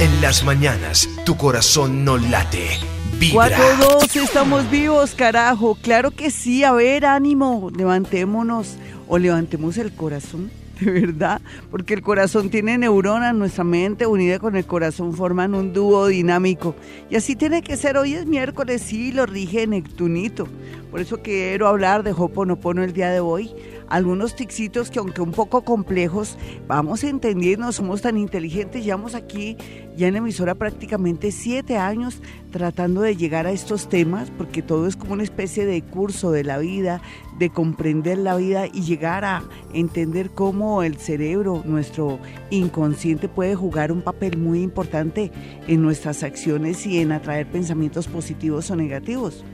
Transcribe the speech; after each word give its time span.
En 0.00 0.20
las 0.20 0.44
mañanas, 0.44 1.08
tu 1.24 1.36
corazón 1.36 2.04
no 2.04 2.18
late. 2.18 2.78
Vibra. 3.18 3.56
4-2, 3.56 4.22
estamos 4.22 4.70
vivos, 4.70 5.14
carajo. 5.14 5.76
Claro 5.80 6.10
que 6.10 6.30
sí. 6.30 6.62
A 6.62 6.72
ver, 6.72 7.06
ánimo. 7.06 7.70
Levantémonos 7.74 8.76
o 9.08 9.16
levantemos 9.18 9.78
el 9.78 9.94
corazón 9.94 10.50
de 10.80 10.90
verdad, 10.90 11.40
porque 11.70 11.94
el 11.94 12.02
corazón 12.02 12.50
tiene 12.50 12.76
neuronas, 12.76 13.34
nuestra 13.34 13.64
mente 13.64 14.06
unida 14.06 14.38
con 14.38 14.56
el 14.56 14.66
corazón 14.66 15.14
forman 15.14 15.54
un 15.54 15.72
dúo 15.72 16.06
dinámico. 16.06 16.74
Y 17.10 17.16
así 17.16 17.36
tiene 17.36 17.62
que 17.62 17.76
ser. 17.76 17.96
Hoy 17.96 18.14
es 18.14 18.26
miércoles, 18.26 18.82
sí, 18.82 19.12
lo 19.12 19.24
rige 19.26 19.66
Neptunito. 19.66 20.48
Por 20.90 21.00
eso 21.00 21.22
quiero 21.22 21.68
hablar 21.68 22.02
de 22.02 22.12
Hoponopono 22.12 22.82
el 22.82 22.92
día 22.92 23.10
de 23.10 23.20
hoy 23.20 23.54
algunos 23.92 24.34
tixitos 24.34 24.90
que 24.90 24.98
aunque 24.98 25.20
un 25.20 25.32
poco 25.32 25.64
complejos, 25.64 26.38
vamos 26.66 27.04
a 27.04 27.10
entendernos, 27.10 27.76
somos 27.76 28.00
tan 28.00 28.16
inteligentes, 28.16 28.82
llevamos 28.82 29.14
aquí 29.14 29.58
ya 29.98 30.08
en 30.08 30.16
emisora 30.16 30.54
prácticamente 30.54 31.30
siete 31.30 31.76
años 31.76 32.22
tratando 32.50 33.02
de 33.02 33.16
llegar 33.16 33.46
a 33.46 33.52
estos 33.52 33.90
temas, 33.90 34.30
porque 34.30 34.62
todo 34.62 34.86
es 34.86 34.96
como 34.96 35.12
una 35.12 35.22
especie 35.22 35.66
de 35.66 35.82
curso 35.82 36.30
de 36.30 36.42
la 36.42 36.56
vida, 36.56 37.02
de 37.38 37.50
comprender 37.50 38.16
la 38.16 38.34
vida 38.36 38.66
y 38.66 38.80
llegar 38.80 39.26
a 39.26 39.42
entender 39.74 40.30
cómo 40.30 40.82
el 40.82 40.96
cerebro, 40.96 41.62
nuestro 41.66 42.18
inconsciente 42.48 43.28
puede 43.28 43.54
jugar 43.54 43.92
un 43.92 44.00
papel 44.00 44.38
muy 44.38 44.62
importante 44.62 45.30
en 45.68 45.82
nuestras 45.82 46.22
acciones 46.22 46.86
y 46.86 47.00
en 47.00 47.12
atraer 47.12 47.46
pensamientos 47.46 48.08
positivos 48.08 48.70
o 48.70 48.76
negativos. 48.76 49.44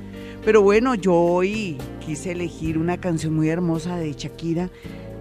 Pero 0.48 0.62
bueno, 0.62 0.94
yo 0.94 1.14
hoy 1.14 1.76
quise 2.06 2.32
elegir 2.32 2.78
una 2.78 2.96
canción 2.96 3.34
muy 3.34 3.50
hermosa 3.50 3.96
de 3.98 4.14
Shakira, 4.14 4.70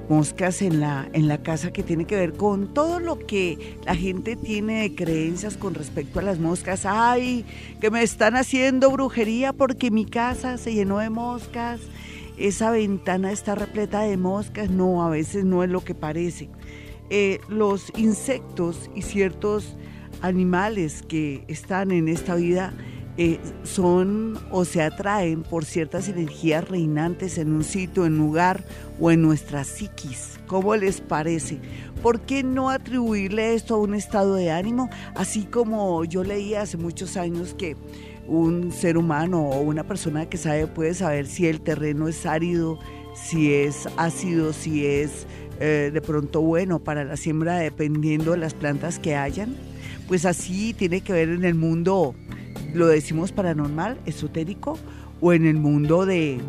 Moscas 0.07 0.61
en 0.61 0.79
la, 0.79 1.09
en 1.11 1.27
la 1.27 1.43
casa, 1.43 1.73
que 1.73 1.83
tiene 1.83 2.05
que 2.05 2.15
ver 2.15 2.31
con 2.31 2.73
todo 2.73 3.01
lo 3.01 3.19
que 3.19 3.75
la 3.85 3.93
gente 3.93 4.37
tiene 4.37 4.83
de 4.83 4.95
creencias 4.95 5.57
con 5.57 5.73
respecto 5.73 6.19
a 6.19 6.21
las 6.21 6.39
moscas. 6.39 6.85
Ay, 6.85 7.43
que 7.81 7.91
me 7.91 8.03
están 8.03 8.37
haciendo 8.37 8.89
brujería 8.89 9.51
porque 9.51 9.91
mi 9.91 10.05
casa 10.05 10.57
se 10.57 10.73
llenó 10.73 10.99
de 10.99 11.09
moscas. 11.09 11.81
Esa 12.37 12.71
ventana 12.71 13.33
está 13.33 13.53
repleta 13.53 14.03
de 14.03 14.15
moscas. 14.15 14.69
No, 14.69 15.03
a 15.03 15.09
veces 15.09 15.43
no 15.43 15.61
es 15.61 15.69
lo 15.69 15.83
que 15.83 15.93
parece. 15.93 16.47
Eh, 17.09 17.41
los 17.49 17.91
insectos 17.97 18.89
y 18.95 19.01
ciertos 19.01 19.75
animales 20.21 21.03
que 21.05 21.43
están 21.49 21.91
en 21.91 22.07
esta 22.07 22.35
vida 22.35 22.73
eh, 23.17 23.39
son 23.63 24.37
o 24.51 24.63
se 24.63 24.81
atraen 24.81 25.43
por 25.43 25.65
ciertas 25.65 26.07
energías 26.07 26.67
reinantes 26.67 27.37
en 27.37 27.51
un 27.51 27.63
sitio, 27.63 28.05
en 28.05 28.13
un 28.13 28.19
lugar 28.19 28.63
o 28.99 29.09
en 29.11 29.21
nuestra 29.21 29.63
psiquis. 29.63 30.39
¿Cómo 30.45 30.75
les 30.75 31.01
parece? 31.01 31.59
¿Por 32.01 32.21
qué 32.21 32.43
no 32.43 32.69
atribuirle 32.69 33.55
esto 33.55 33.75
a 33.75 33.79
un 33.79 33.95
estado 33.95 34.35
de 34.35 34.51
ánimo? 34.51 34.89
Así 35.15 35.45
como 35.45 36.05
yo 36.05 36.23
leí 36.23 36.53
hace 36.53 36.77
muchos 36.77 37.17
años 37.17 37.55
que 37.55 37.75
un 38.27 38.71
ser 38.71 38.97
humano 38.97 39.41
o 39.41 39.61
una 39.61 39.83
persona 39.83 40.27
que 40.27 40.37
sabe 40.37 40.67
puede 40.67 40.93
saber 40.93 41.25
si 41.25 41.47
el 41.47 41.61
terreno 41.61 42.07
es 42.07 42.25
árido, 42.25 42.77
si 43.15 43.53
es 43.53 43.87
ácido, 43.97 44.53
si 44.53 44.85
es 44.85 45.25
eh, 45.59 45.89
de 45.91 46.01
pronto 46.01 46.41
bueno 46.41 46.79
para 46.79 47.03
la 47.03 47.17
siembra 47.17 47.57
dependiendo 47.57 48.31
de 48.31 48.37
las 48.37 48.53
plantas 48.53 48.99
que 48.99 49.15
hayan. 49.15 49.55
Pues 50.07 50.25
así 50.25 50.73
tiene 50.73 51.01
que 51.01 51.13
ver 51.13 51.29
en 51.29 51.43
el 51.43 51.55
mundo 51.55 52.15
lo 52.73 52.87
decimos 52.87 53.31
paranormal, 53.31 53.97
esotérico, 54.05 54.77
o 55.19 55.33
en 55.33 55.45
el 55.45 55.55
mundo 55.55 56.05
de, 56.05 56.39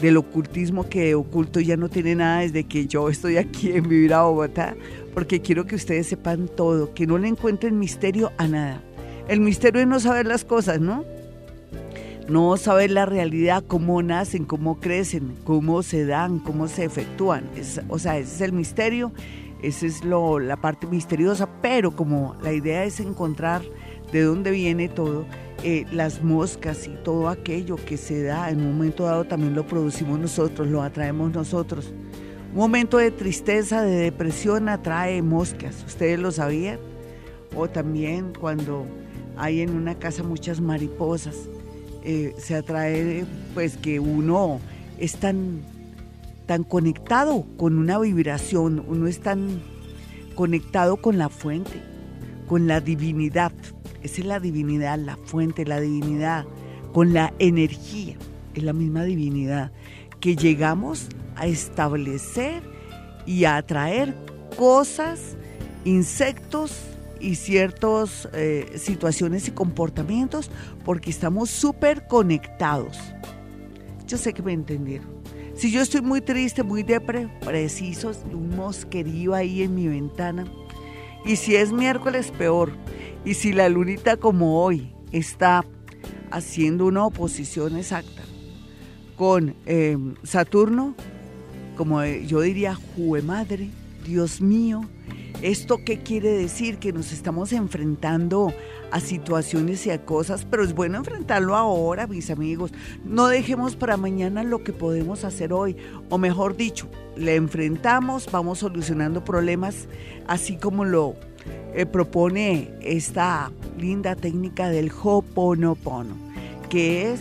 del 0.00 0.16
ocultismo 0.16 0.88
que 0.88 1.14
oculto 1.14 1.60
ya 1.60 1.76
no 1.76 1.88
tiene 1.88 2.14
nada 2.14 2.40
desde 2.40 2.64
que 2.64 2.86
yo 2.86 3.08
estoy 3.08 3.36
aquí 3.36 3.72
en 3.72 3.88
Vivir 3.88 4.14
a 4.14 4.22
Bogotá, 4.22 4.76
porque 5.14 5.40
quiero 5.40 5.66
que 5.66 5.74
ustedes 5.74 6.06
sepan 6.06 6.48
todo, 6.48 6.94
que 6.94 7.06
no 7.06 7.18
le 7.18 7.28
encuentren 7.28 7.78
misterio 7.78 8.32
a 8.38 8.46
nada. 8.46 8.82
El 9.28 9.40
misterio 9.40 9.80
es 9.80 9.86
no 9.86 10.00
saber 10.00 10.26
las 10.26 10.44
cosas, 10.44 10.80
¿no? 10.80 11.04
No 12.28 12.56
saber 12.56 12.90
la 12.92 13.04
realidad, 13.04 13.64
cómo 13.66 14.00
nacen, 14.02 14.44
cómo 14.44 14.78
crecen, 14.78 15.34
cómo 15.44 15.82
se 15.82 16.06
dan, 16.06 16.38
cómo 16.38 16.68
se 16.68 16.84
efectúan. 16.84 17.44
o 17.88 17.98
sea, 17.98 18.18
ese 18.18 18.34
es 18.34 18.40
el 18.40 18.52
misterio, 18.52 19.12
esa 19.62 19.86
es 19.86 20.04
lo, 20.04 20.38
la 20.38 20.56
parte 20.56 20.86
misteriosa, 20.86 21.48
pero 21.62 21.94
como 21.94 22.36
la 22.42 22.52
idea 22.52 22.84
es 22.84 23.00
encontrar 23.00 23.62
de 24.12 24.22
dónde 24.22 24.50
viene 24.50 24.88
todo, 24.88 25.24
eh, 25.62 25.86
las 25.92 26.22
moscas 26.22 26.88
y 26.88 26.96
todo 27.04 27.28
aquello 27.28 27.76
que 27.76 27.96
se 27.96 28.24
da 28.24 28.50
en 28.50 28.60
un 28.60 28.72
momento 28.72 29.04
dado 29.04 29.24
también 29.24 29.54
lo 29.54 29.64
producimos 29.64 30.18
nosotros, 30.18 30.66
lo 30.66 30.82
atraemos 30.82 31.32
nosotros. 31.32 31.92
Un 32.52 32.58
momento 32.58 32.98
de 32.98 33.12
tristeza, 33.12 33.82
de 33.82 33.96
depresión 33.96 34.68
atrae 34.68 35.22
moscas, 35.22 35.84
¿ustedes 35.86 36.18
lo 36.18 36.32
sabían? 36.32 36.78
O 37.56 37.68
también 37.68 38.32
cuando 38.38 38.86
hay 39.36 39.60
en 39.60 39.70
una 39.70 39.94
casa 39.94 40.22
muchas 40.24 40.60
mariposas, 40.60 41.48
eh, 42.02 42.34
se 42.36 42.56
atrae 42.56 43.24
pues 43.54 43.76
que 43.76 44.00
uno 44.00 44.60
es 44.98 45.16
tan, 45.16 45.62
tan 46.46 46.64
conectado 46.64 47.46
con 47.56 47.78
una 47.78 47.98
vibración, 47.98 48.84
uno 48.86 49.06
es 49.06 49.20
tan 49.20 49.62
conectado 50.34 50.96
con 50.96 51.18
la 51.18 51.28
fuente, 51.28 51.82
con 52.48 52.66
la 52.66 52.80
divinidad. 52.80 53.52
Esa 54.02 54.20
es 54.20 54.26
la 54.26 54.40
divinidad, 54.40 54.98
la 54.98 55.16
fuente, 55.16 55.64
la 55.64 55.80
divinidad, 55.80 56.44
con 56.92 57.12
la 57.12 57.32
energía, 57.38 58.16
es 58.54 58.62
la 58.62 58.72
misma 58.72 59.04
divinidad, 59.04 59.72
que 60.20 60.36
llegamos 60.36 61.08
a 61.36 61.46
establecer 61.46 62.62
y 63.26 63.44
a 63.44 63.56
atraer 63.56 64.14
cosas, 64.56 65.36
insectos 65.84 66.72
y 67.20 67.36
ciertas 67.36 68.28
eh, 68.32 68.72
situaciones 68.76 69.46
y 69.48 69.52
comportamientos 69.52 70.50
porque 70.84 71.10
estamos 71.10 71.50
súper 71.50 72.06
conectados. 72.06 72.98
Yo 74.06 74.18
sé 74.18 74.32
que 74.34 74.42
me 74.42 74.52
entendieron. 74.52 75.21
Si 75.62 75.70
yo 75.70 75.80
estoy 75.80 76.00
muy 76.00 76.20
triste, 76.20 76.64
muy 76.64 76.82
depre, 76.82 77.28
preciso, 77.38 78.10
un 78.32 78.48
mosquerío 78.56 79.32
ahí 79.32 79.62
en 79.62 79.76
mi 79.76 79.86
ventana. 79.86 80.44
Y 81.24 81.36
si 81.36 81.54
es 81.54 81.70
miércoles, 81.70 82.32
peor. 82.36 82.72
Y 83.24 83.34
si 83.34 83.52
la 83.52 83.68
lunita 83.68 84.16
como 84.16 84.60
hoy 84.60 84.92
está 85.12 85.64
haciendo 86.32 86.86
una 86.86 87.06
oposición 87.06 87.76
exacta 87.76 88.22
con 89.14 89.54
eh, 89.66 89.96
Saturno, 90.24 90.96
como 91.76 92.04
yo 92.04 92.40
diría, 92.40 92.76
jue 92.96 93.22
madre, 93.22 93.70
Dios 94.04 94.40
mío, 94.40 94.90
¿esto 95.42 95.78
qué 95.84 95.98
quiere 95.98 96.30
decir? 96.30 96.78
Que 96.78 96.92
nos 96.92 97.12
estamos 97.12 97.52
enfrentando 97.52 98.52
a 98.90 99.00
situaciones 99.00 99.86
y 99.86 99.90
a 99.90 100.04
cosas, 100.04 100.46
pero 100.48 100.62
es 100.62 100.74
bueno 100.74 100.98
enfrentarlo 100.98 101.56
ahora, 101.56 102.06
mis 102.06 102.30
amigos. 102.30 102.72
No 103.04 103.26
dejemos 103.26 103.76
para 103.76 103.96
mañana 103.96 104.44
lo 104.44 104.62
que 104.62 104.72
podemos 104.72 105.24
hacer 105.24 105.52
hoy, 105.52 105.76
o 106.08 106.18
mejor 106.18 106.56
dicho, 106.56 106.88
le 107.16 107.34
enfrentamos, 107.34 108.28
vamos 108.30 108.60
solucionando 108.60 109.24
problemas, 109.24 109.88
así 110.26 110.56
como 110.56 110.84
lo 110.84 111.16
eh, 111.74 111.86
propone 111.86 112.70
esta 112.80 113.50
linda 113.78 114.14
técnica 114.14 114.68
del 114.68 114.92
Hoponopono, 115.02 116.14
que 116.68 117.12
es 117.12 117.20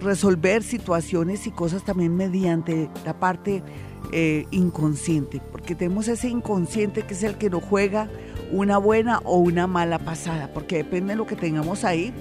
resolver 0.00 0.62
situaciones 0.62 1.46
y 1.46 1.50
cosas 1.50 1.84
también 1.84 2.14
mediante 2.16 2.90
la 3.04 3.18
parte 3.18 3.62
eh, 4.10 4.46
inconsciente, 4.50 5.40
porque 5.50 5.74
tenemos 5.74 6.08
ese 6.08 6.28
inconsciente 6.28 7.02
que 7.02 7.14
es 7.14 7.22
el 7.22 7.36
que 7.36 7.50
nos 7.50 7.62
juega 7.62 8.08
una 8.50 8.78
buena 8.78 9.20
o 9.24 9.38
una 9.38 9.66
mala 9.66 9.98
pasada, 9.98 10.50
porque 10.52 10.76
depende 10.78 11.12
de 11.12 11.16
lo 11.16 11.26
que 11.26 11.36
tengamos 11.36 11.84
ahí, 11.84 12.12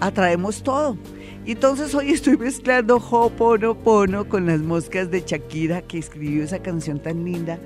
atraemos 0.00 0.62
todo. 0.62 0.96
Entonces 1.44 1.94
hoy 1.94 2.10
estoy 2.10 2.36
mezclando 2.36 2.96
Hoponopono 2.96 4.28
con 4.28 4.46
las 4.46 4.60
moscas 4.60 5.10
de 5.10 5.22
Shakira, 5.24 5.82
que 5.82 5.98
escribió 5.98 6.42
esa 6.42 6.60
canción 6.60 7.00
tan 7.00 7.24
linda 7.24 7.58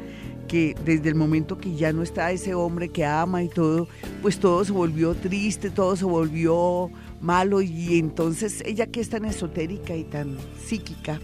que 0.51 0.75
desde 0.85 1.09
el 1.09 1.15
momento 1.15 1.59
que 1.59 1.77
ya 1.77 1.93
no 1.93 2.03
está 2.03 2.33
ese 2.33 2.55
hombre 2.55 2.89
que 2.89 3.05
ama 3.05 3.43
y 3.45 3.49
todo, 3.49 3.87
pues 4.21 4.41
todo 4.41 4.65
se 4.65 4.73
volvió 4.73 5.15
triste, 5.15 5.71
todo 5.71 5.95
se 5.95 6.05
volvió 6.05 6.91
malo 7.21 7.63
y 7.63 8.01
entonces 8.01 8.61
ella 8.67 8.87
que 8.87 9.01
es 9.01 9.11
tan 9.11 9.25
esotérica 9.25 9.95
y 9.95 10.03
tan 10.03 10.37
psíquica, 10.67 11.21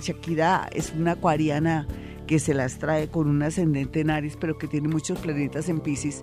Shakira 0.00 0.68
es 0.72 0.92
una 0.92 1.12
acuariana 1.12 1.86
que 2.26 2.38
se 2.38 2.54
las 2.54 2.78
trae 2.78 3.08
con 3.08 3.28
un 3.28 3.42
ascendente 3.42 4.00
en 4.00 4.10
Aries, 4.10 4.36
pero 4.36 4.56
que 4.58 4.66
tiene 4.66 4.88
muchos 4.88 5.18
planetas 5.18 5.68
en 5.68 5.80
Pisces. 5.80 6.22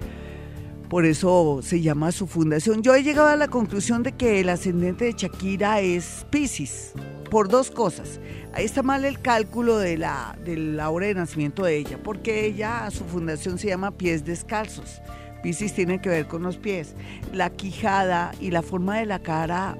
Por 0.90 1.06
eso 1.06 1.62
se 1.64 1.82
llama 1.82 2.12
su 2.12 2.28
fundación. 2.28 2.82
Yo 2.82 2.96
he 2.96 3.04
llegado 3.04 3.30
a 3.30 3.36
la 3.36 3.48
conclusión 3.48 4.04
de 4.04 4.12
que 4.12 4.42
el 4.42 4.50
ascendente 4.50 5.06
de 5.06 5.14
Shakira 5.14 5.80
es 5.80 6.26
Pisces, 6.30 6.94
por 7.30 7.48
dos 7.48 7.72
cosas. 7.72 8.20
Ahí 8.54 8.66
está 8.66 8.84
mal 8.84 9.06
el 9.06 9.22
cálculo 9.22 9.78
de 9.78 9.98
la, 9.98 10.38
de 10.44 10.78
hora 10.84 11.08
de 11.08 11.14
nacimiento 11.14 11.64
de 11.64 11.78
ella, 11.78 11.98
porque 12.04 12.46
ella, 12.46 12.90
su 12.92 13.06
fundación 13.06 13.58
se 13.58 13.68
llama 13.68 13.92
Pies 13.92 14.26
Descalzos. 14.26 15.02
Piscis 15.42 15.74
tiene 15.74 16.02
que 16.02 16.10
ver 16.10 16.28
con 16.28 16.44
los 16.44 16.58
pies. 16.58 16.94
La 17.34 17.50
quijada 17.50 18.34
y 18.40 18.52
la 18.52 18.62
forma 18.62 19.00
de 19.00 19.06
la 19.06 19.20
cara 19.20 19.78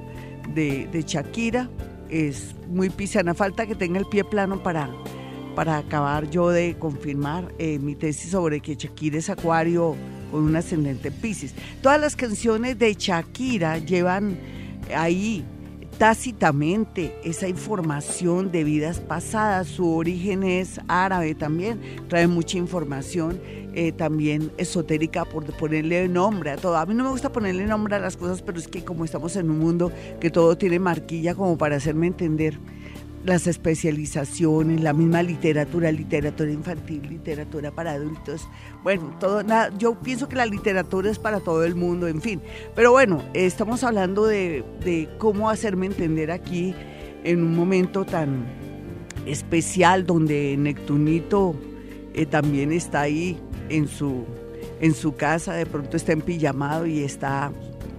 de, 0.54 1.04
Shakira 1.06 1.70
es 2.12 2.56
muy 2.68 2.90
pisana. 2.90 3.34
Falta 3.34 3.66
que 3.66 3.76
tenga 3.76 4.00
el 4.00 4.06
pie 4.06 4.24
plano 4.24 4.62
para, 4.62 4.90
para 5.56 5.78
acabar 5.78 6.30
yo 6.30 6.50
de 6.50 6.78
confirmar 6.78 7.54
eh, 7.58 7.80
mi 7.80 7.96
tesis 7.96 8.32
sobre 8.32 8.60
que 8.60 8.76
Shakira 8.76 9.18
es 9.18 9.30
acuario 9.30 9.96
con 10.30 10.44
un 10.44 10.56
ascendente 10.56 11.12
Pisces. 11.12 11.56
Todas 11.82 12.00
las 12.00 12.16
canciones 12.16 12.78
de 12.78 12.94
Shakira 12.94 13.78
llevan 13.80 14.38
ahí 14.96 15.46
tácitamente 16.02 17.16
esa 17.24 17.48
información 17.48 18.52
de 18.52 18.64
vidas 18.64 19.00
pasadas. 19.00 19.68
Su 19.68 19.88
origen 19.88 20.42
es 20.42 20.82
árabe 20.88 21.36
también, 21.36 21.80
trae 22.08 22.26
mucha 22.26 22.58
información 22.58 23.40
eh, 23.76 23.92
también 23.92 24.52
esotérica 24.58 25.26
por 25.26 25.46
ponerle 25.58 26.08
nombre 26.08 26.50
a 26.50 26.58
todo. 26.58 26.76
A 26.78 26.88
mí 26.88 26.96
no 26.96 27.04
me 27.04 27.12
gusta 27.12 27.32
ponerle 27.32 27.68
nombre 27.68 27.98
a 27.98 28.00
las 28.00 28.18
cosas, 28.18 28.42
pero 28.42 28.58
es 28.58 28.68
que 28.68 28.84
como 28.84 29.06
estamos 29.06 29.36
en 29.36 29.52
un 29.52 29.60
mundo 29.60 29.92
que 30.20 30.32
todo 30.32 30.58
tiene 30.58 30.80
marquilla 30.80 31.36
como 31.36 31.56
para 31.56 31.76
hacerme 31.76 32.08
entender 32.08 32.58
las 33.24 33.46
especializaciones, 33.48 34.82
la 34.82 34.94
misma 34.94 35.22
literatura, 35.22 35.92
literatura 35.92 36.52
infantil, 36.52 37.08
literatura 37.08 37.72
para 37.72 37.92
adultos. 37.92 38.48
Bueno, 38.84 39.16
todo 39.20 39.44
nada, 39.44 39.72
yo 39.78 39.96
pienso 39.96 40.28
que 40.28 40.36
la 40.36 40.46
literatura 40.46 41.10
es 41.10 41.20
para 41.20 41.40
todo 41.40 41.64
el 41.64 41.76
mundo, 41.76 42.08
en 42.08 42.22
fin. 42.22 42.42
Pero 42.76 42.92
bueno, 42.92 43.24
estamos 43.34 43.84
hablando 43.84 44.26
de, 44.26 44.64
cómo 45.18 45.50
hacerme 45.50 45.86
entender 45.86 46.32
aquí 46.32 46.74
en 47.24 47.44
un 47.44 47.56
momento 47.56 48.06
tan 48.06 48.46
especial 49.26 50.06
donde 50.06 50.56
Neptunito 50.58 51.56
eh, 52.14 52.26
también 52.26 52.72
está 52.72 53.02
ahí 53.02 53.40
en 53.70 53.88
su, 53.88 54.26
en 54.80 54.96
su 54.96 55.16
casa, 55.16 55.54
de 55.54 55.68
pronto 55.68 55.96
está 55.96 56.14
en 56.14 56.22
pijamado 56.22 56.88
y 56.88 57.04
está 57.04 57.52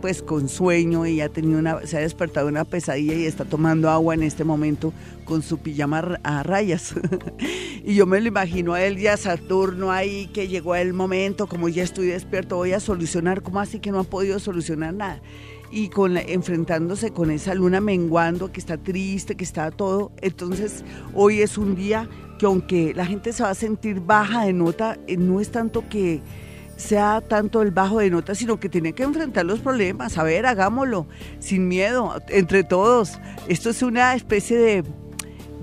pues 0.02 0.20
con 0.20 0.48
sueño 0.48 1.06
y 1.06 1.20
ha 1.20 1.30
una, 1.42 1.86
se 1.86 1.96
ha 1.96 2.00
despertado 2.00 2.48
una 2.48 2.64
pesadilla 2.64 3.14
y 3.14 3.24
está 3.24 3.44
tomando 3.44 3.88
agua 3.88 4.14
en 4.14 4.24
este 4.24 4.42
momento 4.42 4.92
con 5.24 5.42
su 5.42 5.58
pijama 5.58 6.18
a 6.24 6.42
rayas. 6.42 6.94
y 7.84 7.94
yo 7.94 8.04
me 8.04 8.20
lo 8.20 8.26
imagino 8.26 8.74
a 8.74 8.82
él 8.82 8.98
y 8.98 9.06
a 9.06 9.16
Saturno 9.16 9.92
ahí 9.92 10.26
que 10.34 10.48
llegó 10.48 10.74
el 10.74 10.92
momento, 10.92 11.46
como 11.46 11.68
ya 11.68 11.84
estoy 11.84 12.08
despierto, 12.08 12.56
voy 12.56 12.72
a 12.72 12.80
solucionar, 12.80 13.42
¿cómo 13.42 13.60
así 13.60 13.78
que 13.78 13.92
no 13.92 14.00
ha 14.00 14.04
podido 14.04 14.38
solucionar 14.38 14.92
nada? 14.92 15.22
y 15.74 15.88
con 15.88 16.18
enfrentándose 16.18 17.12
con 17.12 17.30
esa 17.30 17.54
luna 17.54 17.80
menguando 17.80 18.52
que 18.52 18.60
está 18.60 18.76
triste, 18.76 19.36
que 19.36 19.44
está 19.44 19.70
todo. 19.70 20.12
Entonces, 20.20 20.84
hoy 21.14 21.40
es 21.40 21.56
un 21.56 21.74
día 21.74 22.10
que 22.38 22.44
aunque 22.44 22.92
la 22.94 23.06
gente 23.06 23.32
se 23.32 23.42
va 23.42 23.48
a 23.48 23.54
sentir 23.54 24.00
baja 24.00 24.44
de 24.44 24.52
nota, 24.52 24.98
eh, 25.06 25.16
no 25.16 25.40
es 25.40 25.50
tanto 25.50 25.88
que 25.88 26.20
sea 26.82 27.22
tanto 27.22 27.62
el 27.62 27.70
bajo 27.70 28.00
de 28.00 28.10
nota, 28.10 28.34
sino 28.34 28.60
que 28.60 28.68
tiene 28.68 28.92
que 28.92 29.04
enfrentar 29.04 29.46
los 29.46 29.60
problemas. 29.60 30.18
A 30.18 30.22
ver, 30.22 30.44
hagámoslo, 30.44 31.06
sin 31.38 31.68
miedo, 31.68 32.20
entre 32.28 32.64
todos. 32.64 33.18
Esto 33.48 33.70
es 33.70 33.82
una 33.82 34.14
especie 34.14 34.58
de, 34.58 34.84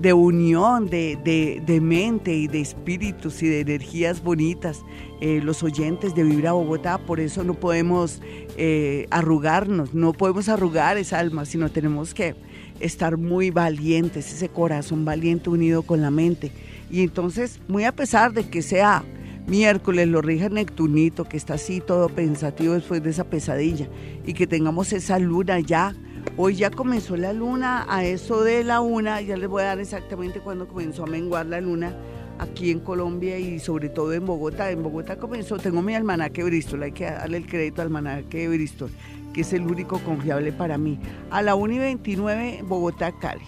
de 0.00 0.12
unión 0.12 0.88
de, 0.88 1.60
de, 1.64 1.80
mente 1.80 2.34
y 2.34 2.48
de 2.48 2.60
espíritus 2.60 3.42
y 3.42 3.48
de 3.48 3.60
energías 3.60 4.22
bonitas. 4.22 4.82
Eh, 5.20 5.40
los 5.44 5.62
oyentes 5.62 6.14
de 6.14 6.24
Vibra 6.24 6.52
Bogotá, 6.52 6.98
por 6.98 7.20
eso 7.20 7.44
no 7.44 7.54
podemos 7.54 8.22
eh, 8.56 9.06
arrugarnos, 9.10 9.92
no 9.92 10.14
podemos 10.14 10.48
arrugar 10.48 10.96
esa 10.96 11.18
alma, 11.18 11.44
sino 11.44 11.70
tenemos 11.70 12.14
que 12.14 12.34
estar 12.80 13.18
muy 13.18 13.50
valientes, 13.50 14.32
ese 14.32 14.48
corazón 14.48 15.04
valiente 15.04 15.50
unido 15.50 15.82
con 15.82 16.00
la 16.00 16.10
mente. 16.10 16.50
Y 16.90 17.02
entonces, 17.02 17.60
muy 17.68 17.84
a 17.84 17.92
pesar 17.92 18.32
de 18.32 18.48
que 18.48 18.62
sea 18.62 19.04
miércoles 19.50 20.06
lo 20.06 20.22
rija 20.22 20.48
Neptunito, 20.48 21.24
que 21.24 21.36
está 21.36 21.54
así 21.54 21.80
todo 21.80 22.08
pensativo 22.08 22.74
después 22.74 23.02
de 23.02 23.10
esa 23.10 23.24
pesadilla, 23.24 23.88
y 24.24 24.32
que 24.32 24.46
tengamos 24.46 24.92
esa 24.92 25.18
luna 25.18 25.58
ya. 25.58 25.94
Hoy 26.36 26.54
ya 26.54 26.70
comenzó 26.70 27.16
la 27.16 27.32
luna, 27.32 27.84
a 27.88 28.04
eso 28.04 28.44
de 28.44 28.62
la 28.62 28.80
una, 28.80 29.20
ya 29.20 29.36
les 29.36 29.48
voy 29.48 29.62
a 29.62 29.66
dar 29.66 29.80
exactamente 29.80 30.40
cuándo 30.40 30.68
comenzó 30.68 31.02
a 31.02 31.06
menguar 31.06 31.46
la 31.46 31.60
luna 31.60 31.96
aquí 32.38 32.70
en 32.70 32.78
Colombia 32.78 33.38
y 33.38 33.58
sobre 33.58 33.88
todo 33.88 34.12
en 34.12 34.24
Bogotá. 34.24 34.70
En 34.70 34.84
Bogotá 34.84 35.16
comenzó, 35.16 35.58
tengo 35.58 35.82
mi 35.82 35.96
almanaque 35.96 36.44
Bristol, 36.44 36.84
hay 36.84 36.92
que 36.92 37.06
darle 37.06 37.38
el 37.38 37.46
crédito 37.46 37.82
al 37.82 37.88
almanaque 37.88 38.48
Bristol, 38.48 38.90
que 39.34 39.40
es 39.40 39.52
el 39.52 39.62
único 39.62 39.98
confiable 39.98 40.52
para 40.52 40.78
mí. 40.78 40.96
A 41.30 41.42
la 41.42 41.56
1 41.56 41.74
y 41.74 41.78
29, 41.78 42.60
Bogotá, 42.68 43.10
Cali. 43.18 43.42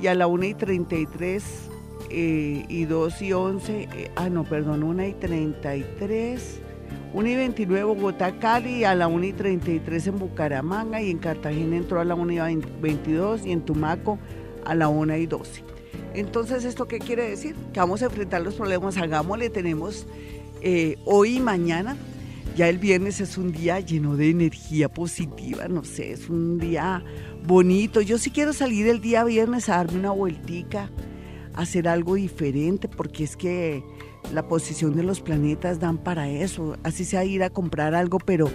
Y 0.00 0.08
a 0.08 0.14
la 0.16 0.26
1 0.26 0.44
y 0.44 0.54
33, 0.54 1.44
eh, 2.10 2.64
y 2.68 2.84
2 2.84 3.22
y 3.22 3.32
11, 3.32 3.82
eh, 3.82 4.10
ah 4.16 4.28
no, 4.28 4.44
perdón, 4.44 4.82
1 4.82 5.06
y 5.06 5.12
33, 5.14 6.60
1 7.12 7.28
y 7.28 7.36
29 7.36 7.84
Bogotá, 7.84 8.38
Cali, 8.38 8.84
a 8.84 8.94
la 8.94 9.06
1 9.08 9.24
y 9.24 9.32
33 9.32 10.06
en 10.08 10.18
Bucaramanga 10.18 11.00
y 11.00 11.10
en 11.10 11.18
Cartagena 11.18 11.76
entró 11.76 12.00
a 12.00 12.04
la 12.04 12.14
1 12.14 12.50
y 12.50 12.56
22 12.80 13.46
y 13.46 13.52
en 13.52 13.62
Tumaco 13.62 14.18
a 14.64 14.74
la 14.74 14.88
1 14.88 15.16
y 15.16 15.26
12. 15.26 15.62
Entonces, 16.14 16.64
¿esto 16.64 16.88
qué 16.88 16.98
quiere 16.98 17.28
decir? 17.28 17.54
Que 17.72 17.80
vamos 17.80 18.02
a 18.02 18.06
enfrentar 18.06 18.42
los 18.42 18.54
problemas, 18.54 18.96
hagámosle, 18.96 19.50
tenemos 19.50 20.06
eh, 20.62 20.96
hoy 21.04 21.36
y 21.36 21.40
mañana. 21.40 21.96
Ya 22.56 22.70
el 22.70 22.78
viernes 22.78 23.20
es 23.20 23.36
un 23.36 23.52
día 23.52 23.80
lleno 23.80 24.16
de 24.16 24.30
energía 24.30 24.88
positiva, 24.88 25.68
no 25.68 25.84
sé, 25.84 26.12
es 26.12 26.30
un 26.30 26.58
día 26.58 27.04
bonito. 27.46 28.00
Yo 28.00 28.16
sí 28.16 28.30
quiero 28.30 28.54
salir 28.54 28.88
el 28.88 29.02
día 29.02 29.24
viernes 29.24 29.68
a 29.68 29.76
darme 29.76 29.98
una 29.98 30.10
vueltica, 30.10 30.90
hacer 31.56 31.88
algo 31.88 32.14
diferente, 32.14 32.88
porque 32.88 33.24
es 33.24 33.36
que 33.36 33.82
la 34.32 34.46
posición 34.46 34.94
de 34.94 35.02
los 35.02 35.20
planetas 35.20 35.80
dan 35.80 35.98
para 35.98 36.28
eso. 36.28 36.76
Así 36.82 37.04
sea 37.04 37.24
ir 37.24 37.42
a 37.42 37.50
comprar 37.50 37.94
algo, 37.94 38.18
pero 38.18 38.48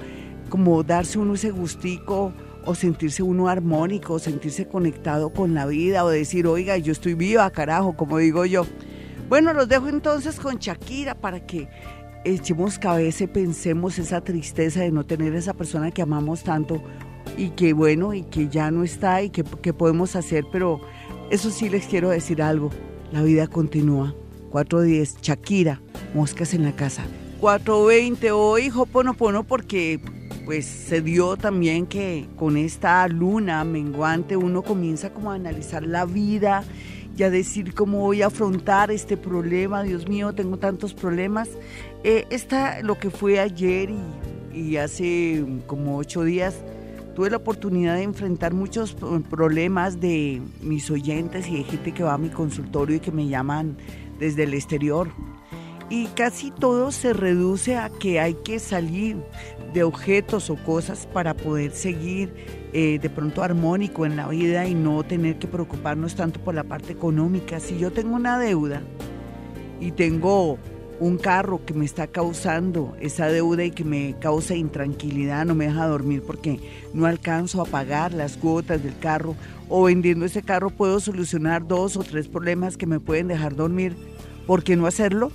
como 0.50 0.84
darse 0.84 1.20
uno 1.20 1.34
ese 1.34 1.52
gustico 1.52 2.34
o 2.64 2.76
sentirse 2.76 3.24
uno 3.24 3.48
armónico, 3.48 4.14
o 4.14 4.20
sentirse 4.20 4.68
conectado 4.68 5.32
con 5.32 5.56
la 5.56 5.66
vida, 5.66 6.06
o 6.06 6.10
decir, 6.10 6.46
oiga, 6.46 6.78
yo 6.78 6.92
estoy 6.92 7.16
viva, 7.16 7.50
carajo, 7.50 7.98
como 7.98 8.20
digo 8.20 8.46
yo. 8.46 8.66
Bueno, 9.30 9.54
los 9.54 9.68
dejo 9.68 9.88
entonces 9.88 10.40
con 10.40 10.58
Shakira 10.58 11.16
para 11.16 11.40
que 11.40 11.68
echemos 12.24 12.78
cabeza 12.78 13.24
y 13.24 13.28
pensemos 13.28 13.98
esa 13.98 14.22
tristeza 14.22 14.82
de 14.82 14.92
no 14.92 15.06
tener 15.06 15.34
esa 15.34 15.56
persona 15.56 15.90
que 15.90 16.04
amamos 16.04 16.44
tanto 16.44 16.84
y 17.36 17.50
que 17.50 17.74
bueno, 17.74 18.14
y 18.14 18.24
que 18.24 18.48
ya 18.48 18.70
no 18.70 18.84
está 18.84 19.24
y 19.24 19.32
que, 19.32 19.44
que 19.44 19.74
podemos 19.74 20.16
hacer, 20.16 20.46
pero 20.52 20.82
eso 21.32 21.50
sí 21.50 21.68
les 21.68 21.88
quiero 21.88 22.10
decir 22.10 22.44
algo 22.44 22.70
la 23.12 23.22
vida 23.22 23.48
continúa. 23.48 24.14
4.10, 24.52 25.22
Shakira, 25.22 25.82
moscas 26.14 26.54
en 26.54 26.64
la 26.64 26.76
casa. 26.76 27.04
4.20, 27.40 28.32
hoy 28.34 28.70
Hoponopono 28.70 29.44
porque 29.44 30.00
pues 30.46 30.66
se 30.66 31.02
dio 31.02 31.38
también 31.38 31.86
que 31.86 32.28
con 32.36 32.58
esta 32.58 33.08
luna 33.08 33.64
menguante 33.64 34.36
uno 34.36 34.62
comienza 34.64 35.14
como 35.14 35.32
a 35.32 35.36
analizar 35.36 35.84
la 35.84 36.06
vida 36.06 36.64
y 37.18 37.24
a 37.24 37.30
decir 37.30 37.74
cómo 37.74 38.00
voy 38.00 38.22
a 38.22 38.28
afrontar 38.28 38.92
este 38.92 39.18
problema, 39.18 39.84
Dios 39.84 40.08
mío, 40.08 40.34
tengo 40.34 40.58
tantos 40.58 40.94
problemas. 40.94 41.50
Eh, 42.04 42.26
esta, 42.30 42.82
lo 42.82 42.98
que 42.98 43.10
fue 43.10 43.40
ayer 43.40 43.90
y, 43.90 44.60
y 44.60 44.78
hace 44.78 45.46
como 45.68 45.98
ocho 45.98 46.24
días, 46.24 46.56
tuve 47.16 47.30
la 47.30 47.38
oportunidad 47.38 47.96
de 47.96 48.04
enfrentar 48.04 48.54
muchos 48.54 48.96
problemas 49.30 50.00
de 50.00 50.42
mis 50.62 50.90
oyentes 50.90 51.48
y 51.48 51.58
de 51.58 51.64
gente 51.64 51.94
que 51.94 52.04
va 52.04 52.14
a 52.14 52.18
mi 52.18 52.30
consultorio 52.30 52.98
y 52.98 53.00
que 53.00 53.12
me 53.12 53.28
llaman 53.28 53.78
desde 54.20 54.44
el 54.44 54.54
exterior. 54.54 55.10
Y 55.90 56.06
casi 56.08 56.52
todo 56.52 56.92
se 56.92 57.12
reduce 57.12 57.76
a 57.76 57.90
que 57.90 58.22
hay 58.22 58.36
que 58.36 58.60
salir 58.60 59.18
de 59.74 59.84
objetos 59.84 60.50
o 60.50 60.56
cosas 60.56 61.06
para 61.06 61.34
poder 61.34 61.72
seguir 61.72 62.34
eh, 62.72 62.98
de 63.02 63.10
pronto 63.10 63.44
armónico 63.44 64.06
en 64.06 64.16
la 64.16 64.30
vida 64.30 64.66
y 64.66 64.74
no 64.74 65.04
tener 65.04 65.38
que 65.38 65.48
preocuparnos 65.48 66.16
tanto 66.16 66.40
por 66.40 66.56
la 66.56 66.64
parte 66.64 66.94
económica. 66.94 67.60
Si 67.60 67.78
yo 67.78 67.92
tengo 67.92 68.16
una 68.16 68.40
deuda 68.40 68.82
y 69.82 69.92
tengo 69.92 70.58
un 71.02 71.18
carro 71.18 71.66
que 71.66 71.74
me 71.74 71.84
está 71.84 72.06
causando 72.06 72.96
esa 73.02 73.26
deuda 73.26 73.64
y 73.64 73.72
que 73.72 73.84
me 73.84 74.16
causa 74.20 74.54
intranquilidad, 74.54 75.48
no 75.48 75.56
me 75.56 75.66
deja 75.66 75.88
dormir 75.88 76.22
porque 76.22 76.60
no 76.94 77.08
alcanzo 77.08 77.60
a 77.60 77.66
pagar 77.66 78.14
las 78.14 78.38
cuotas 78.38 78.84
del 78.84 78.96
carro 79.00 79.36
o 79.68 79.86
vendiendo 79.86 80.26
ese 80.26 80.44
carro 80.44 80.70
puedo 80.70 81.00
solucionar 81.00 81.68
dos 81.68 81.98
o 81.98 82.04
tres 82.04 82.28
problemas 82.28 82.78
que 82.78 82.86
me 82.86 83.00
pueden 83.00 83.30
dejar 83.30 83.56
dormir, 83.56 83.98
¿por 84.46 84.64
qué 84.64 84.76
no 84.76 84.86
hacerlo? 84.86 85.32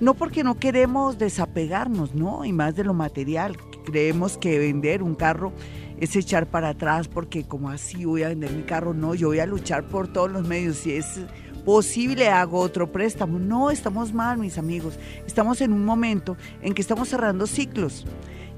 No 0.00 0.14
porque 0.14 0.42
no 0.42 0.58
queremos 0.58 1.18
desapegarnos, 1.18 2.14
¿no? 2.14 2.46
Y 2.46 2.54
más 2.54 2.74
de 2.74 2.84
lo 2.84 2.94
material. 2.94 3.58
Creemos 3.84 4.38
que 4.38 4.58
vender 4.58 5.02
un 5.02 5.16
carro 5.16 5.52
es 5.98 6.16
echar 6.16 6.46
para 6.46 6.70
atrás 6.70 7.08
porque 7.08 7.44
como 7.44 7.68
así 7.68 8.06
voy 8.06 8.22
a 8.22 8.28
vender 8.28 8.52
mi 8.52 8.62
carro, 8.62 8.94
no, 8.94 9.14
yo 9.14 9.28
voy 9.28 9.40
a 9.40 9.46
luchar 9.46 9.84
por 9.84 10.08
todos 10.08 10.32
los 10.32 10.48
medios. 10.48 10.78
Si 10.78 10.92
es 10.92 11.20
posible 11.60 12.28
hago 12.28 12.58
otro 12.58 12.90
préstamo. 12.90 13.38
No, 13.38 13.70
estamos 13.70 14.12
mal, 14.12 14.38
mis 14.38 14.58
amigos. 14.58 14.98
Estamos 15.26 15.60
en 15.60 15.72
un 15.72 15.84
momento 15.84 16.36
en 16.62 16.74
que 16.74 16.82
estamos 16.82 17.08
cerrando 17.08 17.46
ciclos. 17.46 18.06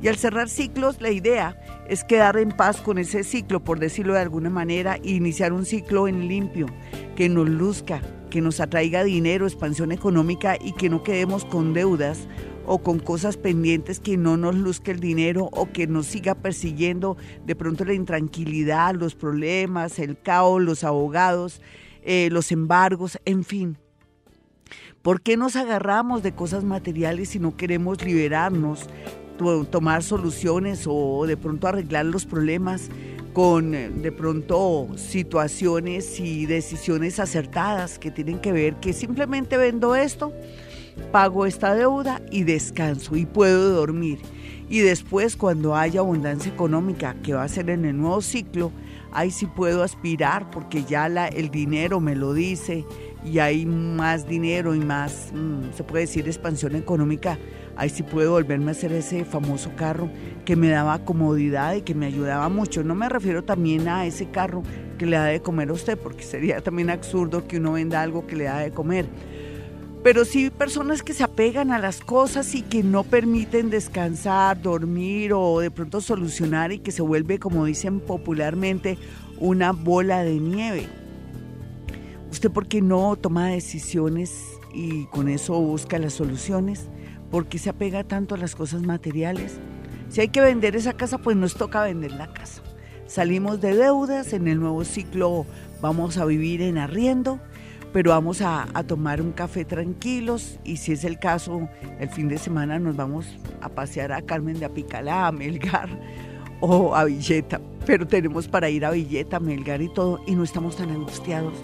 Y 0.03 0.09
al 0.09 0.17
cerrar 0.17 0.49
ciclos, 0.49 1.01
la 1.01 1.11
idea 1.11 1.57
es 1.89 2.03
quedar 2.03 2.37
en 2.37 2.51
paz 2.51 2.81
con 2.81 2.99
ese 2.99 3.23
ciclo, 3.23 3.63
por 3.63 3.79
decirlo 3.79 4.15
de 4.15 4.21
alguna 4.21 4.51
manera, 4.51 4.97
e 4.97 5.13
iniciar 5.13 5.53
un 5.53 5.65
ciclo 5.65 6.09
en 6.09 6.27
limpio, 6.27 6.67
que 7.15 7.29
nos 7.29 7.49
luzca, 7.49 8.03
que 8.29 8.41
nos 8.41 8.59
atraiga 8.59 9.05
dinero, 9.05 9.47
expansión 9.47 9.93
económica 9.93 10.57
y 10.61 10.73
que 10.73 10.89
no 10.89 11.05
quedemos 11.05 11.45
con 11.45 11.73
deudas 11.73 12.27
o 12.67 12.79
con 12.79 12.99
cosas 12.99 13.37
pendientes 13.37 14.01
que 14.01 14.17
no 14.17 14.37
nos 14.37 14.55
luzca 14.55 14.91
el 14.91 15.01
dinero 15.01 15.49
o 15.53 15.71
que 15.71 15.87
nos 15.87 16.07
siga 16.07 16.35
persiguiendo 16.35 17.17
de 17.45 17.55
pronto 17.55 17.85
la 17.85 17.95
intranquilidad, 17.95 18.95
los 18.95 19.15
problemas, 19.15 19.99
el 19.99 20.19
caos, 20.21 20.63
los 20.63 20.83
abogados, 20.83 21.61
eh, 22.03 22.29
los 22.31 22.53
embargos, 22.53 23.19
en 23.25 23.45
fin. 23.45 23.79
¿Por 25.03 25.21
qué 25.21 25.37
nos 25.37 25.57
agarramos 25.57 26.23
de 26.23 26.33
cosas 26.33 26.63
materiales 26.63 27.35
y 27.35 27.41
no 27.41 27.57
queremos 27.57 28.05
liberarnos, 28.05 28.89
tomar 29.71 30.03
soluciones 30.03 30.85
o 30.87 31.27
de 31.27 31.37
pronto 31.37 31.67
arreglar 31.67 32.07
los 32.07 32.25
problemas 32.25 32.89
con 33.33 33.75
eh, 33.75 33.89
de 33.89 34.13
pronto 34.13 34.89
situaciones 34.97 36.21
y 36.21 36.47
decisiones 36.47 37.19
acertadas 37.19 37.99
que 37.99 38.11
tienen 38.11 38.39
que 38.39 38.53
ver 38.53 38.77
que 38.77 38.93
simplemente 38.93 39.57
vendo 39.57 39.97
esto, 39.97 40.33
pago 41.11 41.47
esta 41.47 41.75
deuda 41.75 42.23
y 42.31 42.45
descanso 42.45 43.17
y 43.17 43.27
puedo 43.27 43.71
dormir? 43.71 44.21
Y 44.69 44.79
después 44.79 45.37
cuando 45.37 45.75
haya 45.75 46.01
abundancia 46.01 46.53
económica, 46.53 47.17
que 47.23 47.35
va 47.35 47.43
a 47.43 47.49
ser 47.49 47.69
en 47.71 47.85
el 47.85 47.97
nuevo 47.97 48.23
ciclo, 48.23 48.73
ahí 49.13 49.31
sí 49.31 49.47
puedo 49.47 49.83
aspirar 49.83 50.51
porque 50.51 50.85
ya 50.85 51.09
la, 51.09 51.29
el 51.29 51.51
dinero 51.51 52.01
me 52.01 52.17
lo 52.17 52.33
dice 52.33 52.85
y 53.25 53.39
hay 53.39 53.67
más 53.67 54.27
dinero 54.27 54.75
y 54.75 54.81
más, 54.81 55.33
mm, 55.33 55.73
se 55.75 55.85
puede 55.85 56.05
decir, 56.05 56.27
expansión 56.27 56.75
económica, 56.75 57.39
ahí 57.77 57.89
sí 57.89 58.03
puedo 58.03 58.33
volverme 58.33 58.69
a 58.69 58.73
hacer 58.73 58.93
ese 58.93 59.25
famoso 59.25 59.71
carro 59.77 60.11
que 60.45 60.57
me 60.57 60.69
daba 60.69 61.05
comodidad 61.05 61.75
y 61.75 61.83
que 61.83 61.95
me 61.95 62.07
ayudaba 62.07 62.49
mucho. 62.49 62.83
No 62.83 62.95
me 62.95 63.09
refiero 63.09 63.45
también 63.45 63.89
a 63.89 64.07
ese 64.07 64.31
carro 64.31 64.63
que 64.99 65.07
le 65.07 65.17
da 65.17 65.27
de 65.27 65.41
comer 65.41 65.71
a 65.71 65.73
usted, 65.73 65.99
porque 65.99 66.23
sería 66.23 66.61
también 66.61 66.91
absurdo 66.91 67.47
que 67.47 67.59
uno 67.59 67.73
venda 67.73 68.03
algo 68.03 68.27
que 68.27 68.37
le 68.37 68.45
da 68.45 68.59
de 68.59 68.73
comer. 68.73 69.07
Pero 70.03 70.25
sí 70.25 70.51
personas 70.51 71.03
que 71.03 71.15
se 71.15 71.23
apegan 71.23 71.71
a 71.71 71.79
las 71.79 72.01
cosas 72.01 72.55
y 72.57 72.63
que 72.63 72.83
no 72.83 73.05
permiten 73.05 73.71
descansar, 73.71 74.61
dormir 74.61 75.33
o 75.33 75.61
de 75.61 75.71
pronto 75.71 76.01
solucionar 76.01 76.73
y 76.73 76.81
que 76.81 76.91
se 76.91 77.03
vuelve, 77.03 77.39
como 77.39 77.65
dicen 77.65 78.01
popularmente, 78.01 78.99
una 79.39 79.71
bola 79.71 80.25
de 80.25 80.41
nieve. 80.41 80.89
¿Usted 82.33 82.51
por 82.51 82.67
qué 82.67 82.83
no 82.83 83.15
toma 83.15 83.49
decisiones 83.49 84.33
y 84.75 85.07
con 85.07 85.29
eso 85.29 85.61
busca 85.61 85.99
las 85.99 86.15
soluciones? 86.15 86.89
¿Por 87.31 87.47
qué 87.47 87.59
se 87.59 87.71
apega 87.71 88.03
tanto 88.03 88.35
a 88.35 88.39
las 88.39 88.57
cosas 88.57 88.83
materiales? 88.83 89.59
Si 90.09 90.21
hay 90.21 90.29
que 90.29 90.41
vender 90.41 90.75
esa 90.75 90.95
casa, 90.95 91.19
pues 91.19 91.37
nos 91.37 91.55
toca 91.55 91.83
vender 91.83 92.13
la 92.13 92.33
casa. 92.33 92.63
Salimos 93.07 93.61
de 93.61 93.77
deudas, 93.77 94.33
en 94.33 94.49
el 94.49 94.59
nuevo 94.59 94.85
ciclo 94.85 95.47
vamos 95.81 96.17
a 96.17 96.25
vivir 96.25 96.63
en 96.63 96.79
arriendo, 96.79 97.39
pero 97.93 98.11
vamos 98.11 98.41
a, 98.41 98.67
tomar 98.87 99.21
un 99.21 99.33
café 99.33 99.65
tranquilos 99.65 100.59
y 100.65 100.79
si 100.79 100.93
es 100.93 101.05
el 101.05 101.19
caso, 101.19 101.69
el 102.01 102.09
fin 102.09 102.29
de 102.29 102.39
semana 102.39 102.79
nos 102.79 102.97
vamos 102.97 103.27
a 103.61 103.69
pasear 103.69 104.13
a 104.13 104.23
Carmen 104.23 104.59
de 104.59 104.65
Apicalá, 104.65 105.27
a 105.27 105.33
Melgar 105.33 105.89
o 106.61 106.95
a 106.95 107.05
Villeta, 107.05 107.61
pero 107.85 108.07
tenemos 108.07 108.49
para 108.49 108.71
ir 108.71 108.85
a 108.85 108.91
Villeta, 108.91 109.41
Melgar 109.41 109.83
y 109.83 109.93
todo 109.93 110.23
y 110.27 110.35
no 110.35 110.45
estamos 110.45 110.77
tan 110.77 110.91
angustiados 110.91 111.55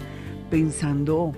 pensando 0.49 1.33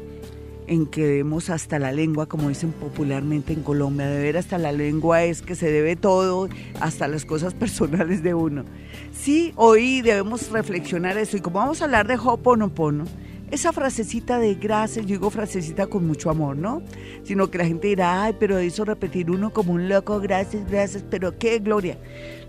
en 0.68 0.86
que 0.86 1.06
debemos 1.06 1.50
hasta 1.50 1.80
la 1.80 1.92
lengua, 1.92 2.28
como 2.28 2.50
dicen 2.50 2.72
popularmente 2.72 3.52
en 3.52 3.64
Colombia, 3.64 4.08
deber 4.08 4.38
hasta 4.38 4.58
la 4.58 4.72
lengua 4.72 5.24
es 5.24 5.42
que 5.42 5.56
se 5.56 5.72
debe 5.72 5.96
todo, 5.96 6.48
hasta 6.80 7.08
las 7.08 7.26
cosas 7.26 7.54
personales 7.56 8.24
de 8.24 8.34
uno. 8.34 8.66
Sí, 9.12 9.54
hoy 9.56 10.02
debemos 10.02 10.50
reflexionar 10.52 11.18
eso 11.18 11.38
y 11.38 11.42
como 11.42 11.60
vamos 11.60 11.82
a 11.82 11.86
hablar 11.86 12.08
de 12.08 12.16
Hoponopono, 12.16 13.06
esa 13.52 13.74
frasecita 13.74 14.40
de 14.40 14.56
gracias, 14.56 15.06
yo 15.06 15.16
digo 15.16 15.30
frasecita 15.30 15.88
con 15.88 16.08
mucho 16.08 16.30
amor, 16.30 16.56
¿no? 16.56 16.82
Sino 17.24 17.52
que 17.52 17.58
la 17.58 17.66
gente 17.66 17.90
dirá, 17.90 18.24
ay, 18.24 18.36
pero 18.40 18.58
eso 18.58 18.86
repetir 18.86 19.30
uno 19.30 19.52
como 19.52 19.74
un 19.74 19.90
loco, 19.90 20.20
gracias, 20.22 20.70
gracias, 20.70 21.04
pero 21.10 21.38
qué 21.38 21.60
gloria. 21.60 21.98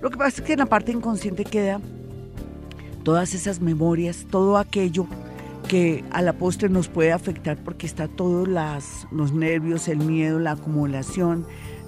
Lo 0.01 0.11
que 0.11 0.17
pasa 0.17 0.41
es 0.41 0.47
que 0.47 0.53
en 0.53 0.61
la 0.61 0.67
parte 0.67 0.93
inconsciente 0.93 1.45
queda 1.45 1.81
todas 3.03 3.35
esas 3.35 3.61
memorias, 3.61 4.27
todo 4.31 4.57
aquello 4.59 5.07
que 5.69 6.05
a 6.11 6.23
la 6.23 6.35
postre 6.35 6.69
nos 6.69 6.89
puede 6.89 7.13
afectar 7.13 7.57
porque 7.63 7.87
está 7.87 8.07
todos 8.07 8.47
las, 8.47 9.07
los 9.11 9.33
nervios, 9.33 9.89
el 9.89 9.99
miedo, 9.99 10.39
la 10.39 10.53
acumulación 10.53 11.47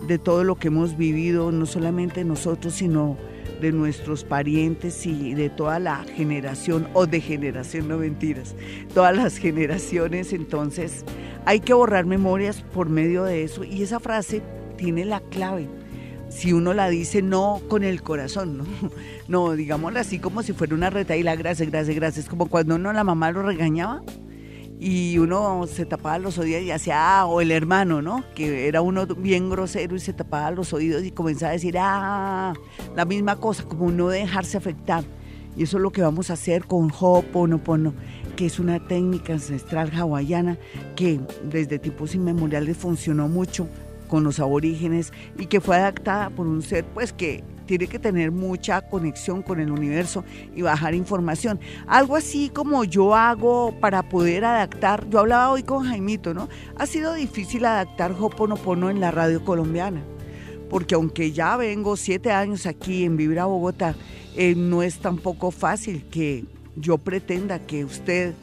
de 0.09 0.19
todo 0.19 0.43
lo 0.43 0.57
que 0.57 0.69
hemos 0.69 0.97
vivido, 0.97 1.53
no 1.53 1.67
solamente 1.67 2.25
nosotros, 2.25 2.75
sino 2.75 3.17
de 3.65 3.73
nuestros 3.73 4.25
parientes 4.25 5.07
y 5.07 5.33
de 5.33 5.49
toda 5.49 5.79
la 5.79 6.05
generación, 6.05 6.87
o 6.93 7.07
de 7.07 7.23
generación, 7.23 7.89
no 7.89 7.97
mentiras, 7.97 8.55
todas 8.93 9.17
las 9.17 9.39
generaciones. 9.39 10.35
Entonces 10.35 11.03
hay 11.47 11.61
que 11.61 11.73
borrar 11.73 12.05
memorias 12.05 12.61
por 12.61 12.91
medio 12.91 13.25
de 13.25 13.43
eso 13.43 13.65
y 13.65 13.83
esa 13.83 14.01
frase 14.01 14.43
tiene 14.77 15.07
la 15.07 15.21
clave 15.21 15.67
si 16.29 16.53
uno 16.53 16.75
la 16.75 16.89
dice 16.89 17.23
no 17.23 17.63
con 17.69 17.85
el 17.85 18.03
corazón, 18.03 18.59
¿no? 18.59 18.65
No, 19.29 19.53
digámoslo 19.53 19.99
así 19.99 20.19
como 20.19 20.43
si 20.43 20.53
fuera 20.53 20.75
una 20.75 20.91
la 20.91 21.37
gracias, 21.37 21.71
gracias, 21.71 21.97
gracias, 21.97 22.29
como 22.29 22.47
cuando 22.47 22.75
uno 22.75 22.93
la 22.93 23.05
mamá 23.05 23.31
lo 23.31 23.43
regañaba 23.43 24.03
y 24.79 25.19
uno 25.19 25.67
se 25.67 25.87
tapaba 25.87 26.19
los 26.19 26.39
oídos 26.39 26.63
y 26.63 26.71
hacía, 26.71 27.21
ah, 27.21 27.27
o 27.27 27.41
el 27.41 27.51
hermano, 27.51 28.03
¿no? 28.03 28.25
Que 28.35 28.69
era 28.69 28.83
uno 28.83 29.07
bien 29.07 29.49
grosero 29.49 29.97
y 29.97 30.01
se 30.01 30.13
tapaba 30.13 30.51
los 30.51 30.73
oídos 30.73 31.05
y 31.05 31.11
comenzaba 31.11 31.51
a 31.51 31.53
decir, 31.55 31.77
ah, 31.79 32.55
la 32.97 33.05
misma 33.05 33.37
cosa, 33.37 33.65
como 33.65 33.91
no 33.91 34.09
dejarse 34.09 34.57
afectar. 34.57 35.05
Y 35.57 35.63
eso 35.63 35.77
es 35.77 35.83
lo 35.83 35.93
que 35.93 36.03
vamos 36.03 36.31
a 36.31 36.33
hacer 36.33 36.65
con 36.67 36.91
Ho'oponopono, 36.91 37.95
que 38.35 38.47
es 38.47 38.59
una 38.59 38.85
técnica 38.87 39.35
ancestral 39.35 39.93
hawaiana 39.95 40.59
que 40.97 41.21
desde 41.45 41.79
tiempos 41.79 42.15
inmemoriales 42.15 42.77
funcionó 42.77 43.29
mucho 43.29 43.69
con 44.09 44.25
los 44.25 44.41
aborígenes 44.41 45.13
y 45.39 45.47
que 45.47 45.61
fue 45.61 45.77
adaptada 45.77 46.31
por 46.31 46.47
un 46.47 46.63
ser 46.63 46.85
pues 46.85 47.13
que 47.13 47.45
tiene 47.67 47.87
que 47.87 47.99
tener 47.99 48.31
mucha 48.31 48.83
conexión 48.83 49.43
con 49.43 49.61
el 49.61 49.71
universo 49.71 50.25
y 50.55 50.63
bajar 50.63 50.95
información. 50.95 51.61
Algo 51.87 52.17
así 52.17 52.51
como 52.51 52.85
yo 52.85 53.15
hago 53.15 53.75
para 53.81 54.09
poder 54.09 54.45
adaptar, 54.45 55.09
yo 55.09 55.21
hablaba 55.21 55.51
hoy 55.51 55.63
con 55.63 55.85
Jaimito, 55.85 56.35
¿no? 56.35 56.49
Ha 56.77 56.87
sido 56.87 57.15
difícil 57.15 57.65
adaptar 57.65 58.15
Hoponopono 58.19 58.91
en 58.91 59.01
la 59.01 59.11
radio 59.11 59.45
colombiana, 59.45 60.03
porque 60.71 60.95
aunque 60.95 61.33
ya 61.33 61.57
vengo 61.57 61.97
siete 61.97 62.33
años 62.33 62.67
aquí 62.67 63.05
en 63.05 63.17
Vibra 63.17 63.47
Bogotá, 63.47 63.95
eh, 64.37 64.55
no 64.57 64.83
es 64.83 64.99
tampoco 64.99 65.51
fácil 65.51 66.05
que 66.11 66.45
yo 66.77 66.99
pretenda 66.99 67.61
que 67.61 67.85
usted, 67.85 68.35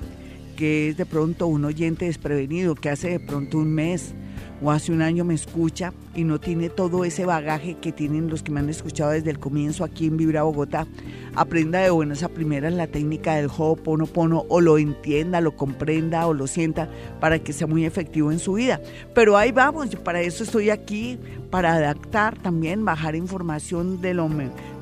que 0.55 0.89
es 0.89 0.97
de 0.97 1.05
pronto 1.05 1.47
un 1.47 1.65
oyente 1.65 2.05
desprevenido, 2.05 2.75
que 2.75 2.89
hace 2.89 3.09
de 3.09 3.19
pronto 3.19 3.57
un 3.57 3.73
mes, 3.73 4.13
o 4.61 4.71
hace 4.71 4.91
un 4.91 5.01
año 5.01 5.25
me 5.25 5.33
escucha 5.33 5.93
y 6.15 6.23
no 6.23 6.39
tiene 6.39 6.69
todo 6.69 7.05
ese 7.05 7.25
bagaje 7.25 7.75
que 7.75 7.91
tienen 7.91 8.29
los 8.29 8.43
que 8.43 8.51
me 8.51 8.59
han 8.59 8.69
escuchado 8.69 9.11
desde 9.11 9.31
el 9.31 9.39
comienzo 9.39 9.83
aquí 9.83 10.07
en 10.07 10.17
Vibra 10.17 10.43
Bogotá, 10.43 10.87
aprenda 11.35 11.79
de 11.79 11.89
buenas 11.89 12.23
a 12.23 12.29
primeras 12.29 12.73
la 12.73 12.87
técnica 12.87 13.35
del 13.35 13.47
Ho'oponopono 13.47 14.45
o 14.49 14.61
lo 14.61 14.77
entienda, 14.77 15.41
lo 15.41 15.55
comprenda 15.55 16.27
o 16.27 16.33
lo 16.33 16.47
sienta 16.47 16.89
para 17.19 17.39
que 17.39 17.53
sea 17.53 17.67
muy 17.67 17.85
efectivo 17.85 18.31
en 18.31 18.39
su 18.39 18.53
vida. 18.53 18.81
Pero 19.13 19.37
ahí 19.37 19.51
vamos, 19.51 19.95
para 19.97 20.21
eso 20.21 20.43
estoy 20.43 20.69
aquí, 20.69 21.17
para 21.49 21.73
adaptar 21.73 22.37
también, 22.37 22.83
bajar 22.83 23.15
información 23.15 24.01
de 24.01 24.13
lo, 24.13 24.29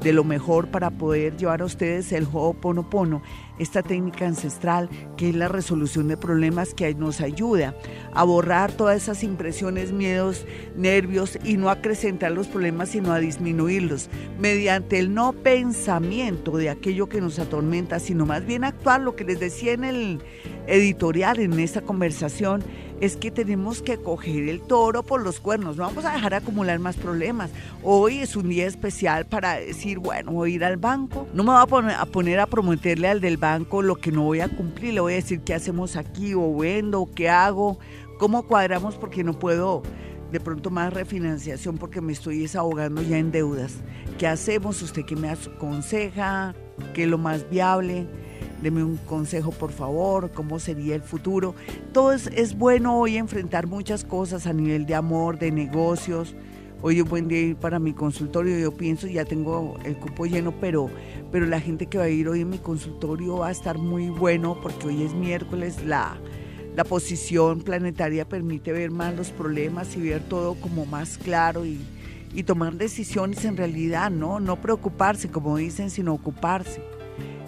de 0.02 0.14
lo 0.14 0.24
mejor 0.24 0.70
para 0.70 0.90
poder 0.92 1.38
llevar 1.38 1.62
a 1.62 1.66
ustedes 1.66 2.12
el 2.12 2.28
Ho'oponopono 2.32 3.22
esta 3.60 3.84
técnica 3.84 4.26
ancestral 4.26 4.90
que 5.18 5.30
es 5.30 5.36
la 5.36 5.50
resolución 5.50 6.08
de 6.08 6.16
problemas 6.18 6.74
que 6.74 6.96
nos 6.96 7.20
ayuda 7.20 7.76
a 8.14 8.24
borrar 8.24 8.72
todas 8.72 9.04
esas 9.04 9.24
impresiones, 9.24 9.92
miedos, 9.92 10.46
nervios 10.78 11.19
y 11.44 11.58
no 11.58 11.70
acrecentar 11.70 12.32
los 12.32 12.48
problemas, 12.48 12.90
sino 12.90 13.12
a 13.12 13.20
disminuirlos 13.20 14.10
mediante 14.40 15.00
el 15.00 15.14
no 15.14 15.34
pensamiento 15.34 16.58
de 16.58 16.70
aquello 16.70 17.10
que 17.10 17.22
nos 17.22 17.40
atormenta, 17.40 18.00
sino 18.00 18.26
más 18.26 18.46
bien 18.46 18.64
actuar, 18.64 19.02
lo 19.02 19.16
que 19.16 19.26
les 19.26 19.40
decía 19.40 19.74
en 19.74 19.84
el 19.84 20.22
editorial, 20.68 21.40
en 21.40 21.60
esta 21.60 21.82
conversación, 21.82 22.64
es 23.02 23.16
que 23.16 23.32
tenemos 23.32 23.82
que 23.82 23.98
coger 23.98 24.50
el 24.50 24.62
toro 24.62 25.04
por 25.04 25.22
los 25.22 25.40
cuernos, 25.40 25.78
no 25.78 25.84
vamos 25.84 26.06
a 26.06 26.14
dejar 26.14 26.34
acumular 26.34 26.80
más 26.80 26.98
problemas. 26.98 27.50
Hoy 27.82 28.20
es 28.20 28.36
un 28.36 28.50
día 28.50 28.68
especial 28.68 29.26
para 29.26 29.56
decir, 29.56 30.00
bueno, 30.00 30.32
voy 30.34 30.52
a 30.52 30.56
ir 30.56 30.66
al 30.66 30.78
banco, 30.78 31.28
no 31.34 31.44
me 31.44 31.52
voy 31.52 31.62
a 31.62 31.66
poner, 31.66 31.96
a 31.96 32.06
poner 32.06 32.40
a 32.40 32.46
prometerle 32.46 33.08
al 33.08 33.22
del 33.22 33.38
banco 33.38 33.82
lo 33.82 33.96
que 33.96 34.12
no 34.12 34.24
voy 34.24 34.42
a 34.42 34.50
cumplir, 34.50 34.94
le 34.94 35.02
voy 35.02 35.14
a 35.14 35.16
decir 35.18 35.42
qué 35.42 35.54
hacemos 35.54 35.96
aquí 35.96 36.34
o 36.34 36.56
vendo, 36.56 37.10
qué 37.16 37.30
hago, 37.30 37.80
cómo 38.18 38.44
cuadramos 38.44 38.96
porque 38.96 39.24
no 39.24 39.40
puedo 39.40 39.82
de 40.32 40.40
pronto 40.40 40.70
más 40.70 40.94
refinanciación 40.94 41.78
porque 41.78 42.02
me 42.02 42.14
estoy 42.14 42.40
desahogando 42.40 43.02
ya 43.02 43.18
en 43.18 43.32
deudas. 43.32 43.76
¿Qué 44.18 44.28
hacemos? 44.28 44.82
¿Usted 44.82 45.06
qué 45.06 45.16
me 45.16 45.30
aconseja? 45.30 46.54
¿Qué 46.94 47.04
es 47.04 47.10
lo 47.10 47.18
más 47.18 47.50
viable? 47.50 48.08
deme 48.62 48.84
un 48.84 48.98
consejo 48.98 49.52
por 49.52 49.72
favor, 49.72 50.32
cómo 50.32 50.60
sería 50.60 50.96
el 50.96 51.02
futuro. 51.02 51.56
Todo 51.94 52.12
es, 52.14 52.58
bueno 52.58 53.00
hoy 53.00 53.18
enfrentar 53.18 53.68
muchas 53.68 54.04
cosas 54.04 54.48
a 54.48 54.54
nivel 54.54 54.86
de 54.86 54.96
amor, 54.96 55.40
de 55.40 55.52
negocios. 55.52 56.36
Hoy 56.82 57.00
es 57.00 57.10
buen 57.10 57.28
día 57.28 57.42
ir 57.42 57.56
para 57.58 57.78
mi 57.78 57.94
consultorio, 57.94 58.58
yo 58.58 58.72
pienso, 58.72 59.08
ya 59.08 59.26
tengo 59.26 59.78
el 59.84 59.98
cupo 59.98 60.26
lleno, 60.26 60.54
pero, 60.62 60.90
pero 61.30 61.46
la 61.46 61.60
gente 61.60 61.88
que 61.88 61.98
va 61.98 62.06
a 62.06 62.10
ir 62.10 62.30
hoy 62.30 62.42
en 62.42 62.50
mi 62.50 62.58
consultorio 62.58 63.40
va 63.40 63.48
a 63.48 63.52
estar 63.52 63.78
muy 63.78 64.10
bueno 64.10 64.58
porque 64.62 64.88
hoy 64.88 65.04
es 65.04 65.14
miércoles, 65.14 65.84
la, 65.86 66.18
la 66.76 66.84
posición 66.84 67.62
planetaria 67.62 68.28
permite 68.28 68.72
ver 68.72 68.92
más 68.92 69.16
los 69.16 69.32
problemas 69.32 69.96
y 69.96 70.02
ver 70.02 70.22
todo 70.24 70.56
como 70.56 70.86
más 70.86 71.18
claro 71.18 71.66
y, 71.66 71.80
tomar 72.46 72.76
decisiones 72.76 73.44
en 73.44 73.58
realidad, 73.58 74.10
¿no? 74.10 74.40
No 74.40 74.56
preocuparse, 74.56 75.30
como 75.30 75.58
dicen, 75.58 75.90
sino 75.90 76.14
ocuparse. 76.14 76.82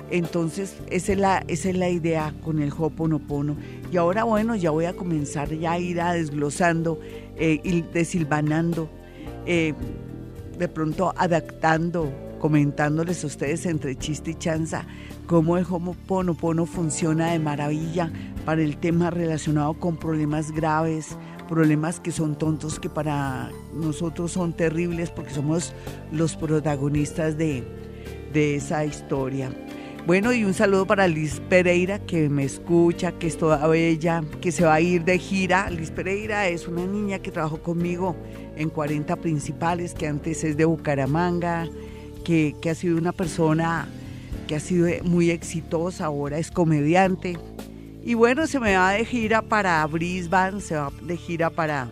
Entonces, 0.09 0.75
esa 0.89 1.13
es 1.13 1.17
la, 1.17 1.45
es 1.47 1.63
la 1.63 1.87
idea 1.87 2.33
con 2.43 2.61
el 2.61 2.73
Hoponopono. 2.77 3.55
Y 3.89 3.95
ahora, 3.95 4.25
bueno, 4.25 4.53
ya 4.57 4.69
voy 4.69 4.85
a 4.85 4.93
comenzar 4.93 5.49
ya 5.53 5.73
a 5.73 5.79
ir 5.79 5.95
desglosando 5.95 6.99
eh, 7.37 7.61
y 7.63 7.83
desilvanando, 7.83 8.89
eh, 9.45 9.73
de 10.59 10.67
pronto 10.67 11.13
adaptando, 11.15 12.11
comentándoles 12.39 13.23
a 13.23 13.27
ustedes 13.27 13.65
entre 13.65 13.95
chiste 13.95 14.31
y 14.31 14.35
chanza 14.35 14.85
cómo 15.31 15.57
el 15.57 15.65
Hoponopono 15.69 16.65
funciona 16.65 17.31
de 17.31 17.39
maravilla 17.39 18.11
para 18.45 18.61
el 18.61 18.77
tema 18.77 19.09
relacionado 19.09 19.73
con 19.75 19.97
problemas 19.97 20.51
graves, 20.51 21.17
problemas 21.47 21.99
que 21.99 22.11
son 22.11 22.37
tontos, 22.37 22.79
que 22.79 22.89
para 22.89 23.51
nosotros 23.73 24.31
son 24.31 24.53
terribles 24.53 25.09
porque 25.09 25.33
somos 25.33 25.73
los 26.11 26.35
protagonistas 26.35 27.37
de, 27.37 27.63
de 28.33 28.55
esa 28.55 28.85
historia. 28.85 29.51
Bueno, 30.07 30.33
y 30.33 30.43
un 30.43 30.55
saludo 30.55 30.87
para 30.87 31.07
Liz 31.07 31.39
Pereira, 31.47 31.99
que 31.99 32.27
me 32.27 32.43
escucha, 32.43 33.11
que 33.11 33.27
es 33.27 33.37
toda 33.37 33.67
bella, 33.67 34.23
que 34.41 34.51
se 34.51 34.65
va 34.65 34.75
a 34.75 34.81
ir 34.81 35.03
de 35.03 35.19
gira. 35.19 35.69
Liz 35.69 35.91
Pereira 35.91 36.47
es 36.47 36.67
una 36.67 36.87
niña 36.87 37.19
que 37.19 37.29
trabajó 37.29 37.61
conmigo 37.61 38.15
en 38.55 38.69
40 38.69 39.15
principales, 39.17 39.93
que 39.93 40.07
antes 40.07 40.43
es 40.43 40.57
de 40.57 40.65
Bucaramanga, 40.65 41.69
que, 42.25 42.55
que 42.59 42.71
ha 42.71 42.75
sido 42.75 42.97
una 42.97 43.11
persona 43.11 43.87
que 44.47 44.55
ha 44.55 44.59
sido 44.59 44.87
muy 45.03 45.29
exitosa, 45.29 46.05
ahora 46.05 46.39
es 46.39 46.49
comediante. 46.49 47.37
Y 48.03 48.15
bueno, 48.15 48.47
se 48.47 48.59
me 48.59 48.75
va 48.75 48.93
de 48.93 49.05
gira 49.05 49.43
para 49.43 49.85
Brisbane, 49.85 50.59
se 50.59 50.75
va 50.75 50.91
de 51.03 51.17
gira 51.17 51.51
para, 51.51 51.87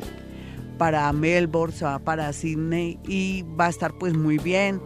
para 0.80 1.14
Melbourne, 1.14 1.76
se 1.76 1.86
va 1.86 2.00
para 2.00 2.34
Sydney 2.34 3.00
y 3.08 3.44
va 3.60 3.68
a 3.68 3.70
estar 3.70 3.94
pues 3.94 4.16
muy 4.16 4.40
bien. 4.40 4.82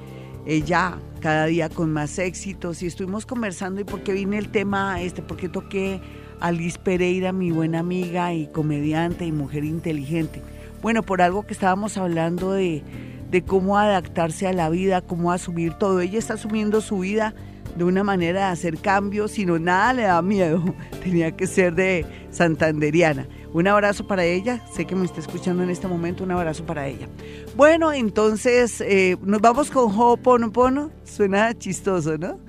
Ella 0.45 0.97
cada 1.21 1.45
día 1.45 1.69
con 1.69 1.93
más 1.93 2.19
éxitos 2.19 2.83
y 2.83 2.87
estuvimos 2.87 3.25
conversando 3.25 3.79
y 3.79 3.85
por 3.85 4.03
qué 4.03 4.11
vine 4.11 4.37
el 4.37 4.49
tema 4.49 5.01
este, 5.01 5.21
porque 5.21 5.47
toqué 5.47 6.01
a 6.41 6.51
Liz 6.51 6.77
Pereira, 6.77 7.31
mi 7.31 7.51
buena 7.51 7.79
amiga 7.79 8.33
y 8.33 8.47
comediante 8.47 9.25
y 9.25 9.31
mujer 9.31 9.63
inteligente. 9.63 10.41
Bueno, 10.81 11.03
por 11.03 11.21
algo 11.21 11.47
que 11.47 11.53
estábamos 11.53 11.97
hablando 11.97 12.51
de, 12.51 12.83
de 13.31 13.41
cómo 13.43 13.77
adaptarse 13.77 14.45
a 14.45 14.51
la 14.51 14.69
vida, 14.69 14.99
cómo 14.99 15.31
asumir 15.31 15.73
todo. 15.75 16.01
Ella 16.01 16.19
está 16.19 16.33
asumiendo 16.33 16.81
su 16.81 16.99
vida 16.99 17.33
de 17.75 17.83
una 17.83 18.03
manera 18.03 18.47
de 18.47 18.51
hacer 18.51 18.77
cambios, 18.77 19.31
sino 19.31 19.59
nada 19.59 19.93
le 19.93 20.03
da 20.03 20.21
miedo. 20.21 20.63
Tenía 21.03 21.31
que 21.35 21.47
ser 21.47 21.75
de 21.75 22.05
santanderiana. 22.31 23.27
Un 23.53 23.67
abrazo 23.67 24.07
para 24.07 24.25
ella, 24.25 24.65
sé 24.73 24.85
que 24.85 24.95
me 24.95 25.05
está 25.05 25.19
escuchando 25.19 25.61
en 25.63 25.69
este 25.69 25.87
momento, 25.87 26.23
un 26.23 26.31
abrazo 26.31 26.65
para 26.65 26.87
ella. 26.87 27.07
Bueno, 27.55 27.93
entonces 27.93 28.81
eh, 28.81 29.15
nos 29.21 29.41
vamos 29.41 29.69
con 29.69 29.91
Ho'oponopono, 29.91 30.91
suena 31.03 31.53
chistoso, 31.57 32.17
¿no? 32.17 32.39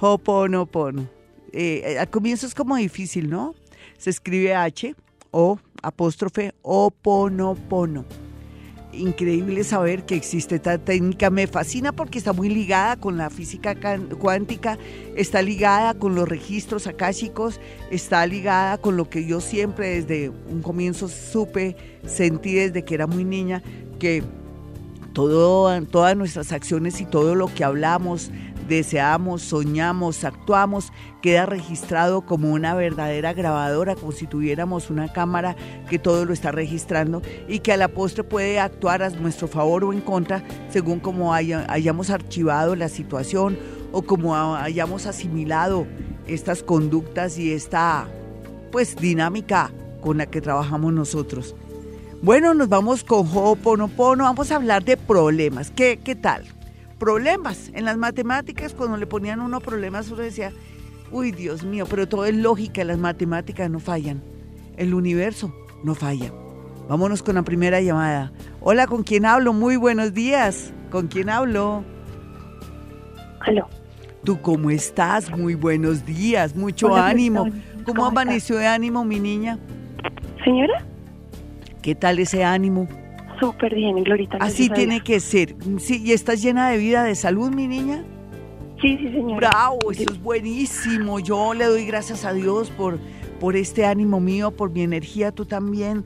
Ho'oponopono. 0.00 1.08
Eh, 1.52 1.96
al 1.98 2.10
comienzo 2.10 2.46
es 2.46 2.54
como 2.54 2.76
difícil, 2.76 3.30
¿no? 3.30 3.54
Se 3.96 4.10
escribe 4.10 4.54
H 4.54 4.94
o 5.30 5.58
apóstrofe 5.82 6.54
Oponopono 6.62 8.29
increíble 8.92 9.64
saber 9.64 10.04
que 10.04 10.14
existe 10.14 10.56
esta 10.56 10.78
técnica. 10.78 11.30
Me 11.30 11.46
fascina 11.46 11.92
porque 11.92 12.18
está 12.18 12.32
muy 12.32 12.48
ligada 12.48 12.96
con 12.96 13.16
la 13.16 13.30
física 13.30 13.74
cuántica, 14.18 14.78
está 15.16 15.42
ligada 15.42 15.94
con 15.94 16.14
los 16.14 16.28
registros 16.28 16.86
akáshicos, 16.86 17.60
está 17.90 18.26
ligada 18.26 18.78
con 18.78 18.96
lo 18.96 19.08
que 19.08 19.26
yo 19.26 19.40
siempre 19.40 20.02
desde 20.02 20.30
un 20.30 20.62
comienzo 20.62 21.08
supe, 21.08 21.76
sentí 22.06 22.54
desde 22.54 22.84
que 22.84 22.94
era 22.94 23.06
muy 23.06 23.24
niña, 23.24 23.62
que 23.98 24.22
todo, 25.12 25.82
todas 25.86 26.16
nuestras 26.16 26.52
acciones 26.52 27.00
y 27.00 27.04
todo 27.04 27.34
lo 27.34 27.52
que 27.52 27.64
hablamos, 27.64 28.30
deseamos, 28.70 29.42
soñamos, 29.42 30.24
actuamos, 30.24 30.92
queda 31.20 31.44
registrado 31.44 32.22
como 32.22 32.52
una 32.52 32.74
verdadera 32.74 33.34
grabadora, 33.34 33.96
como 33.96 34.12
si 34.12 34.26
tuviéramos 34.26 34.88
una 34.88 35.12
cámara 35.12 35.56
que 35.88 35.98
todo 35.98 36.24
lo 36.24 36.32
está 36.32 36.52
registrando 36.52 37.20
y 37.48 37.58
que 37.58 37.72
a 37.72 37.76
la 37.76 37.88
postre 37.88 38.24
puede 38.24 38.60
actuar 38.60 39.02
a 39.02 39.10
nuestro 39.10 39.48
favor 39.48 39.84
o 39.84 39.92
en 39.92 40.00
contra 40.00 40.42
según 40.70 41.00
como 41.00 41.34
hayamos 41.34 42.10
archivado 42.10 42.76
la 42.76 42.88
situación 42.88 43.58
o 43.92 44.02
como 44.02 44.54
hayamos 44.54 45.06
asimilado 45.06 45.86
estas 46.26 46.62
conductas 46.62 47.38
y 47.38 47.52
esta 47.52 48.06
pues 48.70 48.96
dinámica 48.96 49.72
con 50.00 50.18
la 50.18 50.26
que 50.26 50.40
trabajamos 50.40 50.92
nosotros. 50.92 51.56
Bueno, 52.22 52.54
nos 52.54 52.68
vamos 52.68 53.02
con 53.02 53.26
Ho'oponopono, 53.26 54.24
vamos 54.24 54.52
a 54.52 54.56
hablar 54.56 54.84
de 54.84 54.96
problemas. 54.96 55.70
¿Qué, 55.70 55.98
qué 56.02 56.14
tal? 56.14 56.44
Problemas. 57.00 57.72
En 57.74 57.84
las 57.84 57.96
matemáticas, 57.96 58.74
cuando 58.74 58.96
le 58.96 59.06
ponían 59.06 59.40
uno 59.40 59.60
problemas, 59.60 60.08
uno 60.12 60.22
decía, 60.22 60.52
uy, 61.10 61.32
Dios 61.32 61.64
mío, 61.64 61.86
pero 61.90 62.06
todo 62.06 62.26
es 62.26 62.36
lógica, 62.36 62.84
las 62.84 62.98
matemáticas 62.98 63.68
no 63.68 63.80
fallan. 63.80 64.22
El 64.76 64.94
universo 64.94 65.52
no 65.82 65.96
falla. 65.96 66.32
Vámonos 66.88 67.22
con 67.24 67.34
la 67.34 67.42
primera 67.42 67.80
llamada. 67.80 68.32
Hola, 68.60 68.86
¿con 68.86 69.02
quién 69.02 69.26
hablo? 69.26 69.52
Muy 69.52 69.74
buenos 69.76 70.14
días. 70.14 70.72
¿Con 70.90 71.08
quién 71.08 71.30
hablo? 71.30 71.84
Aló. 73.40 73.68
¿Tú 74.24 74.40
cómo 74.42 74.70
estás? 74.70 75.30
Muy 75.30 75.54
buenos 75.54 76.04
días, 76.04 76.54
mucho 76.54 76.94
ánimo. 76.94 77.48
¿Cómo, 77.84 78.04
amaneció 78.04 78.56
de 78.56 78.66
ánimo, 78.66 79.04
mi 79.04 79.18
niña? 79.18 79.58
Señora. 80.44 80.84
¿Qué 81.80 81.94
tal 81.94 82.18
ese 82.18 82.44
ánimo? 82.44 82.86
Súper 83.40 83.74
bien, 83.74 84.04
Glorita. 84.04 84.36
Así 84.38 84.68
tiene 84.68 85.00
que 85.00 85.18
ser. 85.18 85.56
Sí, 85.78 86.02
¿Y 86.04 86.12
estás 86.12 86.42
llena 86.42 86.70
de 86.70 86.78
vida, 86.78 87.02
de 87.04 87.14
salud, 87.14 87.50
mi 87.50 87.66
niña? 87.66 88.04
Sí, 88.80 88.96
sí, 88.98 89.08
señora. 89.08 89.48
Bravo, 89.48 89.90
eso 89.90 90.10
es 90.10 90.22
buenísimo. 90.22 91.18
Yo 91.20 91.54
le 91.54 91.64
doy 91.64 91.86
gracias 91.86 92.24
a 92.24 92.32
Dios 92.32 92.70
por, 92.70 92.98
por 93.40 93.56
este 93.56 93.86
ánimo 93.86 94.20
mío, 94.20 94.50
por 94.50 94.70
mi 94.70 94.82
energía. 94.82 95.32
Tú 95.32 95.46
también 95.46 96.04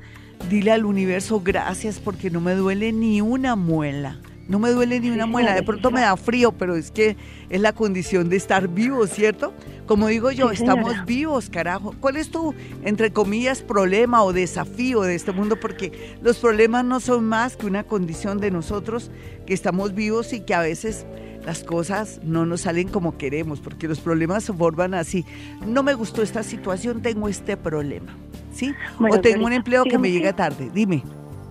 dile 0.49 0.73
al 0.73 0.85
universo 0.85 1.41
gracias 1.45 1.99
porque 1.99 2.31
no 2.31 2.41
me 2.41 2.55
duele 2.55 2.93
ni 2.93 3.21
una 3.21 3.57
muela. 3.57 4.19
No 4.49 4.59
me 4.59 4.71
duele 4.71 5.01
ni 5.01 5.11
una 5.11 5.27
muela, 5.27 5.55
de 5.55 5.63
pronto 5.63 5.91
me 5.91 6.03
da 6.03 6.17
frío, 6.17 6.53
pero 6.53 6.77
es 6.77 6.91
que 6.91 7.17
es 7.49 7.61
la 7.61 7.73
condición 7.73 8.29
de 8.29 8.37
estar 8.37 8.69
vivo, 8.69 9.07
¿cierto? 9.07 9.55
Como 9.87 10.09
digo 10.09 10.31
yo, 10.31 10.51
estamos 10.51 11.05
vivos, 11.07 11.49
carajo. 11.49 11.95
¿Cuál 12.01 12.17
es 12.17 12.31
tu, 12.31 12.55
entre 12.83 13.13
comillas, 13.13 13.63
problema 13.63 14.23
o 14.23 14.33
desafío 14.33 15.03
de 15.03 15.15
este 15.15 15.33
mundo? 15.33 15.57
Porque 15.59 16.17
los 16.23 16.39
problemas 16.39 16.85
no 16.85 17.01
son 17.01 17.25
más 17.25 17.57
que 17.57 17.67
una 17.67 17.85
condición 17.85 18.39
de 18.39 18.51
nosotros 18.51 19.11
que 19.47 19.55
estamos 19.55 19.95
vivos 19.95 20.33
y 20.33 20.41
que 20.41 20.55
a 20.55 20.61
veces 20.61 21.07
las 21.45 21.63
cosas 21.63 22.21
no 22.23 22.47
nos 22.47 22.63
salen 22.63 22.89
como 22.89 23.17
queremos, 23.19 23.61
porque 23.61 23.89
los 23.89 24.01
problemas 24.01 24.45
se 24.45 24.53
forman 24.53 24.95
así. 24.95 25.25
No 25.67 25.83
me 25.83 25.95
gustó 25.95 26.23
esta 26.23 26.43
situación, 26.43 27.03
tengo 27.03 27.29
este 27.29 27.57
problema, 27.57 28.17
¿sí? 28.53 28.75
o 28.99 29.21
tengo 29.21 29.47
un 29.47 29.53
empleo 29.53 29.85
que 29.85 29.99
me 29.99 30.11
llega 30.11 30.33
tarde, 30.35 30.71
dime. 30.73 31.03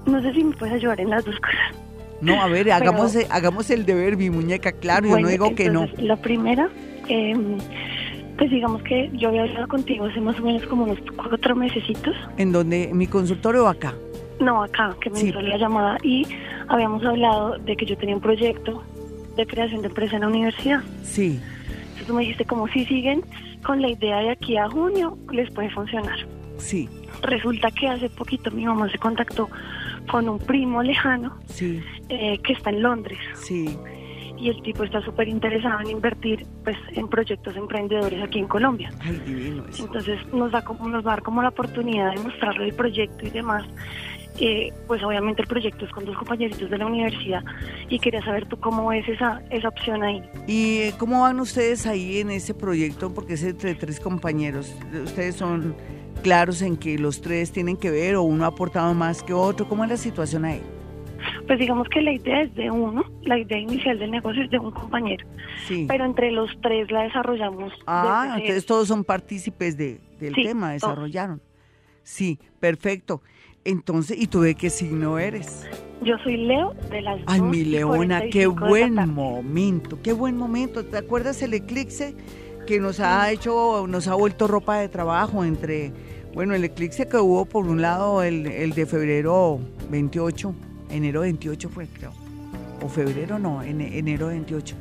No 0.05 0.21
sé 0.21 0.33
si 0.33 0.43
me 0.43 0.55
puedes 0.55 0.75
ayudar 0.75 0.99
en 0.99 1.09
las 1.09 1.23
dos 1.23 1.35
cosas. 1.39 1.92
No, 2.23 2.41
a 2.41 2.47
ver, 2.47 2.71
hagamos, 2.71 3.17
hagamos 3.29 3.69
el 3.69 3.85
deber, 3.85 4.17
mi 4.17 4.29
muñeca, 4.29 4.71
claro, 4.71 5.09
yo 5.09 5.19
no 5.19 5.27
digo 5.27 5.55
que 5.55 5.69
no. 5.69 5.87
La 5.97 6.15
primera, 6.15 6.69
em, 7.07 7.57
pues 8.37 8.49
digamos 8.49 8.81
que 8.83 9.09
yo 9.13 9.29
había 9.29 9.43
hablado 9.43 9.67
contigo 9.67 10.05
hace 10.05 10.21
más 10.21 10.39
o 10.39 10.43
menos 10.43 10.65
como 10.67 10.85
unos 10.85 10.99
cuatro 11.15 11.55
mesecitos. 11.55 12.15
¿En 12.37 12.51
donde? 12.51 12.89
¿En 12.89 12.97
mi 12.97 13.07
consultorio 13.07 13.65
o 13.65 13.67
acá? 13.67 13.93
No, 14.39 14.63
acá, 14.63 14.95
que 15.01 15.09
me 15.09 15.17
sí. 15.17 15.31
la 15.31 15.57
llamada 15.57 15.97
y 16.01 16.25
habíamos 16.67 17.03
hablado 17.05 17.57
de 17.59 17.75
que 17.75 17.85
yo 17.85 17.97
tenía 17.97 18.15
un 18.15 18.21
proyecto 18.21 18.83
de 19.35 19.45
creación 19.45 19.81
de 19.81 19.87
empresa 19.87 20.15
en 20.15 20.21
la 20.21 20.27
universidad. 20.27 20.81
Sí. 21.03 21.39
Entonces 21.69 22.07
tú 22.07 22.13
me 22.13 22.21
dijiste 22.21 22.45
como 22.45 22.67
si 22.69 22.85
siguen 22.85 23.23
con 23.63 23.81
la 23.81 23.89
idea 23.89 24.17
de 24.19 24.31
aquí 24.31 24.57
a 24.57 24.69
junio 24.69 25.17
les 25.31 25.49
puede 25.51 25.69
funcionar. 25.69 26.17
Sí. 26.57 26.89
Resulta 27.21 27.69
que 27.71 27.87
hace 27.87 28.09
poquito 28.09 28.51
mi 28.51 28.65
mamá 28.65 28.89
se 28.89 28.97
contactó 28.97 29.49
con 30.09 30.29
un 30.29 30.39
primo 30.39 30.81
lejano 30.83 31.37
sí. 31.45 31.81
eh, 32.09 32.37
que 32.43 32.53
está 32.53 32.69
en 32.69 32.81
Londres. 32.81 33.19
Sí. 33.35 33.77
Y 34.37 34.49
el 34.49 34.61
tipo 34.61 34.83
está 34.83 35.01
súper 35.01 35.27
interesado 35.27 35.79
en 35.81 35.91
invertir 35.91 36.45
pues 36.63 36.75
en 36.91 37.07
proyectos 37.07 37.55
emprendedores 37.55 38.21
aquí 38.21 38.39
en 38.39 38.47
Colombia. 38.47 38.91
Ay, 38.99 39.21
divino 39.25 39.63
eso. 39.69 39.85
Entonces 39.85 40.19
nos, 40.33 40.51
da 40.51 40.63
como, 40.63 40.87
nos 40.89 41.05
va 41.05 41.13
a 41.13 41.15
dar 41.15 41.23
como 41.23 41.41
la 41.41 41.49
oportunidad 41.49 42.13
de 42.13 42.19
mostrarle 42.21 42.65
el 42.65 42.73
proyecto 42.73 43.25
y 43.25 43.29
demás. 43.29 43.63
Eh, 44.39 44.73
pues 44.87 45.03
obviamente 45.03 45.43
el 45.43 45.47
proyecto 45.47 45.85
es 45.85 45.91
con 45.91 46.05
dos 46.05 46.17
compañeritos 46.17 46.67
de 46.67 46.75
la 46.75 46.87
universidad 46.87 47.43
y 47.87 47.99
quería 47.99 48.23
saber 48.23 48.47
tú 48.47 48.57
cómo 48.59 48.91
es 48.91 49.07
esa, 49.07 49.43
esa 49.51 49.67
opción 49.67 50.01
ahí. 50.01 50.23
¿Y 50.47 50.77
eh, 50.79 50.93
cómo 50.97 51.21
van 51.21 51.39
ustedes 51.39 51.85
ahí 51.85 52.17
en 52.17 52.31
ese 52.31 52.55
proyecto? 52.55 53.13
Porque 53.13 53.33
es 53.33 53.43
entre 53.43 53.75
tres 53.75 53.99
compañeros. 53.99 54.75
Ustedes 55.03 55.35
son 55.35 55.75
claros 56.23 56.63
en 56.63 56.77
que 56.77 56.97
los 56.97 57.21
tres 57.21 57.51
tienen 57.51 57.77
que 57.77 57.91
ver 57.91 58.15
o 58.15 58.23
uno 58.23 58.45
ha 58.45 58.47
aportado 58.47 58.93
más 58.95 59.21
que 59.21 59.33
otro? 59.33 59.67
¿Cómo 59.67 59.83
es 59.83 59.89
la 59.91 59.97
situación 59.97 60.45
ahí? 60.45 60.61
Pues 61.45 61.59
digamos 61.59 61.87
que 61.89 62.01
la 62.01 62.13
idea 62.13 62.41
es 62.41 62.55
de 62.55 62.71
uno, 62.71 63.03
la 63.21 63.37
idea 63.37 63.57
inicial 63.59 63.99
del 63.99 64.11
negocio 64.11 64.43
es 64.43 64.49
de 64.49 64.59
un 64.59 64.71
compañero, 64.71 65.25
sí. 65.67 65.85
pero 65.87 66.05
entre 66.05 66.31
los 66.31 66.49
tres 66.61 66.89
la 66.91 67.03
desarrollamos. 67.03 67.71
Ah, 67.85 68.37
entonces 68.39 68.65
todos 68.65 68.87
son 68.87 69.03
partícipes 69.03 69.77
de, 69.77 70.01
del 70.19 70.33
Sí, 70.33 70.43
tema, 70.43 70.71
desarrollaron. 70.71 71.41
Sí, 72.01 72.39
perfecto. 72.59 73.21
Entonces, 73.65 74.19
¿y 74.19 74.27
tú 74.27 74.41
de 74.41 74.55
qué 74.55 74.69
signo 74.69 75.17
eres? 75.17 75.65
Yo 76.01 76.17
soy 76.23 76.35
Leo 76.35 76.73
de 76.89 77.01
las 77.01 77.21
Ay, 77.27 77.39
2 77.39 77.49
mi 77.49 77.63
leona, 77.63 78.17
45 78.19 78.29
qué 78.29 78.67
buen 78.67 78.95
momento, 79.13 79.99
qué 80.01 80.11
buen 80.11 80.35
momento. 80.35 80.83
¿Te 80.85 80.97
acuerdas 80.97 81.41
el 81.41 81.53
eclipse 81.53 82.15
que 82.65 82.79
nos 82.79 82.99
ha 82.99 83.31
hecho, 83.31 83.85
nos 83.87 84.07
ha 84.07 84.15
vuelto 84.15 84.47
ropa 84.47 84.77
de 84.77 84.89
trabajo 84.89 85.43
entre, 85.43 85.91
bueno, 86.33 86.53
el 86.55 86.63
eclipse 86.63 87.07
que 87.07 87.17
hubo 87.17 87.45
por 87.45 87.65
un 87.67 87.81
lado 87.81 88.23
el, 88.23 88.47
el 88.47 88.71
de 88.73 88.85
febrero 88.85 89.59
28, 89.89 90.53
enero 90.89 91.21
28 91.21 91.69
fue 91.69 91.87
creo, 91.87 92.11
o 92.81 92.87
febrero 92.87 93.39
no, 93.39 93.63
en, 93.63 93.81
enero 93.81 94.27
28 94.27 94.75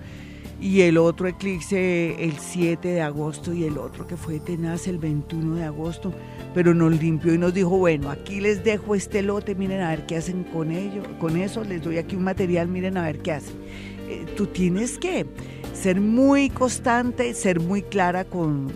y 0.62 0.82
el 0.82 0.96
otro 0.96 1.26
eclipse 1.26 2.24
el 2.24 2.38
7 2.38 2.86
de 2.86 3.02
agosto 3.02 3.52
y 3.52 3.64
el 3.64 3.78
otro 3.78 4.06
que 4.06 4.16
fue 4.16 4.38
tenaz 4.38 4.86
el 4.86 4.98
21 4.98 5.56
de 5.56 5.64
agosto, 5.64 6.14
pero 6.54 6.72
nos 6.72 6.98
limpió 7.00 7.34
y 7.34 7.38
nos 7.38 7.52
dijo, 7.52 7.70
bueno, 7.70 8.10
aquí 8.10 8.40
les 8.40 8.62
dejo 8.62 8.94
este 8.94 9.22
lote, 9.22 9.56
miren 9.56 9.80
a 9.80 9.90
ver 9.90 10.06
qué 10.06 10.16
hacen 10.16 10.44
con 10.44 10.70
ello, 10.70 11.02
con 11.18 11.36
eso, 11.36 11.64
les 11.64 11.82
doy 11.82 11.98
aquí 11.98 12.14
un 12.14 12.22
material, 12.22 12.68
miren 12.68 12.96
a 12.96 13.02
ver 13.02 13.18
qué 13.18 13.32
hacen. 13.32 13.56
Eh, 14.08 14.24
tú 14.36 14.46
tienes 14.46 14.98
que 14.98 15.26
ser 15.82 16.00
muy 16.00 16.48
constante, 16.48 17.34
ser 17.34 17.58
muy 17.58 17.82
clara 17.82 18.24
con, 18.24 18.70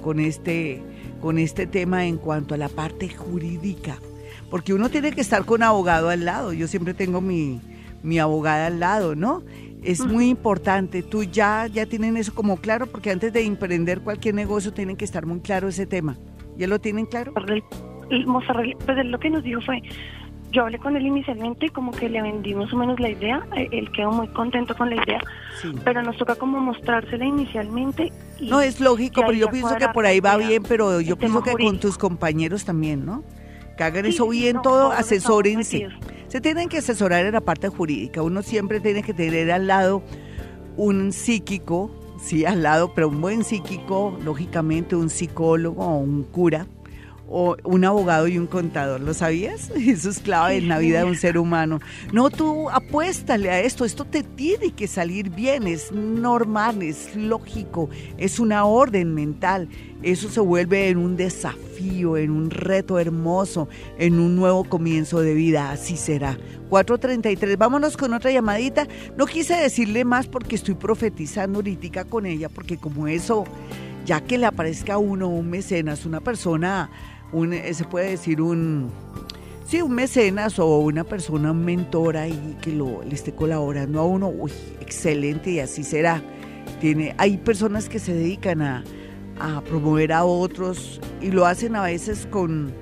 con, 0.00 0.20
este, 0.20 0.80
con 1.20 1.38
este 1.38 1.66
tema 1.66 2.06
en 2.06 2.16
cuanto 2.16 2.54
a 2.54 2.56
la 2.56 2.68
parte 2.68 3.08
jurídica, 3.08 3.98
porque 4.50 4.72
uno 4.72 4.88
tiene 4.88 5.10
que 5.10 5.20
estar 5.20 5.44
con 5.44 5.64
abogado 5.64 6.10
al 6.10 6.24
lado, 6.24 6.52
yo 6.52 6.68
siempre 6.68 6.94
tengo 6.94 7.20
mi, 7.20 7.60
mi 8.04 8.20
abogada 8.20 8.68
al 8.68 8.78
lado, 8.78 9.16
¿no? 9.16 9.42
es 9.82 10.06
muy 10.06 10.28
importante. 10.28 11.02
Tú 11.02 11.24
ya, 11.24 11.66
ya 11.66 11.86
tienen 11.86 12.16
eso 12.16 12.34
como 12.34 12.56
claro, 12.56 12.86
porque 12.86 13.10
antes 13.10 13.32
de 13.32 13.44
emprender 13.44 14.00
cualquier 14.00 14.34
negocio 14.34 14.72
tienen 14.72 14.96
que 14.96 15.04
estar 15.04 15.26
muy 15.26 15.40
claro 15.40 15.68
ese 15.68 15.86
tema. 15.86 16.16
¿Ya 16.56 16.66
lo 16.68 16.78
tienen 16.78 17.04
claro? 17.04 17.34
Pues 17.34 19.04
lo 19.04 19.18
que 19.18 19.28
nos 19.28 19.42
dijo 19.42 19.60
fue, 19.60 19.82
yo 20.54 20.62
hablé 20.62 20.78
con 20.78 20.96
él 20.96 21.06
inicialmente, 21.06 21.68
como 21.70 21.90
que 21.92 22.08
le 22.08 22.22
vendí 22.22 22.54
más 22.54 22.72
o 22.72 22.76
menos 22.76 22.98
la 23.00 23.10
idea, 23.10 23.46
eh, 23.56 23.68
él 23.72 23.90
quedó 23.92 24.12
muy 24.12 24.28
contento 24.28 24.76
con 24.76 24.88
la 24.88 24.96
idea, 24.96 25.20
pero 25.84 26.02
nos 26.02 26.16
toca 26.16 26.36
como 26.36 26.60
mostrársela 26.60 27.24
inicialmente. 27.24 28.12
no, 28.40 28.60
es 28.60 28.80
lógico, 28.80 29.22
pero 29.26 29.32
yo 29.32 29.48
pienso 29.48 29.76
que 29.76 29.88
por 29.88 30.06
ahí 30.06 30.20
va 30.20 30.36
bien, 30.36 30.62
pero 30.62 31.00
yo 31.00 31.16
pienso 31.16 31.42
que 31.42 31.52
con 31.52 31.78
tus 31.80 31.98
compañeros 31.98 32.64
también, 32.64 33.04
¿no? 33.04 33.24
Que 33.76 33.82
hagan 33.82 34.06
eso 34.06 34.28
bien 34.28 34.62
todo, 34.62 34.92
asesórense 34.92 35.88
se 36.34 36.40
tienen 36.40 36.68
que 36.68 36.78
asesorar 36.78 37.24
en 37.26 37.34
la 37.34 37.40
parte 37.40 37.68
jurídica. 37.68 38.20
Uno 38.20 38.42
siempre 38.42 38.80
tiene 38.80 39.04
que 39.04 39.14
tener 39.14 39.52
al 39.52 39.68
lado 39.68 40.02
un 40.76 41.12
psíquico, 41.12 41.92
sí, 42.20 42.44
al 42.44 42.64
lado, 42.64 42.92
pero 42.92 43.08
un 43.08 43.20
buen 43.20 43.44
psíquico, 43.44 44.18
lógicamente 44.24 44.96
un 44.96 45.10
psicólogo 45.10 45.84
o 45.84 45.98
un 45.98 46.24
cura 46.24 46.66
o 47.36 47.56
un 47.64 47.84
abogado 47.84 48.28
y 48.28 48.38
un 48.38 48.46
contador. 48.46 49.00
¿Lo 49.00 49.12
sabías? 49.12 49.68
Eso 49.76 50.08
es 50.08 50.20
clave 50.20 50.56
en 50.56 50.68
la 50.68 50.78
vida 50.78 51.00
de 51.00 51.04
un 51.06 51.16
ser 51.16 51.36
humano. 51.36 51.80
No, 52.12 52.30
tú 52.30 52.70
apuéstale 52.70 53.50
a 53.50 53.60
esto. 53.60 53.84
Esto 53.84 54.04
te 54.04 54.22
tiene 54.22 54.70
que 54.70 54.86
salir 54.86 55.30
bien. 55.30 55.66
Es 55.66 55.90
normal, 55.90 56.80
es 56.84 57.16
lógico. 57.16 57.90
Es 58.18 58.38
una 58.38 58.66
orden 58.66 59.14
mental. 59.14 59.68
Eso 60.00 60.30
se 60.30 60.38
vuelve 60.38 60.90
en 60.90 60.98
un 60.98 61.16
desafío, 61.16 62.16
en 62.16 62.30
un 62.30 62.50
reto 62.50 63.00
hermoso, 63.00 63.68
en 63.98 64.20
un 64.20 64.36
nuevo 64.36 64.62
comienzo 64.62 65.18
de 65.20 65.34
vida. 65.34 65.72
Así 65.72 65.96
será. 65.96 66.38
433. 66.68 67.58
Vámonos 67.58 67.96
con 67.96 68.14
otra 68.14 68.30
llamadita. 68.30 68.86
No 69.16 69.26
quise 69.26 69.54
decirle 69.54 70.04
más 70.04 70.28
porque 70.28 70.54
estoy 70.54 70.76
profetizando 70.76 71.58
ahorita 71.58 72.04
con 72.04 72.26
ella, 72.26 72.48
porque 72.48 72.76
como 72.76 73.08
eso, 73.08 73.42
ya 74.06 74.20
que 74.20 74.38
le 74.38 74.46
aparezca 74.46 74.94
a 74.94 74.98
uno 74.98 75.28
un 75.28 75.50
mecenas, 75.50 76.06
una 76.06 76.20
persona 76.20 76.90
eh, 77.42 77.74
se 77.74 77.84
puede 77.84 78.10
decir 78.10 78.40
un, 78.40 78.90
sí, 79.66 79.82
un 79.82 79.92
mecenas 79.92 80.58
o 80.58 80.78
una 80.78 81.04
persona 81.04 81.52
mentora 81.52 82.28
y 82.28 82.56
que 82.62 82.72
lo, 82.72 83.02
le 83.02 83.14
esté 83.14 83.34
colaborando 83.34 84.00
a 84.00 84.04
uno, 84.04 84.28
uy, 84.28 84.52
excelente 84.80 85.50
y 85.50 85.60
así 85.60 85.82
será. 85.82 86.22
Tiene, 86.80 87.14
hay 87.18 87.36
personas 87.38 87.88
que 87.88 87.98
se 87.98 88.14
dedican 88.14 88.62
a, 88.62 88.84
a 89.40 89.60
promover 89.62 90.12
a 90.12 90.24
otros 90.24 91.00
y 91.20 91.30
lo 91.30 91.46
hacen 91.46 91.76
a 91.76 91.82
veces 91.82 92.26
con, 92.30 92.72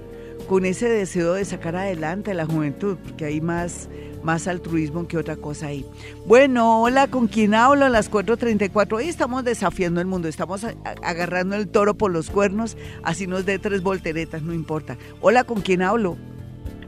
con 0.46 0.64
ese 0.64 0.88
deseo 0.88 1.35
de 1.35 1.44
sacar 1.44 1.76
adelante 1.76 2.31
a 2.33 2.35
la 2.35 2.46
juventud, 2.46 2.96
porque 3.02 3.24
hay 3.24 3.40
más 3.40 3.88
más 4.22 4.46
altruismo 4.46 5.07
que 5.07 5.18
otra 5.18 5.37
cosa 5.37 5.66
ahí. 5.68 5.85
Bueno, 6.26 6.83
hola, 6.83 7.09
¿con 7.09 7.26
quién 7.26 7.55
hablo? 7.55 7.85
A 7.85 7.88
las 7.88 8.11
4.34. 8.11 8.96
Hoy 8.96 9.09
estamos 9.09 9.44
desafiando 9.44 10.00
el 10.00 10.07
mundo, 10.07 10.28
estamos 10.28 10.64
agarrando 11.02 11.57
el 11.57 11.68
toro 11.68 11.94
por 11.94 12.11
los 12.12 12.31
cuernos, 12.31 12.76
así 13.02 13.26
nos 13.26 13.44
dé 13.44 13.59
tres 13.59 13.83
volteretas, 13.83 14.42
no 14.42 14.52
importa. 14.52 14.96
Hola, 15.20 15.44
¿con 15.44 15.61
quién 15.61 15.83
hablo? 15.83 16.16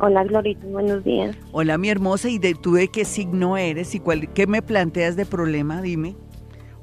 Hola, 0.00 0.24
Glorita, 0.24 0.66
buenos 0.66 1.04
días. 1.04 1.36
Hola, 1.52 1.78
mi 1.78 1.88
hermosa, 1.88 2.28
¿y 2.28 2.38
de, 2.38 2.54
tú 2.54 2.74
de 2.74 2.88
qué 2.88 3.04
signo 3.04 3.56
eres 3.56 3.94
y 3.94 4.00
cuál, 4.00 4.32
qué 4.32 4.46
me 4.46 4.60
planteas 4.60 5.16
de 5.16 5.24
problema? 5.24 5.82
Dime. 5.82 6.16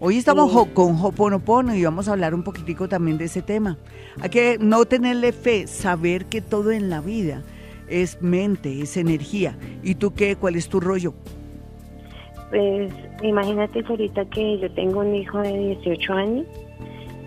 Hoy 0.04 0.18
estamos 0.18 0.52
con 0.74 0.98
Hoponopono 1.00 1.76
y 1.76 1.84
vamos 1.84 2.08
a 2.08 2.14
hablar 2.14 2.34
un 2.34 2.42
poquitico 2.42 2.90
también 2.90 3.20
de 3.20 3.26
ese 3.26 3.44
tema. 3.44 3.78
Hay 4.20 4.32
que 4.32 4.58
no 4.60 4.86
tenerle 4.86 5.32
fe, 5.32 5.68
saber 5.68 6.26
que 6.26 6.42
todo 6.42 6.72
en 6.72 6.90
la 6.90 7.02
vida 7.02 7.44
es 7.88 8.20
mente, 8.20 8.82
es 8.82 8.98
energía. 8.98 9.56
¿Y 9.84 9.94
tú 9.94 10.16
qué? 10.16 10.36
¿Cuál 10.36 10.56
es 10.56 10.68
tu 10.70 10.80
rollo? 10.80 11.14
Pues 12.50 12.92
imagínate 13.22 13.84
ahorita 13.88 14.26
que 14.32 14.58
yo 14.58 14.72
tengo 14.72 15.02
un 15.02 15.14
hijo 15.14 15.38
de 15.38 15.56
18 15.84 16.14
años 16.14 16.48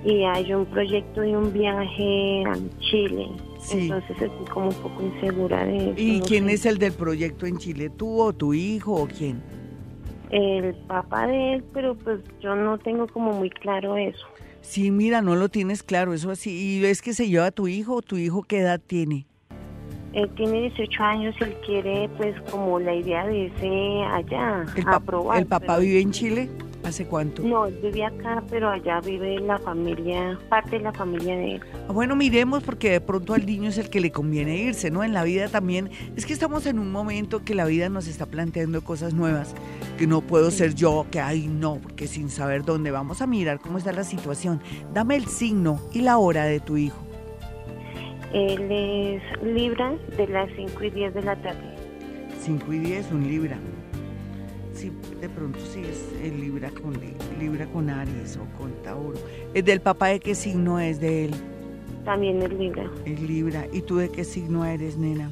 y 0.04 0.24
hay 0.24 0.52
un 0.52 0.66
proyecto 0.66 1.20
de 1.20 1.36
un 1.36 1.52
viaje 1.52 2.42
a 2.44 2.56
Chile. 2.80 3.28
Entonces 3.70 4.20
estoy 4.20 4.46
como 4.52 4.70
un 4.70 4.74
poco 4.74 5.00
insegura 5.00 5.64
de 5.64 5.76
eso. 5.76 5.94
¿Y 5.96 6.20
quién 6.22 6.50
es 6.50 6.66
el 6.66 6.78
del 6.78 6.92
proyecto 6.92 7.46
en 7.46 7.56
Chile? 7.56 7.88
¿Tú 7.90 8.20
o 8.20 8.32
tu 8.32 8.52
hijo 8.52 8.94
o 8.94 9.06
quién? 9.06 9.53
El 10.34 10.74
papá 10.88 11.28
de 11.28 11.54
él, 11.54 11.64
pero 11.72 11.94
pues 11.94 12.20
yo 12.40 12.56
no 12.56 12.76
tengo 12.78 13.06
como 13.06 13.32
muy 13.32 13.50
claro 13.50 13.96
eso. 13.96 14.26
Sí, 14.62 14.90
mira, 14.90 15.22
no 15.22 15.36
lo 15.36 15.48
tienes 15.48 15.84
claro, 15.84 16.12
eso 16.12 16.32
así. 16.32 16.50
¿Y 16.50 16.84
es 16.86 17.02
que 17.02 17.14
se 17.14 17.28
lleva 17.28 17.46
a 17.46 17.50
tu 17.52 17.68
hijo 17.68 18.02
tu 18.02 18.16
hijo 18.16 18.42
qué 18.42 18.58
edad 18.58 18.80
tiene? 18.84 19.26
Él 20.14 20.30
tiene 20.36 20.62
18 20.62 21.02
años, 21.02 21.34
él 21.40 21.56
quiere 21.66 22.08
pues 22.16 22.40
como 22.50 22.78
la 22.78 22.94
idea 22.94 23.26
de 23.26 23.38
irse 23.46 24.02
allá 24.12 24.64
a 24.86 25.00
probar. 25.00 25.38
¿El 25.38 25.46
papá 25.46 25.78
vive 25.78 26.00
en 26.00 26.12
Chile? 26.12 26.48
¿Hace 26.84 27.06
cuánto? 27.06 27.42
No, 27.42 27.66
él 27.66 27.78
vive 27.82 28.04
acá, 28.04 28.42
pero 28.50 28.68
allá 28.68 29.00
vive 29.00 29.40
la 29.40 29.58
familia, 29.58 30.38
parte 30.50 30.76
de 30.76 30.84
la 30.84 30.92
familia 30.92 31.34
de 31.34 31.54
él. 31.54 31.62
Ah, 31.88 31.92
bueno, 31.92 32.14
miremos 32.14 32.62
porque 32.62 32.90
de 32.90 33.00
pronto 33.00 33.32
al 33.32 33.46
niño 33.46 33.70
es 33.70 33.78
el 33.78 33.88
que 33.88 34.00
le 34.00 34.12
conviene 34.12 34.58
irse, 34.58 34.90
¿no? 34.90 35.02
En 35.02 35.14
la 35.14 35.24
vida 35.24 35.48
también. 35.48 35.90
Es 36.14 36.26
que 36.26 36.34
estamos 36.34 36.66
en 36.66 36.78
un 36.78 36.92
momento 36.92 37.42
que 37.42 37.54
la 37.54 37.64
vida 37.64 37.88
nos 37.88 38.06
está 38.06 38.26
planteando 38.26 38.84
cosas 38.84 39.14
nuevas, 39.14 39.54
que 39.96 40.06
no 40.06 40.20
puedo 40.20 40.50
ser 40.50 40.74
yo, 40.74 41.06
que 41.10 41.20
ay 41.20 41.48
no, 41.48 41.78
porque 41.82 42.06
sin 42.06 42.28
saber 42.28 42.64
dónde 42.64 42.90
vamos 42.90 43.22
a 43.22 43.26
mirar 43.26 43.60
cómo 43.60 43.78
está 43.78 43.92
la 43.92 44.04
situación. 44.04 44.60
Dame 44.92 45.16
el 45.16 45.24
signo 45.24 45.80
y 45.94 46.02
la 46.02 46.18
hora 46.18 46.44
de 46.44 46.60
tu 46.60 46.76
hijo. 46.76 47.13
Él 48.34 48.68
es 48.68 49.22
Libra 49.44 49.96
de 50.16 50.26
las 50.26 50.50
5 50.56 50.82
y 50.82 50.90
10 50.90 51.14
de 51.14 51.22
la 51.22 51.36
tarde. 51.36 51.76
5 52.40 52.72
y 52.72 52.78
10, 52.80 53.12
un 53.12 53.28
Libra. 53.28 53.56
Sí, 54.72 54.90
de 55.20 55.28
pronto 55.28 55.60
sí 55.60 55.82
es 55.88 56.12
el 56.20 56.40
Libra 56.40 56.68
con, 56.70 56.98
Libra 57.38 57.64
con 57.66 57.88
Aries 57.88 58.36
o 58.36 58.58
con 58.58 58.72
Tauro. 58.82 59.16
¿Es 59.54 59.64
del 59.64 59.80
papá 59.80 60.08
de 60.08 60.18
qué 60.18 60.34
signo 60.34 60.80
es 60.80 60.98
de 60.98 61.26
él? 61.26 61.34
También 62.04 62.42
es 62.42 62.52
Libra. 62.52 62.90
Es 63.04 63.20
Libra. 63.20 63.68
¿Y 63.72 63.82
tú 63.82 63.98
de 63.98 64.08
qué 64.08 64.24
signo 64.24 64.64
eres, 64.64 64.98
nena? 64.98 65.30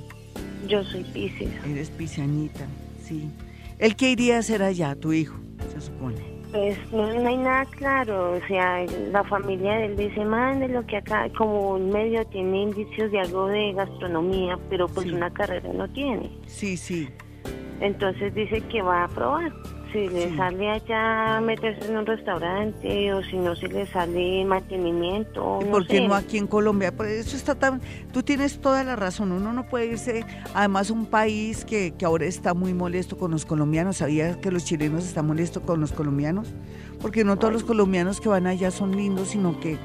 Yo 0.69 0.85
soy 0.85 1.03
Pisces. 1.03 1.51
Eres 1.69 1.91
piscianita, 1.91 2.67
sí. 3.03 3.29
¿El 3.81 3.97
qué 3.97 4.12
iría 4.12 4.37
a 4.37 4.38
hacer 4.38 4.62
allá, 4.62 4.95
tu 4.95 5.12
hijo, 5.12 5.35
se 5.75 5.81
supone? 5.81 6.32
Pues 6.53 6.77
no, 6.93 7.05
hay 7.07 7.37
nada 7.38 7.65
claro, 7.65 8.33
o 8.35 8.47
sea, 8.47 8.85
la 9.11 9.25
familia 9.25 9.73
de 9.73 9.87
él 9.87 9.97
dice, 9.97 10.23
de 10.23 10.69
lo 10.69 10.87
que 10.87 10.99
acá, 10.99 11.27
como 11.37 11.71
un 11.71 11.88
medio 11.88 12.27
tiene 12.27 12.65
indicios 12.65 13.11
de 13.11 13.21
algo 13.21 13.47
de 13.47 13.73
gastronomía, 13.73 14.59
pero 14.69 14.87
pues 14.87 15.11
una 15.11 15.33
carrera 15.33 15.73
no 15.73 15.88
tiene. 15.88 16.31
Sí, 16.47 16.77
sí. 16.77 17.09
Entonces 17.81 18.35
dice 18.35 18.61
que 18.71 18.83
va 18.83 19.05
a 19.05 19.09
probar 19.09 19.51
si 19.92 20.09
le 20.09 20.35
sale 20.37 20.70
allá 20.70 21.40
meterse 21.40 21.90
en 21.90 21.98
un 21.98 22.07
restaurante 22.07 23.12
o 23.12 23.22
si 23.22 23.37
no 23.37 23.55
se 23.55 23.68
le 23.68 23.87
sale 23.87 24.44
mantenimiento. 24.44 25.61
¿Y 25.62 25.64
por 25.66 25.87
qué 25.87 26.00
no 26.00 26.14
aquí 26.14 26.38
en 26.38 26.46
Colombia? 26.46 26.92
Eso 27.07 27.37
está 27.37 27.55
tan... 27.55 27.81
Tú 28.12 28.22
tienes 28.22 28.61
toda 28.61 28.83
la 28.85 28.96
razón, 28.96 29.33
uno 29.33 29.52
no 29.52 29.68
puede 29.68 29.87
irse, 29.87 30.24
además 30.55 30.90
un 30.90 31.07
país 31.07 31.64
que, 31.64 31.92
que 31.96 32.05
ahora 32.05 32.26
está 32.26 32.55
muy 32.55 32.74
molesto 32.74 33.16
con 33.16 33.31
los 33.31 33.44
colombianos, 33.44 33.98
¿sabías 33.98 34.37
que 34.38 34.50
los 34.50 34.64
chilenos 34.64 35.05
están 35.05 35.26
molestos 35.26 35.62
con 35.62 35.81
los 35.81 35.92
colombianos? 35.92 36.48
Porque 37.00 37.24
no 37.24 37.37
todos 37.37 37.52
los 37.52 37.64
colombianos 37.64 38.20
que 38.20 38.28
van 38.28 38.46
allá 38.46 38.70
son 38.70 38.96
lindos, 38.96 39.28
sino 39.28 39.61
que 39.61 39.76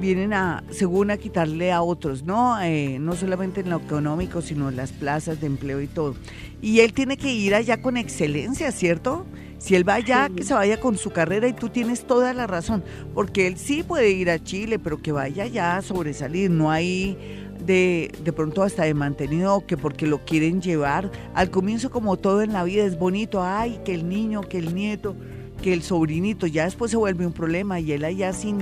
vienen 0.00 0.32
a, 0.32 0.64
según 0.70 1.10
a 1.10 1.16
quitarle 1.16 1.72
a 1.72 1.82
otros, 1.82 2.24
¿no? 2.24 2.60
Eh, 2.60 2.98
no 2.98 3.14
solamente 3.14 3.60
en 3.60 3.70
lo 3.70 3.76
económico, 3.76 4.42
sino 4.42 4.68
en 4.68 4.76
las 4.76 4.92
plazas 4.92 5.40
de 5.40 5.46
empleo 5.46 5.80
y 5.80 5.86
todo. 5.86 6.14
Y 6.60 6.80
él 6.80 6.92
tiene 6.92 7.16
que 7.16 7.32
ir 7.32 7.54
allá 7.54 7.80
con 7.80 7.96
excelencia, 7.96 8.72
¿cierto? 8.72 9.26
Si 9.58 9.74
él 9.74 9.88
va 9.88 9.94
allá, 9.94 10.28
que 10.34 10.44
se 10.44 10.54
vaya 10.54 10.78
con 10.80 10.98
su 10.98 11.10
carrera 11.10 11.48
y 11.48 11.52
tú 11.52 11.68
tienes 11.68 12.06
toda 12.06 12.34
la 12.34 12.46
razón, 12.46 12.82
porque 13.14 13.46
él 13.46 13.56
sí 13.56 13.82
puede 13.82 14.10
ir 14.10 14.30
a 14.30 14.42
Chile, 14.42 14.78
pero 14.78 15.00
que 15.00 15.12
vaya 15.12 15.44
allá 15.44 15.76
a 15.76 15.82
sobresalir, 15.82 16.50
no 16.50 16.70
hay 16.70 17.16
de, 17.64 18.10
de 18.22 18.32
pronto 18.32 18.62
hasta 18.62 18.84
de 18.84 18.94
mantenido 18.94 19.64
que 19.66 19.76
porque 19.76 20.06
lo 20.06 20.24
quieren 20.24 20.60
llevar. 20.60 21.10
Al 21.34 21.50
comienzo 21.50 21.90
como 21.90 22.16
todo 22.16 22.42
en 22.42 22.52
la 22.52 22.64
vida 22.64 22.84
es 22.84 22.98
bonito, 22.98 23.42
ay, 23.42 23.80
que 23.84 23.94
el 23.94 24.08
niño, 24.08 24.42
que 24.42 24.58
el 24.58 24.74
nieto, 24.74 25.16
que 25.62 25.72
el 25.72 25.82
sobrinito, 25.82 26.46
ya 26.46 26.64
después 26.64 26.90
se 26.90 26.96
vuelve 26.96 27.26
un 27.26 27.32
problema 27.32 27.80
y 27.80 27.92
él 27.92 28.04
allá 28.04 28.32
sin 28.32 28.58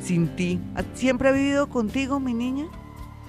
sin 0.00 0.28
ti. 0.36 0.60
¿Siempre 0.94 1.28
ha 1.28 1.32
vivido 1.32 1.68
contigo, 1.68 2.20
mi 2.20 2.34
niña? 2.34 2.66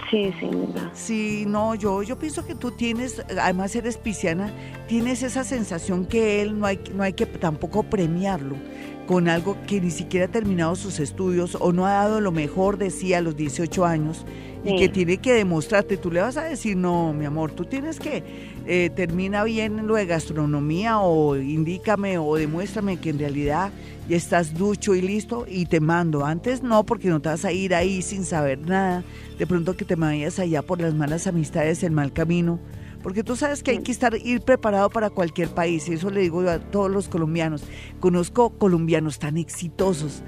Sí, 0.10 0.34
sí, 0.40 0.50
Sí, 0.94 1.44
no, 1.48 1.76
yo, 1.76 2.02
yo 2.02 2.18
pienso 2.18 2.46
que 2.46 2.56
tú 2.56 2.72
tienes, 2.72 3.24
además 3.40 3.76
eres 3.76 3.98
pisciana, 3.98 4.52
tienes 4.88 5.22
esa 5.22 5.44
sensación 5.44 6.06
que 6.06 6.42
él 6.42 6.60
no 6.60 6.66
hay, 6.66 6.80
no 6.96 7.04
hay 7.04 7.14
que 7.14 7.28
tampoco 7.28 7.84
premiarlo 7.84 8.56
con 9.06 9.28
algo 9.28 9.58
que 9.68 9.82
ni 9.82 9.92
siquiera 9.92 10.28
ha 10.28 10.30
terminado 10.30 10.76
sus 10.76 11.00
estudios 11.00 11.58
o 11.60 11.72
no 11.74 11.86
ha 11.86 11.94
dado 11.94 12.22
lo 12.22 12.32
mejor 12.32 12.78
de 12.78 12.90
sí 12.90 13.14
a 13.14 13.22
los 13.22 13.36
18 13.36 13.86
años 13.86 14.26
y 14.64 14.76
que 14.78 14.90
tiene 14.90 15.18
que 15.18 15.34
demostrarte. 15.34 15.98
Tú 15.98 16.12
le 16.12 16.22
vas 16.22 16.38
a 16.38 16.44
decir, 16.44 16.76
no, 16.76 17.14
mi 17.14 17.26
amor, 17.26 17.52
tú 17.52 17.66
tienes 17.66 18.00
que 18.00 18.24
eh, 18.66 18.90
termina 18.96 19.44
bien 19.44 19.88
lo 19.88 19.96
de 19.96 20.06
gastronomía 20.06 21.00
o 21.00 21.36
indícame 21.36 22.18
o 22.18 22.36
demuéstrame 22.36 22.98
que 22.98 23.10
en 23.10 23.20
realidad 23.20 23.72
ya 24.08 24.18
estás 24.18 24.54
ducho 24.54 24.96
y 24.96 25.02
listo 25.02 25.46
y 25.48 25.66
te 25.66 25.80
mando. 25.80 26.26
Antes 26.26 26.64
no, 26.64 26.86
porque 26.86 27.10
no 27.10 27.22
te 27.22 27.30
vas 27.30 27.46
a 27.46 27.52
ir 27.52 27.74
ahí 27.76 28.02
sin 28.02 28.26
saber 28.26 28.60
nada. 28.60 29.04
De 29.38 29.48
pronto 29.48 29.78
que 29.78 29.86
te 29.86 29.96
vayas 29.96 30.40
allá 30.40 30.62
por 30.62 30.82
las 30.82 30.94
malas 30.94 31.28
amistades, 31.28 31.84
el 31.84 31.92
mal 31.92 32.12
camino. 32.12 32.60
Porque 33.04 33.24
tú 33.24 33.36
sabes 33.36 33.64
que 33.64 33.72
hay 33.72 33.80
que 33.80 33.92
estar, 33.92 34.14
ir 34.16 34.42
preparado 34.42 34.90
para 34.90 35.10
cualquier 35.10 35.50
país, 35.50 35.88
y 35.88 35.94
eso 35.94 36.10
le 36.10 36.20
digo 36.20 36.42
a 36.50 36.60
todos 36.60 36.92
los 36.92 37.08
colombianos. 37.08 37.64
Conozco 38.02 38.50
colombianos 38.50 39.20
tan 39.20 39.38
exitosos 39.38 40.22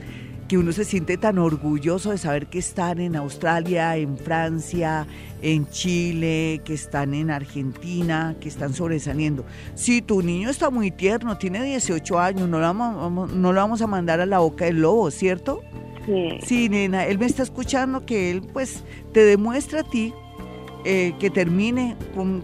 que 0.51 0.57
uno 0.57 0.73
se 0.73 0.83
siente 0.83 1.15
tan 1.15 1.37
orgulloso 1.37 2.11
de 2.11 2.17
saber 2.17 2.47
que 2.47 2.59
están 2.59 2.99
en 2.99 3.15
Australia, 3.15 3.95
en 3.95 4.17
Francia, 4.17 5.07
en 5.41 5.65
Chile, 5.69 6.59
que 6.65 6.73
están 6.73 7.13
en 7.13 7.31
Argentina, 7.31 8.35
que 8.37 8.49
están 8.49 8.73
sobresaliendo. 8.73 9.45
Si 9.75 10.01
tu 10.01 10.21
niño 10.21 10.49
está 10.49 10.69
muy 10.69 10.91
tierno, 10.91 11.37
tiene 11.37 11.63
18 11.63 12.19
años, 12.19 12.49
no 12.49 12.59
lo 12.59 12.65
vamos, 12.65 13.31
no 13.31 13.53
lo 13.53 13.61
vamos 13.61 13.81
a 13.81 13.87
mandar 13.87 14.19
a 14.19 14.25
la 14.25 14.39
boca 14.39 14.65
del 14.65 14.81
lobo, 14.81 15.09
¿cierto? 15.09 15.61
Sí. 16.05 16.39
Sí, 16.45 16.67
nena, 16.67 17.05
él 17.05 17.17
me 17.17 17.27
está 17.27 17.43
escuchando 17.43 18.05
que 18.05 18.29
él 18.29 18.41
pues 18.41 18.83
te 19.13 19.23
demuestra 19.23 19.79
a 19.79 19.83
ti 19.83 20.13
eh, 20.83 21.13
que 21.17 21.29
termine, 21.29 21.95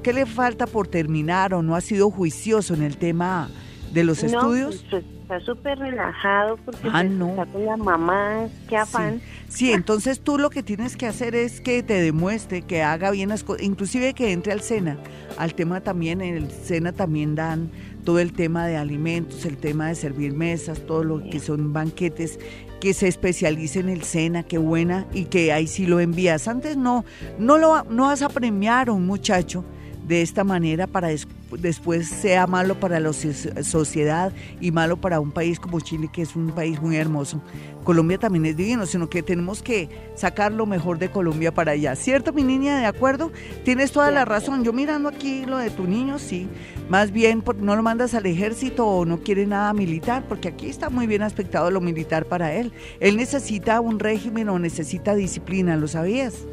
¿qué 0.02 0.14
le 0.14 0.26
falta 0.26 0.66
por 0.66 0.88
terminar 0.88 1.54
o 1.54 1.62
no 1.62 1.76
ha 1.76 1.82
sido 1.82 2.10
juicioso 2.10 2.74
en 2.74 2.84
el 2.84 2.96
tema 2.96 3.50
de 3.92 4.06
los 4.06 4.24
estudios? 4.24 4.86
Pues, 4.90 5.04
está 5.28 5.42
súper 5.42 5.78
relajado 5.78 6.56
porque 6.64 6.88
ah, 6.88 7.04
pues, 7.04 7.30
está 7.30 7.46
con 7.48 7.66
la 7.66 7.76
mamá, 7.76 8.48
qué 8.70 8.78
afán. 8.78 9.22
Sí. 9.50 9.74
entonces 9.74 10.22
tú 10.22 10.38
lo 10.38 10.50
que 10.50 10.64
tienes 10.64 10.96
que 10.96 11.06
hacer 11.06 11.36
es 11.36 11.60
que 11.60 11.84
te 11.84 12.02
demuestre, 12.02 12.62
que 12.62 12.82
haga 12.82 13.12
bien 13.12 13.28
las 13.28 13.44
cosas, 13.44 13.64
inclusive 13.64 14.14
que 14.14 14.32
entre 14.32 14.54
al 14.54 14.62
SENA, 14.62 14.98
al 15.38 15.54
tema 15.54 15.82
también, 15.82 16.22
en 16.22 16.36
el 16.36 16.50
SENA 16.50 16.94
también 16.94 17.36
dan 17.36 17.70
todo 18.06 18.20
el 18.20 18.32
tema 18.32 18.68
de 18.68 18.78
alimentos, 18.78 19.44
el 19.44 19.58
tema 19.58 19.90
de 19.90 19.96
servir 19.96 20.34
mesas, 20.34 20.80
todo 20.86 21.04
lo 21.04 21.22
que 21.30 21.42
son 21.42 21.74
banquetes, 21.74 22.40
que 22.80 22.94
se 22.94 23.10
especialice 23.10 23.82
en 23.82 23.90
el 23.90 24.04
SENA, 24.04 24.44
qué 24.44 24.58
buena, 24.58 25.08
y 25.12 25.26
que 25.26 25.52
ahí 25.52 25.68
sí 25.68 25.86
lo 25.86 26.00
envías. 26.00 26.48
Antes 26.48 26.78
no, 26.78 27.04
no, 27.38 27.58
lo, 27.58 27.84
no 27.84 28.06
vas 28.06 28.22
a 28.22 28.30
premiar 28.30 28.88
a 28.88 28.94
un 28.94 29.06
muchacho 29.06 29.66
de 30.08 30.22
esta 30.22 30.46
manera 30.46 30.88
para 30.88 31.10
después 31.52 32.08
sea 32.08 32.48
malo 32.48 32.80
para 32.80 33.00
la 33.00 33.12
sociedad 33.14 34.34
y 34.60 34.72
malo 34.72 34.98
para 34.98 35.20
un 35.20 35.32
país 35.32 35.60
como 35.60 35.80
Chile, 35.80 36.10
que 36.12 36.22
es 36.22 36.36
un 36.36 36.52
país 36.52 36.82
muy 36.82 36.96
hermoso. 36.96 37.42
Colombia 37.84 38.18
también 38.18 38.46
es 38.46 38.58
divino, 38.58 38.86
sino 38.86 39.10
que 39.10 39.24
tenemos 39.24 39.62
que 39.62 39.88
sacar 40.16 40.52
lo 40.52 40.66
mejor 40.66 41.00
de 41.00 41.10
Colombia 41.10 41.54
para 41.54 41.72
allá. 41.72 41.96
¿Cierto, 41.96 42.34
mi 42.34 42.44
niña? 42.44 42.80
¿De 42.80 42.86
acuerdo? 42.86 43.32
Tienes 43.64 43.94
toda 43.94 44.12
la 44.12 44.26
razón. 44.26 44.66
Yo 44.66 44.74
mirando 44.74 45.08
aquí 45.08 45.46
lo 45.46 45.58
de 45.58 45.70
tu 45.70 45.88
niño, 45.88 46.20
sí. 46.20 46.50
Más 46.90 47.12
bien, 47.12 47.44
no 47.62 47.76
lo 47.78 47.84
mandas 47.84 48.14
al 48.14 48.26
ejército 48.26 48.86
o 48.86 49.06
no 49.06 49.20
quiere 49.20 49.46
nada 49.46 49.72
militar, 49.74 50.26
porque 50.28 50.50
aquí 50.50 50.68
está 50.68 50.90
muy 50.90 51.08
bien 51.08 51.22
aspectado 51.22 51.72
lo 51.72 51.80
militar 51.80 52.26
para 52.26 52.54
él. 52.54 52.74
Él 53.00 53.16
necesita 53.16 53.80
un 53.80 54.00
régimen 54.00 54.50
o 54.50 54.60
necesita 54.60 55.16
disciplina, 55.16 55.78
¿lo 55.78 55.88
sabías? 55.88 56.46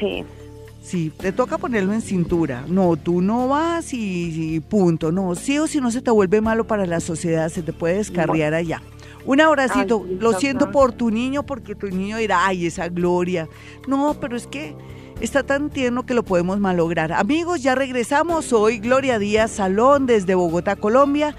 Sí. 0.00 0.24
Sí, 0.86 1.12
te 1.16 1.32
toca 1.32 1.58
ponerlo 1.58 1.92
en 1.92 2.00
cintura. 2.00 2.64
No, 2.68 2.94
tú 2.94 3.20
no 3.20 3.48
vas 3.48 3.92
y, 3.92 4.60
punto. 4.68 5.10
No, 5.10 5.34
sí 5.34 5.58
o 5.58 5.66
si 5.66 5.80
no 5.80 5.90
se 5.90 6.00
te 6.00 6.12
vuelve 6.12 6.40
malo 6.40 6.68
para 6.68 6.86
la 6.86 7.00
sociedad, 7.00 7.48
se 7.48 7.62
te 7.62 7.72
puede 7.72 7.96
descarriar 7.96 8.54
allá. 8.54 8.80
Un 9.24 9.40
abracito. 9.40 10.06
Lo 10.20 10.34
siento 10.34 10.70
por 10.70 10.92
tu 10.92 11.10
niño 11.10 11.42
porque 11.42 11.74
tu 11.74 11.88
niño 11.88 12.18
dirá, 12.18 12.46
ay, 12.46 12.66
esa 12.66 12.88
gloria. 12.88 13.48
No, 13.88 14.14
pero 14.20 14.36
es 14.36 14.46
que 14.46 14.76
está 15.20 15.42
tan 15.42 15.70
tierno 15.70 16.06
que 16.06 16.14
lo 16.14 16.24
podemos 16.24 16.60
malograr. 16.60 17.12
Amigos, 17.12 17.64
ya 17.64 17.74
regresamos. 17.74 18.52
Hoy 18.52 18.78
Gloria 18.78 19.18
Díaz 19.18 19.50
Salón 19.50 20.06
desde 20.06 20.36
Bogotá, 20.36 20.76
Colombia. 20.76 21.34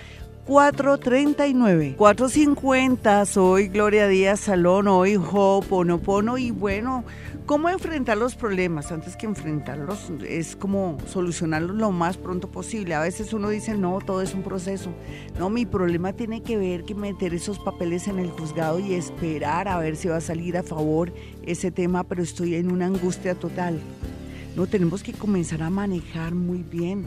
439, 0.47 1.95
450, 1.97 3.25
soy 3.25 3.67
Gloria 3.67 4.07
Díaz 4.07 4.39
Salón, 4.39 4.88
hoy 4.88 5.17
Ho'oponopono 5.17 6.38
y 6.38 6.51
bueno, 6.51 7.03
¿Cómo 7.47 7.69
enfrentar 7.69 8.17
los 8.17 8.36
problemas? 8.36 8.91
Antes 8.91 9.15
que 9.15 9.25
enfrentarlos, 9.25 10.12
es 10.27 10.57
como 10.57 10.97
solucionarlos 11.07 11.77
lo 11.77 11.93
más 11.93 12.17
pronto 12.17 12.51
posible. 12.51 12.93
A 12.93 12.99
veces 12.99 13.31
uno 13.31 13.47
dice, 13.47 13.73
no, 13.77 13.99
todo 14.05 14.21
es 14.21 14.33
un 14.33 14.43
proceso. 14.43 14.91
No, 15.39 15.49
mi 15.49 15.65
problema 15.65 16.12
tiene 16.12 16.43
que 16.43 16.57
ver 16.57 16.83
que 16.83 16.93
meter 16.93 17.33
esos 17.33 17.57
papeles 17.57 18.10
en 18.10 18.19
el 18.19 18.31
juzgado 18.31 18.79
y 18.79 18.95
esperar 18.95 19.69
a 19.69 19.79
ver 19.79 19.95
si 19.95 20.10
va 20.10 20.17
a 20.17 20.21
salir 20.21 20.57
a 20.57 20.63
favor 20.63 21.13
ese 21.45 21.71
tema, 21.71 22.03
pero 22.03 22.21
estoy 22.21 22.55
en 22.55 22.69
una 22.69 22.88
angustia 22.88 23.33
total. 23.33 23.79
No, 24.57 24.67
tenemos 24.67 25.01
que 25.01 25.13
comenzar 25.13 25.63
a 25.63 25.69
manejar 25.69 26.36
muy 26.36 26.63
bien 26.63 27.05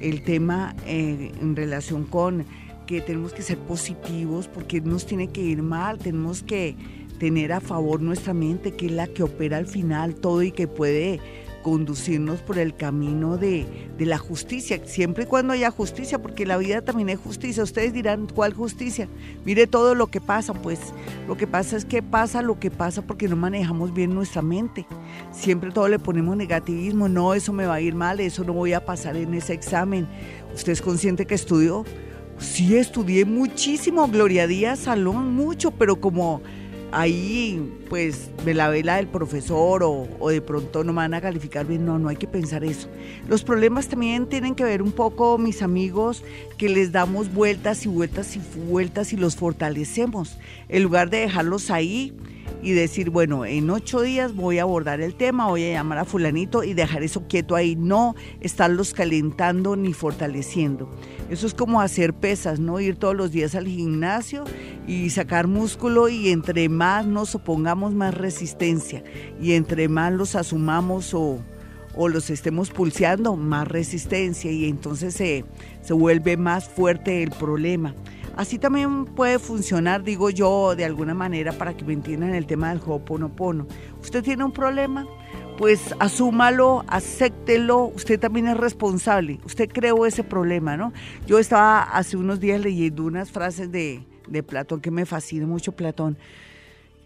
el 0.00 0.24
tema 0.24 0.74
eh, 0.84 1.30
en 1.40 1.54
relación 1.54 2.06
con 2.06 2.44
que 2.86 3.00
tenemos 3.00 3.32
que 3.32 3.42
ser 3.42 3.58
positivos 3.58 4.48
porque 4.48 4.80
nos 4.80 5.06
tiene 5.06 5.28
que 5.28 5.42
ir 5.42 5.62
mal, 5.62 5.98
tenemos 5.98 6.42
que 6.42 6.76
tener 7.18 7.52
a 7.52 7.60
favor 7.60 8.00
nuestra 8.00 8.34
mente, 8.34 8.72
que 8.72 8.86
es 8.86 8.92
la 8.92 9.06
que 9.06 9.22
opera 9.22 9.56
al 9.56 9.66
final 9.66 10.14
todo 10.14 10.42
y 10.42 10.52
que 10.52 10.68
puede 10.68 11.20
conducirnos 11.66 12.42
por 12.42 12.58
el 12.58 12.76
camino 12.76 13.38
de, 13.38 13.66
la 13.98 14.18
justicia, 14.18 14.80
siempre 14.84 15.24
y 15.24 15.26
cuando 15.26 15.52
haya 15.52 15.72
justicia, 15.72 16.22
porque 16.22 16.46
la 16.46 16.58
vida 16.58 16.80
también 16.80 17.08
es 17.08 17.18
justicia. 17.18 17.64
Ustedes 17.64 17.92
dirán, 17.92 18.28
¿cuál 18.32 18.54
justicia? 18.54 19.08
Mire 19.44 19.66
todo 19.66 19.96
lo 19.96 20.06
que 20.06 20.20
pasa, 20.20 20.54
pues 20.54 20.78
lo 21.26 21.36
que 21.36 21.48
pasa 21.48 21.76
es 21.76 21.84
que 21.84 22.04
pasa 22.04 22.40
lo 22.40 22.60
que 22.60 22.70
pasa 22.70 23.02
porque 23.02 23.26
no 23.26 23.34
manejamos 23.34 23.92
bien 23.92 24.14
nuestra 24.14 24.42
mente. 24.42 24.86
Siempre 25.32 25.72
todo 25.72 25.88
le 25.88 25.98
ponemos 25.98 26.36
negativismo, 26.36 27.08
no, 27.08 27.34
eso 27.34 27.52
me 27.52 27.66
va 27.66 27.74
a 27.74 27.80
ir 27.80 27.96
mal, 27.96 28.20
eso 28.20 28.44
no 28.44 28.52
voy 28.52 28.72
a 28.72 28.84
pasar 28.84 29.16
en 29.16 29.34
ese 29.34 29.52
examen. 29.52 30.06
¿Usted 30.54 30.70
es 30.70 30.80
consciente 30.80 31.26
que 31.26 31.34
estudió? 31.34 31.84
Sí, 32.38 32.76
estudié 32.76 33.24
muchísimo, 33.24 34.08
Gloria 34.08 34.46
Díaz 34.46 34.80
Salón, 34.80 35.34
mucho, 35.34 35.70
pero 35.70 36.00
como 36.00 36.42
ahí 36.92 37.72
pues 37.88 38.30
me 38.44 38.54
la 38.54 38.68
vela 38.68 38.96
del 38.96 39.06
profesor 39.06 39.82
o, 39.82 40.08
o, 40.18 40.30
de 40.30 40.40
pronto 40.40 40.84
no 40.84 40.92
me 40.92 40.98
van 40.98 41.14
a 41.14 41.20
calificar 41.20 41.66
bien. 41.66 41.84
No, 41.84 41.98
no 41.98 42.08
hay 42.08 42.16
que 42.16 42.26
pensar 42.26 42.64
eso. 42.64 42.88
Los 43.28 43.42
problemas 43.42 43.88
también 43.88 44.26
tienen 44.26 44.54
que 44.54 44.64
ver 44.64 44.82
un 44.82 44.92
poco, 44.92 45.38
mis 45.38 45.62
amigos, 45.62 46.24
que 46.58 46.68
les 46.68 46.92
damos 46.92 47.32
vueltas 47.32 47.84
y 47.86 47.88
vueltas 47.88 48.36
y 48.36 48.40
vueltas 48.68 49.12
y 49.12 49.16
los 49.16 49.36
fortalecemos. 49.36 50.38
En 50.68 50.82
lugar 50.82 51.10
de 51.10 51.18
dejarlos 51.18 51.70
ahí 51.70 52.14
y 52.66 52.72
decir, 52.72 53.10
bueno, 53.10 53.46
en 53.46 53.70
ocho 53.70 54.00
días 54.00 54.34
voy 54.34 54.58
a 54.58 54.62
abordar 54.62 55.00
el 55.00 55.14
tema, 55.14 55.46
voy 55.46 55.62
a 55.66 55.74
llamar 55.74 55.98
a 55.98 56.04
fulanito 56.04 56.64
y 56.64 56.74
dejar 56.74 57.04
eso 57.04 57.28
quieto 57.28 57.54
ahí, 57.54 57.76
no 57.76 58.16
estarlos 58.40 58.92
calentando 58.92 59.76
ni 59.76 59.92
fortaleciendo. 59.92 60.90
Eso 61.30 61.46
es 61.46 61.54
como 61.54 61.80
hacer 61.80 62.12
pesas, 62.12 62.58
¿no? 62.58 62.80
Ir 62.80 62.96
todos 62.96 63.14
los 63.14 63.30
días 63.30 63.54
al 63.54 63.68
gimnasio 63.68 64.42
y 64.88 65.10
sacar 65.10 65.46
músculo 65.46 66.08
y 66.08 66.30
entre 66.30 66.68
más 66.68 67.06
nos 67.06 67.36
opongamos 67.36 67.94
más 67.94 68.12
resistencia 68.12 69.04
y 69.40 69.52
entre 69.52 69.88
más 69.88 70.12
los 70.12 70.34
asumamos 70.34 71.14
o, 71.14 71.38
o 71.94 72.08
los 72.08 72.30
estemos 72.30 72.70
pulseando, 72.70 73.36
más 73.36 73.68
resistencia 73.68 74.50
y 74.50 74.64
entonces 74.64 75.14
se, 75.14 75.44
se 75.82 75.92
vuelve 75.92 76.36
más 76.36 76.68
fuerte 76.68 77.22
el 77.22 77.30
problema. 77.30 77.94
Así 78.36 78.58
también 78.58 79.06
puede 79.06 79.38
funcionar, 79.38 80.02
digo 80.02 80.28
yo, 80.28 80.76
de 80.76 80.84
alguna 80.84 81.14
manera 81.14 81.52
para 81.52 81.74
que 81.74 81.86
me 81.86 81.94
entiendan 81.94 82.34
el 82.34 82.46
tema 82.46 82.68
del 82.68 82.82
Ho'oponopono. 82.84 83.66
Usted 84.02 84.22
tiene 84.22 84.44
un 84.44 84.52
problema, 84.52 85.06
pues 85.56 85.94
asúmalo, 85.98 86.84
acéptelo, 86.86 87.86
usted 87.86 88.20
también 88.20 88.48
es 88.48 88.56
responsable, 88.58 89.40
usted 89.46 89.70
creó 89.72 90.04
ese 90.04 90.22
problema, 90.22 90.76
¿no? 90.76 90.92
Yo 91.26 91.38
estaba 91.38 91.82
hace 91.82 92.18
unos 92.18 92.38
días 92.38 92.60
leyendo 92.60 93.04
unas 93.04 93.30
frases 93.30 93.72
de, 93.72 94.06
de 94.28 94.42
Platón 94.42 94.82
que 94.82 94.90
me 94.90 95.06
fascina 95.06 95.46
mucho 95.46 95.72
Platón 95.72 96.18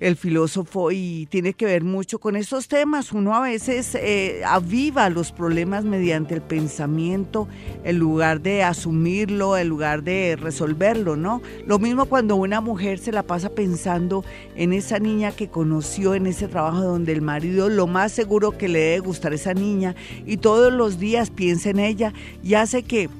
el 0.00 0.16
filósofo 0.16 0.90
y 0.90 1.26
tiene 1.30 1.52
que 1.52 1.66
ver 1.66 1.84
mucho 1.84 2.18
con 2.18 2.34
estos 2.34 2.68
temas. 2.68 3.12
Uno 3.12 3.34
a 3.34 3.40
veces 3.40 3.94
eh, 3.94 4.42
aviva 4.46 5.10
los 5.10 5.30
problemas 5.30 5.84
mediante 5.84 6.34
el 6.34 6.40
pensamiento 6.40 7.46
en 7.84 7.98
lugar 7.98 8.40
de 8.40 8.62
asumirlo, 8.62 9.58
en 9.58 9.68
lugar 9.68 10.02
de 10.02 10.36
resolverlo, 10.40 11.16
¿no? 11.16 11.42
Lo 11.66 11.78
mismo 11.78 12.06
cuando 12.06 12.36
una 12.36 12.62
mujer 12.62 12.98
se 12.98 13.12
la 13.12 13.22
pasa 13.22 13.50
pensando 13.50 14.24
en 14.56 14.72
esa 14.72 14.98
niña 14.98 15.32
que 15.32 15.48
conoció 15.48 16.14
en 16.14 16.26
ese 16.26 16.48
trabajo 16.48 16.82
donde 16.82 17.12
el 17.12 17.20
marido 17.20 17.68
lo 17.68 17.86
más 17.86 18.12
seguro 18.12 18.56
que 18.56 18.68
le 18.68 18.80
debe 18.80 19.00
gustar 19.00 19.32
a 19.32 19.34
esa 19.34 19.52
niña 19.52 19.94
y 20.26 20.38
todos 20.38 20.72
los 20.72 20.98
días 20.98 21.30
piensa 21.30 21.70
en 21.70 21.78
ella 21.78 22.14
y 22.42 22.54
hace 22.54 22.82
que 22.82 23.10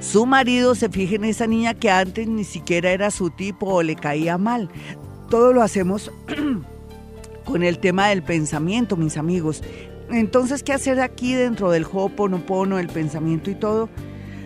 su 0.00 0.26
marido 0.26 0.74
se 0.74 0.88
fije 0.88 1.16
en 1.16 1.24
esa 1.24 1.46
niña 1.46 1.74
que 1.74 1.90
antes 1.90 2.26
ni 2.26 2.44
siquiera 2.44 2.90
era 2.90 3.10
su 3.10 3.30
tipo 3.30 3.66
o 3.66 3.82
le 3.82 3.96
caía 3.96 4.38
mal 4.38 4.68
todo 5.34 5.52
lo 5.52 5.62
hacemos 5.62 6.12
con 7.44 7.64
el 7.64 7.80
tema 7.80 8.06
del 8.06 8.22
pensamiento, 8.22 8.96
mis 8.96 9.16
amigos. 9.16 9.64
Entonces, 10.08 10.62
¿qué 10.62 10.72
hacer 10.72 11.00
aquí 11.00 11.34
dentro 11.34 11.72
del 11.72 11.84
Ho'oponopono, 11.84 12.78
el 12.78 12.86
pensamiento 12.86 13.50
y 13.50 13.56
todo? 13.56 13.88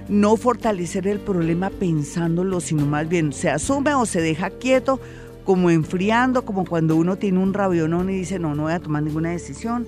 No 0.08 0.38
fortalecer 0.38 1.06
el 1.06 1.20
problema 1.20 1.68
pensándolo, 1.68 2.60
sino 2.60 2.86
más 2.86 3.06
bien 3.06 3.34
se 3.34 3.50
asume 3.50 3.92
o 3.92 4.06
se 4.06 4.22
deja 4.22 4.48
quieto, 4.48 4.98
como 5.44 5.68
enfriando, 5.68 6.46
como 6.46 6.64
cuando 6.64 6.96
uno 6.96 7.16
tiene 7.16 7.38
un 7.38 7.52
rabionón 7.52 8.08
y 8.08 8.14
dice, 8.14 8.38
no, 8.38 8.54
no 8.54 8.62
voy 8.62 8.72
a 8.72 8.80
tomar 8.80 9.02
ninguna 9.02 9.32
decisión, 9.32 9.86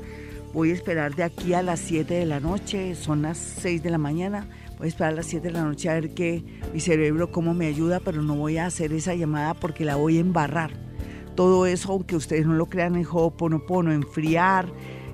voy 0.52 0.70
a 0.70 0.74
esperar 0.74 1.14
de 1.14 1.22
aquí 1.22 1.54
a 1.54 1.62
las 1.62 1.80
7 1.80 2.12
de 2.12 2.26
la 2.26 2.40
noche, 2.40 2.94
son 2.94 3.22
las 3.22 3.38
6 3.38 3.82
de 3.82 3.88
la 3.88 3.96
mañana, 3.96 4.48
voy 4.76 4.84
a 4.84 4.88
esperar 4.88 5.14
a 5.14 5.16
las 5.16 5.26
7 5.28 5.48
de 5.48 5.54
la 5.54 5.64
noche 5.64 5.88
a 5.88 5.94
ver 5.94 6.10
qué 6.10 6.44
mi 6.74 6.80
cerebro 6.80 7.32
cómo 7.32 7.54
me 7.54 7.68
ayuda, 7.68 8.00
pero 8.00 8.20
no 8.20 8.34
voy 8.34 8.58
a 8.58 8.66
hacer 8.66 8.92
esa 8.92 9.14
llamada 9.14 9.54
porque 9.54 9.86
la 9.86 9.96
voy 9.96 10.18
a 10.18 10.20
embarrar. 10.20 10.89
Todo 11.34 11.66
eso, 11.66 11.92
aunque 11.92 12.16
ustedes 12.16 12.46
no 12.46 12.54
lo 12.54 12.66
crean 12.66 12.96
en 12.96 13.06
Ho'oponopono, 13.06 13.92
enfriar, 13.92 14.66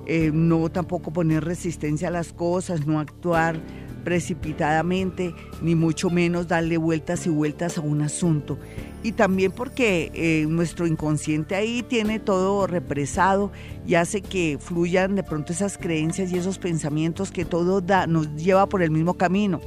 eh, 0.06 0.30
no 0.32 0.68
tampoco 0.70 1.12
poner 1.12 1.44
resistencia 1.44 2.08
a 2.08 2.10
las 2.12 2.32
cosas, 2.32 2.86
no 2.86 3.00
actuar 3.00 3.60
precipitadamente, 4.06 5.34
ni 5.60 5.74
mucho 5.74 6.10
menos 6.10 6.46
darle 6.46 6.76
vueltas 6.76 7.26
y 7.26 7.30
vueltas 7.30 7.76
a 7.76 7.80
un 7.80 8.02
asunto. 8.02 8.56
Y 9.02 9.12
también 9.12 9.50
porque 9.50 10.12
eh, 10.14 10.46
nuestro 10.48 10.86
inconsciente 10.86 11.56
ahí 11.56 11.82
tiene 11.82 12.20
todo 12.20 12.68
represado 12.68 13.50
y 13.84 13.96
hace 13.96 14.22
que 14.22 14.58
fluyan 14.60 15.16
de 15.16 15.24
pronto 15.24 15.52
esas 15.52 15.76
creencias 15.76 16.30
y 16.30 16.38
esos 16.38 16.58
pensamientos 16.58 17.32
que 17.32 17.44
todo 17.44 17.80
da, 17.80 18.06
nos 18.06 18.32
lleva 18.36 18.68
por 18.68 18.80
el 18.82 18.92
mismo 18.92 19.14
camino, 19.14 19.60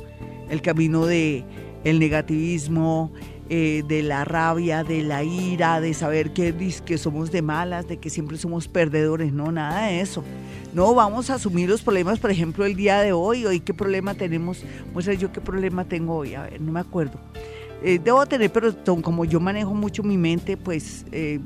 el 0.49 0.61
camino 0.61 1.05
de 1.05 1.43
el 1.83 1.99
negativismo, 1.99 3.11
eh, 3.49 3.83
de 3.87 4.03
la 4.03 4.25
rabia, 4.25 4.83
de 4.83 5.01
la 5.01 5.23
ira, 5.23 5.81
de 5.81 5.93
saber 5.93 6.31
que, 6.33 6.53
que 6.85 6.97
somos 6.97 7.31
de 7.31 7.41
malas, 7.41 7.87
de 7.87 7.97
que 7.97 8.09
siempre 8.09 8.37
somos 8.37 8.67
perdedores, 8.67 9.33
no, 9.33 9.51
nada 9.51 9.87
de 9.87 10.01
eso. 10.01 10.23
No, 10.73 10.93
vamos 10.93 11.31
a 11.31 11.35
asumir 11.35 11.67
los 11.67 11.81
problemas, 11.81 12.19
por 12.19 12.29
ejemplo, 12.29 12.65
el 12.65 12.75
día 12.75 12.99
de 12.99 13.11
hoy, 13.11 13.45
hoy 13.45 13.59
qué 13.59 13.73
problema 13.73 14.13
tenemos, 14.13 14.63
muestra 14.93 15.15
yo 15.15 15.31
qué 15.31 15.41
problema 15.41 15.83
tengo 15.83 16.17
hoy, 16.17 16.35
a 16.35 16.43
ver, 16.43 16.61
no 16.61 16.71
me 16.71 16.79
acuerdo. 16.79 17.19
Eh, 17.81 17.97
debo 18.03 18.25
tener, 18.25 18.51
pero 18.51 18.73
como 19.01 19.23
yo 19.23 19.39
manejo 19.39 19.73
mucho 19.73 20.03
mi 20.03 20.17
mente, 20.17 20.57
pues 20.57 21.05
eh, 21.13 21.39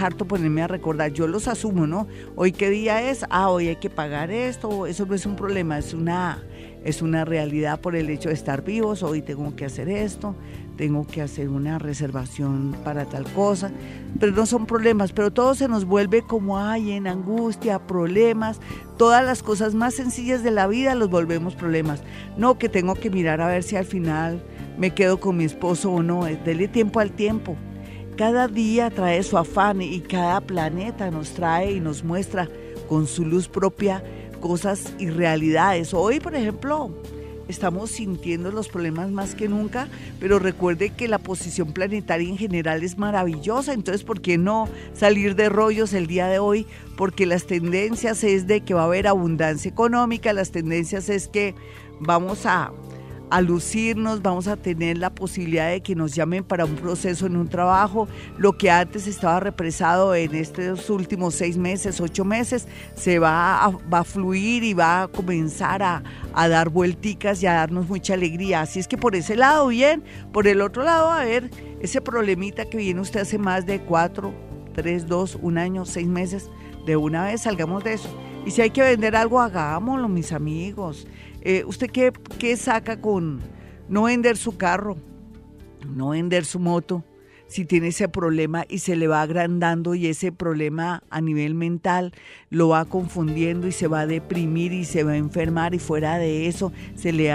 harto 0.00 0.24
ponerme 0.24 0.62
a 0.62 0.66
recordar, 0.66 1.12
yo 1.12 1.26
los 1.26 1.48
asumo, 1.48 1.86
¿no? 1.86 2.08
Hoy 2.34 2.52
qué 2.52 2.70
día 2.70 3.10
es, 3.10 3.26
ah, 3.28 3.50
hoy 3.50 3.68
hay 3.68 3.76
que 3.76 3.90
pagar 3.90 4.30
esto, 4.30 4.86
eso 4.86 5.04
no 5.04 5.14
es 5.14 5.26
un 5.26 5.36
problema, 5.36 5.78
es 5.78 5.92
una, 5.92 6.42
es 6.82 7.02
una 7.02 7.26
realidad 7.26 7.80
por 7.80 7.94
el 7.94 8.08
hecho 8.08 8.30
de 8.30 8.34
estar 8.34 8.64
vivos, 8.64 9.02
hoy 9.02 9.20
tengo 9.20 9.54
que 9.54 9.66
hacer 9.66 9.90
esto, 9.90 10.34
tengo 10.80 11.06
que 11.06 11.20
hacer 11.20 11.50
una 11.50 11.78
reservación 11.78 12.74
para 12.84 13.04
tal 13.04 13.30
cosa, 13.34 13.70
pero 14.18 14.32
no 14.32 14.46
son 14.46 14.64
problemas, 14.64 15.12
pero 15.12 15.30
todo 15.30 15.54
se 15.54 15.68
nos 15.68 15.84
vuelve 15.84 16.22
como 16.22 16.58
hay 16.58 16.92
en 16.92 17.06
angustia, 17.06 17.86
problemas, 17.86 18.60
todas 18.96 19.22
las 19.22 19.42
cosas 19.42 19.74
más 19.74 19.92
sencillas 19.92 20.42
de 20.42 20.50
la 20.50 20.66
vida 20.66 20.94
los 20.94 21.10
volvemos 21.10 21.54
problemas. 21.54 22.02
No 22.38 22.56
que 22.56 22.70
tengo 22.70 22.94
que 22.94 23.10
mirar 23.10 23.42
a 23.42 23.48
ver 23.48 23.62
si 23.62 23.76
al 23.76 23.84
final 23.84 24.42
me 24.78 24.94
quedo 24.94 25.20
con 25.20 25.36
mi 25.36 25.44
esposo 25.44 25.92
o 25.92 26.02
no, 26.02 26.24
dele 26.24 26.66
tiempo 26.66 26.98
al 26.98 27.10
tiempo. 27.10 27.58
Cada 28.16 28.48
día 28.48 28.88
trae 28.88 29.22
su 29.22 29.36
afán 29.36 29.82
y 29.82 30.00
cada 30.00 30.40
planeta 30.40 31.10
nos 31.10 31.32
trae 31.32 31.72
y 31.72 31.80
nos 31.80 32.04
muestra 32.04 32.48
con 32.88 33.06
su 33.06 33.26
luz 33.26 33.48
propia 33.48 34.02
cosas 34.40 34.94
y 34.98 35.10
realidades. 35.10 35.92
Hoy, 35.92 36.20
por 36.20 36.34
ejemplo, 36.34 36.90
estamos 37.50 37.90
sintiendo 37.90 38.50
los 38.50 38.68
problemas 38.68 39.10
más 39.10 39.34
que 39.34 39.48
nunca, 39.48 39.88
pero 40.18 40.38
recuerde 40.38 40.90
que 40.90 41.08
la 41.08 41.18
posición 41.18 41.72
planetaria 41.72 42.28
en 42.28 42.38
general 42.38 42.82
es 42.82 42.96
maravillosa, 42.96 43.72
entonces 43.72 44.04
¿por 44.04 44.20
qué 44.20 44.38
no 44.38 44.68
salir 44.94 45.34
de 45.36 45.48
rollos 45.48 45.92
el 45.92 46.06
día 46.06 46.26
de 46.26 46.38
hoy? 46.38 46.66
Porque 46.96 47.26
las 47.26 47.46
tendencias 47.46 48.24
es 48.24 48.46
de 48.46 48.62
que 48.62 48.74
va 48.74 48.82
a 48.82 48.86
haber 48.86 49.06
abundancia 49.06 49.70
económica, 49.70 50.32
las 50.32 50.50
tendencias 50.50 51.08
es 51.08 51.28
que 51.28 51.54
vamos 52.00 52.46
a 52.46 52.72
a 53.30 53.40
lucirnos, 53.40 54.22
vamos 54.22 54.48
a 54.48 54.56
tener 54.56 54.98
la 54.98 55.10
posibilidad 55.10 55.70
de 55.70 55.80
que 55.80 55.94
nos 55.94 56.14
llamen 56.14 56.42
para 56.42 56.64
un 56.64 56.74
proceso 56.74 57.26
en 57.26 57.36
un 57.36 57.48
trabajo. 57.48 58.08
Lo 58.36 58.58
que 58.58 58.70
antes 58.70 59.06
estaba 59.06 59.38
represado 59.40 60.14
en 60.14 60.34
estos 60.34 60.90
últimos 60.90 61.34
seis 61.36 61.56
meses, 61.56 62.00
ocho 62.00 62.24
meses, 62.24 62.66
se 62.94 63.18
va 63.18 63.64
a, 63.64 63.70
va 63.70 64.00
a 64.00 64.04
fluir 64.04 64.64
y 64.64 64.74
va 64.74 65.02
a 65.02 65.08
comenzar 65.08 65.82
a, 65.82 66.02
a, 66.34 66.48
dar 66.48 66.70
vuelticas 66.70 67.42
y 67.42 67.46
a 67.46 67.54
darnos 67.54 67.88
mucha 67.88 68.14
alegría. 68.14 68.62
Así 68.62 68.80
es 68.80 68.88
que 68.88 68.98
por 68.98 69.14
ese 69.14 69.36
lado, 69.36 69.68
bien. 69.68 70.02
Por 70.32 70.48
el 70.48 70.60
otro 70.60 70.82
lado, 70.82 71.10
a 71.10 71.24
ver, 71.24 71.50
ese 71.80 72.00
problemita 72.00 72.64
que 72.64 72.78
viene 72.78 73.00
usted 73.00 73.20
hace 73.20 73.38
más 73.38 73.64
de 73.64 73.80
cuatro, 73.80 74.34
tres, 74.74 75.06
dos, 75.06 75.38
un 75.40 75.56
año, 75.56 75.84
seis 75.84 76.08
meses, 76.08 76.50
de 76.84 76.96
una 76.96 77.24
vez 77.24 77.42
salgamos 77.42 77.84
de 77.84 77.94
eso. 77.94 78.08
Y 78.44 78.50
si 78.50 78.62
hay 78.62 78.70
que 78.70 78.82
vender 78.82 79.14
algo, 79.16 79.40
hagámoslo, 79.40 80.08
mis 80.08 80.32
amigos. 80.32 81.06
Eh, 81.42 81.64
¿Usted 81.66 81.90
qué, 81.90 82.12
qué 82.38 82.56
saca 82.56 83.00
con 83.00 83.40
no 83.88 84.04
vender 84.04 84.36
su 84.36 84.56
carro, 84.56 84.96
no 85.94 86.10
vender 86.10 86.44
su 86.44 86.58
moto? 86.58 87.04
si 87.50 87.64
tiene 87.64 87.88
ese 87.88 88.08
problema 88.08 88.64
y 88.68 88.78
se 88.78 88.94
le 88.94 89.08
va 89.08 89.22
agrandando 89.22 89.96
y 89.96 90.06
ese 90.06 90.30
problema 90.30 91.02
a 91.10 91.20
nivel 91.20 91.56
mental 91.56 92.12
lo 92.48 92.68
va 92.68 92.84
confundiendo 92.84 93.66
y 93.66 93.72
se 93.72 93.88
va 93.88 94.02
a 94.02 94.06
deprimir 94.06 94.72
y 94.72 94.84
se 94.84 95.02
va 95.02 95.12
a 95.12 95.16
enfermar 95.16 95.74
y 95.74 95.80
fuera 95.80 96.16
de 96.16 96.46
eso 96.46 96.72
se 96.94 97.12
le, 97.12 97.32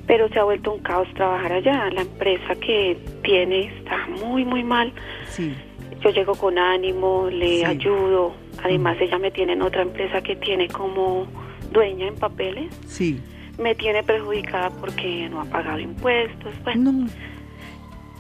Pero 0.07 0.31
se 0.31 0.39
ha 0.39 0.45
vuelto 0.45 0.73
un 0.73 0.81
caos 0.81 1.07
trabajar 1.17 1.53
allá. 1.53 1.91
La 1.91 2.01
empresa 2.01 2.55
que 2.55 2.97
tiene 3.25 3.67
está 3.67 4.07
muy, 4.25 4.47
muy 4.47 4.65
mal. 4.65 4.91
Sí. 5.29 5.55
Yo 6.01 6.09
llego 6.09 6.35
con 6.35 6.57
ánimo, 6.57 7.29
le 7.31 7.67
ayudo. 7.67 8.35
Además, 8.65 8.97
ella 8.99 9.19
me 9.19 9.31
tiene 9.31 9.53
en 9.53 9.61
otra 9.61 9.83
empresa 9.83 10.23
que 10.23 10.35
tiene 10.35 10.67
como 10.69 11.27
dueña 11.73 12.09
en 12.09 12.15
papeles. 12.15 12.75
Sí. 12.87 13.21
Me 13.59 13.75
tiene 13.75 14.03
perjudicada 14.03 14.71
porque 14.81 15.29
no 15.29 15.43
ha 15.43 15.45
pagado 15.45 15.79
impuestos. 15.79 16.55
Bueno. 16.65 16.91
No 16.91 17.07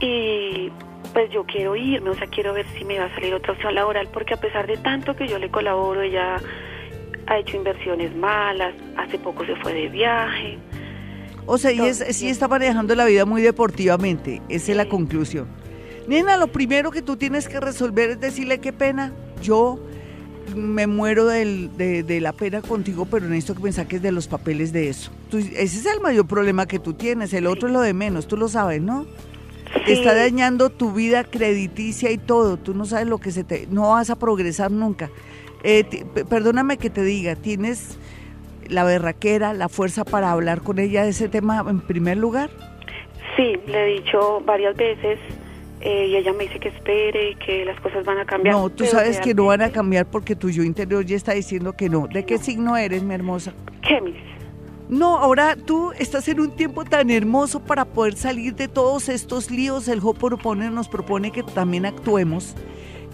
y 0.01 0.71
pues 1.17 1.31
yo 1.31 1.47
quiero 1.47 1.75
irme, 1.75 2.11
o 2.11 2.15
sea, 2.15 2.27
quiero 2.27 2.53
ver 2.53 2.67
si 2.77 2.85
me 2.85 2.99
va 2.99 3.07
a 3.07 3.15
salir 3.15 3.33
otra 3.33 3.55
opción 3.55 3.75
laboral, 3.75 4.07
porque 4.13 4.35
a 4.35 4.37
pesar 4.37 4.67
de 4.67 4.77
tanto 4.77 5.17
que 5.17 5.27
yo 5.27 5.39
le 5.39 5.51
colaboro, 5.51 6.03
ella 6.03 6.37
ha 7.27 7.39
hecho 7.39 7.57
inversiones 7.57 8.15
malas, 8.15 8.75
hace 8.99 9.19
poco 9.19 9.47
se 9.47 9.57
fue 9.57 9.73
de 9.73 9.89
viaje. 9.89 10.59
O 11.47 11.57
sea, 11.57 11.73
y 11.73 11.95
sí 11.95 12.29
está 12.29 12.49
manejando 12.49 12.95
la 12.95 13.07
vida 13.07 13.25
muy 13.25 13.41
deportivamente. 13.41 14.43
Esa 14.51 14.73
es 14.73 14.77
la 14.77 14.91
conclusión. 14.91 15.49
Nena, 16.07 16.37
lo 16.37 16.49
primero 16.49 16.91
que 16.91 17.01
tú 17.01 17.17
tienes 17.17 17.49
que 17.49 17.61
resolver 17.61 18.11
es 18.11 18.21
decirle 18.21 18.61
qué 18.61 18.75
pena. 18.75 19.15
Yo 19.41 19.79
me 20.55 20.87
muero 20.87 21.25
de, 21.25 22.19
la 22.21 22.35
pena 22.35 22.61
contigo, 22.61 23.07
pero 23.07 23.25
necesito 23.25 23.55
que 23.55 23.63
me 23.63 23.73
saques 23.73 24.03
de 24.03 24.13
los 24.13 24.29
papeles 24.29 24.71
de 24.71 24.91
eso. 24.91 25.11
ese 25.33 25.63
es 25.65 25.87
el 25.87 26.03
mayor 26.03 26.27
problema 26.27 26.67
que 26.67 26.79
tú 26.79 26.93
tienes. 26.93 27.33
El 27.33 27.47
otro 27.47 27.69
es 27.69 27.73
lo 27.73 27.81
de 27.81 27.95
menos, 27.95 28.29
tú 28.29 28.37
lo 28.37 28.49
sabes, 28.49 28.83
¿no? 28.83 29.07
Está 29.87 30.15
dañando 30.15 30.71
tu 30.71 30.93
vida 30.93 31.25
crediticia 31.25 32.11
y 32.11 32.19
todo. 32.19 32.57
Tú 32.57 32.75
no 32.75 32.85
sabes 32.85 33.07
lo 33.07 33.19
que 33.19 33.31
se 33.31 33.45
te... 33.45 33.67
No 33.71 33.91
vas 33.91 34.11
a 34.11 34.17
progresar 34.17 34.71
nunca. 34.71 35.11
Eh, 35.63 35.85
perdóname 36.29 36.77
que 36.77 36.91
te 36.91 37.03
diga, 37.03 37.35
¿tienes 37.35 37.99
la 38.69 38.85
berraquera, 38.85 39.55
la 39.55 39.69
fuerza 39.69 40.05
para 40.05 40.31
hablar 40.31 40.63
con 40.63 40.79
ella 40.79 41.05
de 41.05 41.11
ese 41.11 41.29
tema 41.29 41.65
en 41.69 41.81
primer 41.81 42.17
lugar? 42.17 42.51
Sí, 43.37 43.55
le 43.67 43.83
he 43.83 44.01
dicho 44.01 44.41
varias 44.45 44.77
veces 44.77 45.19
eh, 45.81 46.07
y 46.09 46.17
ella 46.17 46.33
me 46.33 46.45
dice 46.45 46.59
que 46.59 46.69
espere, 46.69 47.37
que 47.45 47.65
las 47.65 47.79
cosas 47.81 48.05
van 48.05 48.19
a 48.19 48.25
cambiar. 48.25 48.55
No, 48.55 48.71
tú 48.71 48.87
sabes 48.87 49.21
que 49.21 49.35
no 49.35 49.47
van 49.47 49.63
a 49.63 49.71
cambiar 49.71 50.07
porque 50.07 50.35
tu 50.35 50.51
yo 50.51 50.63
interior 50.63 51.05
ya 51.05 51.17
está 51.17 51.33
diciendo 51.33 51.75
que 51.75 51.89
no. 51.89 52.07
¿De 52.07 52.25
qué 52.25 52.39
signo 52.39 52.77
eres, 52.77 53.03
mi 53.03 53.15
hermosa? 53.15 53.53
Géminis. 53.83 54.36
No, 54.89 55.19
ahora 55.19 55.57
tú 55.57 55.91
estás 55.99 56.29
en 56.29 56.41
un 56.41 56.53
tiempo 56.53 56.85
tan 56.85 57.11
hermoso 57.11 57.59
para 57.61 57.85
poder 57.85 58.17
salir 58.17 58.55
de 58.55 58.69
todos 58.69 59.09
estos 59.09 59.51
líos. 59.51 59.89
El 59.89 59.99
Hoponopono 60.01 60.71
nos 60.71 60.89
propone 60.89 61.33
que 61.33 61.43
también 61.43 61.87
actuemos, 61.87 62.55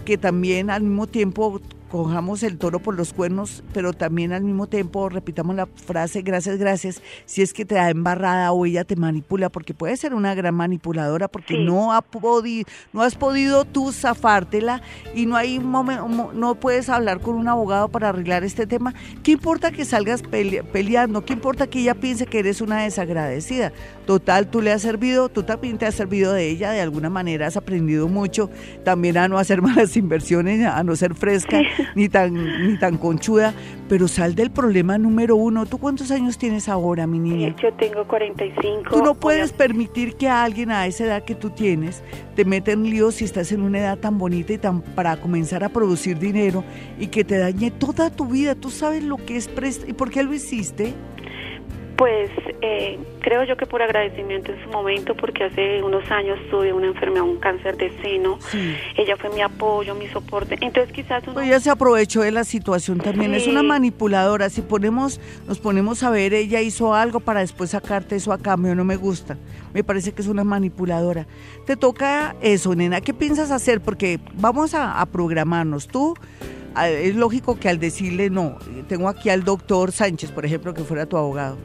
que 0.05 0.17
también 0.19 0.69
al 0.69 0.83
mismo 0.83 1.07
tiempo 1.07 1.59
cojamos 1.93 2.41
el 2.41 2.57
toro 2.57 2.79
por 2.79 2.95
los 2.95 3.13
cuernos, 3.13 3.63
pero 3.71 3.93
también 3.93 4.33
al 4.33 4.43
mismo 4.43 4.65
tiempo 4.65 5.09
repitamos 5.09 5.55
la 5.55 5.67
frase 5.67 6.23
gracias, 6.23 6.57
gracias, 6.57 7.03
si 7.27 7.43
es 7.43 7.53
que 7.53 7.65
te 7.65 7.75
da 7.75 7.91
embarrada 7.91 8.51
o 8.51 8.65
ella 8.65 8.83
te 8.83 8.95
manipula, 8.95 9.49
porque 9.49 9.75
puede 9.75 9.95
ser 9.95 10.15
una 10.15 10.33
gran 10.33 10.55
manipuladora, 10.55 11.27
porque 11.27 11.55
no, 11.55 11.93
ha 11.93 12.01
podido, 12.01 12.67
no 12.93 13.03
has 13.03 13.13
podido 13.13 13.63
tú 13.63 13.91
zafártela 13.91 14.81
y 15.13 15.27
no 15.27 15.35
hay 15.35 15.59
momento, 15.59 16.31
no 16.33 16.55
puedes 16.55 16.89
hablar 16.89 17.19
con 17.19 17.35
un 17.35 17.47
abogado 17.47 17.89
para 17.89 18.09
arreglar 18.09 18.43
este 18.43 18.65
tema. 18.65 18.95
¿Qué 19.21 19.33
importa 19.33 19.69
que 19.69 19.85
salgas 19.85 20.23
peleando? 20.23 21.23
¿Qué 21.23 21.33
importa 21.33 21.67
que 21.67 21.81
ella 21.81 21.93
piense 21.93 22.25
que 22.25 22.39
eres 22.39 22.59
una 22.59 22.81
desagradecida? 22.81 23.71
Total, 24.07 24.47
tú 24.47 24.63
le 24.63 24.71
has 24.71 24.81
servido, 24.81 25.29
tú 25.29 25.43
también 25.43 25.77
te 25.77 25.85
has 25.85 25.93
servido 25.93 26.33
de 26.33 26.49
ella, 26.49 26.71
de 26.71 26.81
alguna 26.81 27.11
manera 27.11 27.45
has 27.45 27.55
aprendido 27.55 28.07
mucho, 28.07 28.49
también 28.83 29.15
a 29.19 29.27
no 29.27 29.37
hacer 29.37 29.61
malas 29.61 29.95
inversiones, 29.95 30.65
a 30.65 30.81
no 30.83 30.95
ser 30.95 31.13
fresca 31.13 31.61
ni 31.95 32.09
tan, 32.09 32.33
ni 32.67 32.77
tan 32.77 32.97
conchuda, 32.97 33.53
pero 33.89 34.07
sal 34.07 34.35
del 34.35 34.51
problema 34.51 34.97
número 34.97 35.35
uno. 35.35 35.65
¿Tú 35.65 35.77
cuántos 35.77 36.11
años 36.11 36.37
tienes 36.37 36.69
ahora, 36.69 37.07
mi 37.07 37.19
niña? 37.19 37.55
Yo 37.61 37.73
tengo 37.73 38.05
45. 38.07 38.89
Tú 38.89 39.03
no 39.03 39.15
puedes 39.15 39.53
permitir 39.53 40.15
que 40.15 40.29
alguien 40.29 40.71
a 40.71 40.85
esa 40.87 41.05
edad 41.05 41.23
que 41.23 41.35
tú 41.35 41.49
tienes 41.49 42.03
te 42.35 42.45
meta 42.45 42.71
en 42.71 42.83
líos 42.83 43.15
si 43.15 43.25
estás 43.25 43.51
en 43.51 43.61
una 43.61 43.79
edad 43.79 43.97
tan 43.97 44.17
bonita 44.17 44.53
y 44.53 44.57
tan 44.57 44.81
para 44.81 45.17
comenzar 45.17 45.63
a 45.63 45.69
producir 45.69 46.19
dinero 46.19 46.63
y 46.99 47.07
que 47.07 47.23
te 47.23 47.37
dañe 47.37 47.71
toda 47.71 48.09
tu 48.09 48.25
vida. 48.25 48.55
Tú 48.55 48.69
sabes 48.69 49.03
lo 49.03 49.17
que 49.17 49.37
es 49.37 49.49
¿Y 49.87 49.93
por 49.93 50.09
qué 50.09 50.23
lo 50.23 50.33
hiciste? 50.33 50.93
Pues 51.97 52.29
eh, 52.61 52.99
creo 53.23 53.43
yo 53.45 53.57
que 53.57 53.65
por 53.65 53.81
agradecimiento 53.81 54.51
en 54.51 54.61
su 54.63 54.69
momento, 54.69 55.15
porque 55.15 55.45
hace 55.45 55.81
unos 55.81 56.03
años 56.11 56.37
tuve 56.51 56.73
una 56.73 56.87
enfermedad, 56.87 57.23
un 57.23 57.37
cáncer 57.37 57.77
de 57.77 57.89
seno. 58.01 58.37
Ella 58.97 59.15
fue 59.17 59.29
mi 59.31 59.41
apoyo, 59.41 59.95
mi 59.95 60.07
soporte. 60.09 60.57
Entonces 60.61 60.93
quizás 60.93 61.23
uno... 61.27 61.39
ella 61.41 61.59
se 61.59 61.69
aprovechó 61.69 62.21
de 62.21 62.31
la 62.31 62.43
situación 62.43 62.99
también. 62.99 63.33
Es 63.33 63.47
una 63.47 63.63
manipuladora. 63.63 64.49
Si 64.49 64.61
ponemos, 64.61 65.19
nos 65.47 65.59
ponemos 65.59 66.03
a 66.03 66.09
ver, 66.11 66.33
ella 66.33 66.61
hizo 66.61 66.93
algo 66.93 67.21
para 67.21 67.39
después 67.39 67.71
sacarte 67.71 68.17
eso 68.17 68.33
a 68.33 68.37
cambio. 68.37 68.75
No 68.75 68.83
me 68.83 68.97
gusta. 68.97 69.37
Me 69.73 69.83
parece 69.83 70.11
que 70.11 70.21
es 70.21 70.27
una 70.27 70.43
manipuladora. 70.43 71.25
Te 71.65 71.77
toca 71.77 72.35
eso, 72.41 72.75
nena. 72.75 72.99
¿Qué 73.01 73.13
piensas 73.13 73.51
hacer? 73.51 73.79
Porque 73.79 74.19
vamos 74.35 74.73
a, 74.73 74.99
a 74.99 75.05
programarnos. 75.05 75.87
Tú 75.87 76.13
es 76.75 77.15
lógico 77.15 77.57
que 77.57 77.69
al 77.69 77.79
decirle 77.79 78.29
no, 78.29 78.57
tengo 78.89 79.07
aquí 79.07 79.29
al 79.29 79.43
doctor 79.43 79.91
Sánchez, 79.91 80.31
por 80.31 80.45
ejemplo, 80.45 80.73
que 80.73 80.83
fuera 80.83 81.05
tu 81.05 81.17
abogado 81.17 81.57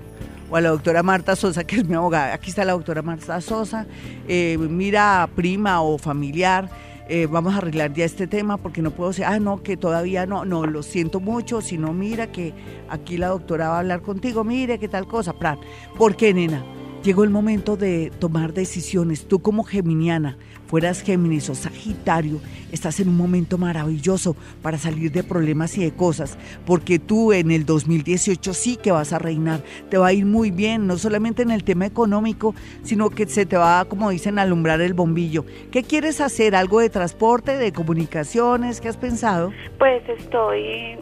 o 0.51 0.57
a 0.57 0.61
la 0.61 0.71
doctora 0.71 1.03
Marta 1.03 1.37
Sosa, 1.37 1.65
que 1.65 1.77
es 1.77 1.89
mi 1.89 1.95
abogada. 1.95 2.35
Aquí 2.35 2.51
está 2.51 2.65
la 2.65 2.73
doctora 2.73 3.03
Marta 3.03 3.41
Sosa. 3.41 3.87
Eh, 4.27 4.57
mira, 4.59 5.29
prima 5.35 5.83
o 5.83 5.99
familiar, 5.99 6.71
eh, 7.09 7.27
vamos 7.27 7.55
a 7.55 7.59
arreglar 7.59 7.95
ya 7.95 8.05
este 8.05 8.27
tema 8.27 8.59
porque 8.59 8.83
no 8.83 8.91
puedo 8.91 9.11
decir, 9.11 9.25
ah, 9.25 9.39
no, 9.39 9.63
que 9.63 9.77
todavía 9.77 10.27
no, 10.27 10.45
no, 10.45 10.67
lo 10.67 10.83
siento 10.83 11.21
mucho, 11.21 11.61
si 11.63 11.79
no, 11.79 11.95
mira 11.95 12.31
que 12.31 12.53
aquí 12.91 13.17
la 13.17 13.29
doctora 13.29 13.69
va 13.69 13.77
a 13.77 13.79
hablar 13.81 14.03
contigo, 14.03 14.45
mire 14.45 14.79
qué 14.79 14.89
tal 14.89 15.07
cosa, 15.07 15.33
plan. 15.33 15.59
¿Por 15.97 16.17
qué, 16.17 16.35
nena? 16.35 16.63
Llegó 17.03 17.25
el 17.25 17.31
momento 17.31 17.77
de 17.77 18.13
tomar 18.19 18.53
decisiones. 18.53 19.27
Tú 19.27 19.39
como 19.41 19.63
geminiana, 19.63 20.37
fueras 20.69 21.03
Géminis 21.03 21.49
o 21.49 21.55
Sagitario, 21.55 22.41
estás 22.71 23.01
en 23.01 23.09
un 23.09 23.17
momento 23.17 23.57
maravilloso 23.59 24.37
para 24.63 24.79
salir 24.79 25.11
de 25.11 25.25
problemas 25.25 25.77
y 25.79 25.83
de 25.83 25.93
cosas, 25.93 26.39
porque 26.67 26.99
tú 26.99 27.33
en 27.33 27.51
el 27.51 27.65
2018 27.65 28.53
sí 28.55 28.77
que 28.77 28.93
vas 28.93 29.13
a 29.13 29.19
reinar, 29.19 29.63
te 29.89 29.97
va 29.97 30.09
a 30.09 30.13
ir 30.13 30.27
muy 30.27 30.51
bien, 30.51 30.87
no 30.87 30.99
solamente 30.99 31.43
en 31.43 31.51
el 31.51 31.65
tema 31.65 31.87
económico, 31.87 32.55
sino 32.83 33.09
que 33.09 33.27
se 33.27 33.47
te 33.47 33.57
va, 33.57 33.87
como 33.87 34.11
dicen, 34.11 34.39
a 34.39 34.43
alumbrar 34.43 34.81
el 34.83 34.93
bombillo. 34.93 35.47
¿Qué 35.73 35.83
quieres 35.83 36.21
hacer? 36.21 36.55
¿Algo 36.55 36.81
de 36.81 36.91
transporte, 36.91 37.57
de 37.57 37.73
comunicaciones? 37.73 38.81
¿Qué 38.81 38.89
has 38.89 38.99
pensado? 38.99 39.53
Pues 39.79 40.07
estoy 40.09 40.99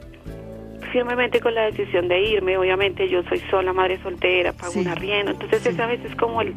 firmemente 0.96 1.40
con 1.40 1.54
la 1.54 1.64
decisión 1.66 2.08
de 2.08 2.18
irme. 2.22 2.56
Obviamente 2.56 3.06
yo 3.06 3.22
soy 3.24 3.38
sola, 3.50 3.74
madre 3.74 4.00
soltera, 4.02 4.54
pago 4.54 4.80
un 4.80 4.88
arriendo. 4.88 5.32
Entonces 5.32 5.66
esa 5.66 5.84
vez 5.84 6.02
es 6.02 6.16
como 6.16 6.40
el 6.40 6.54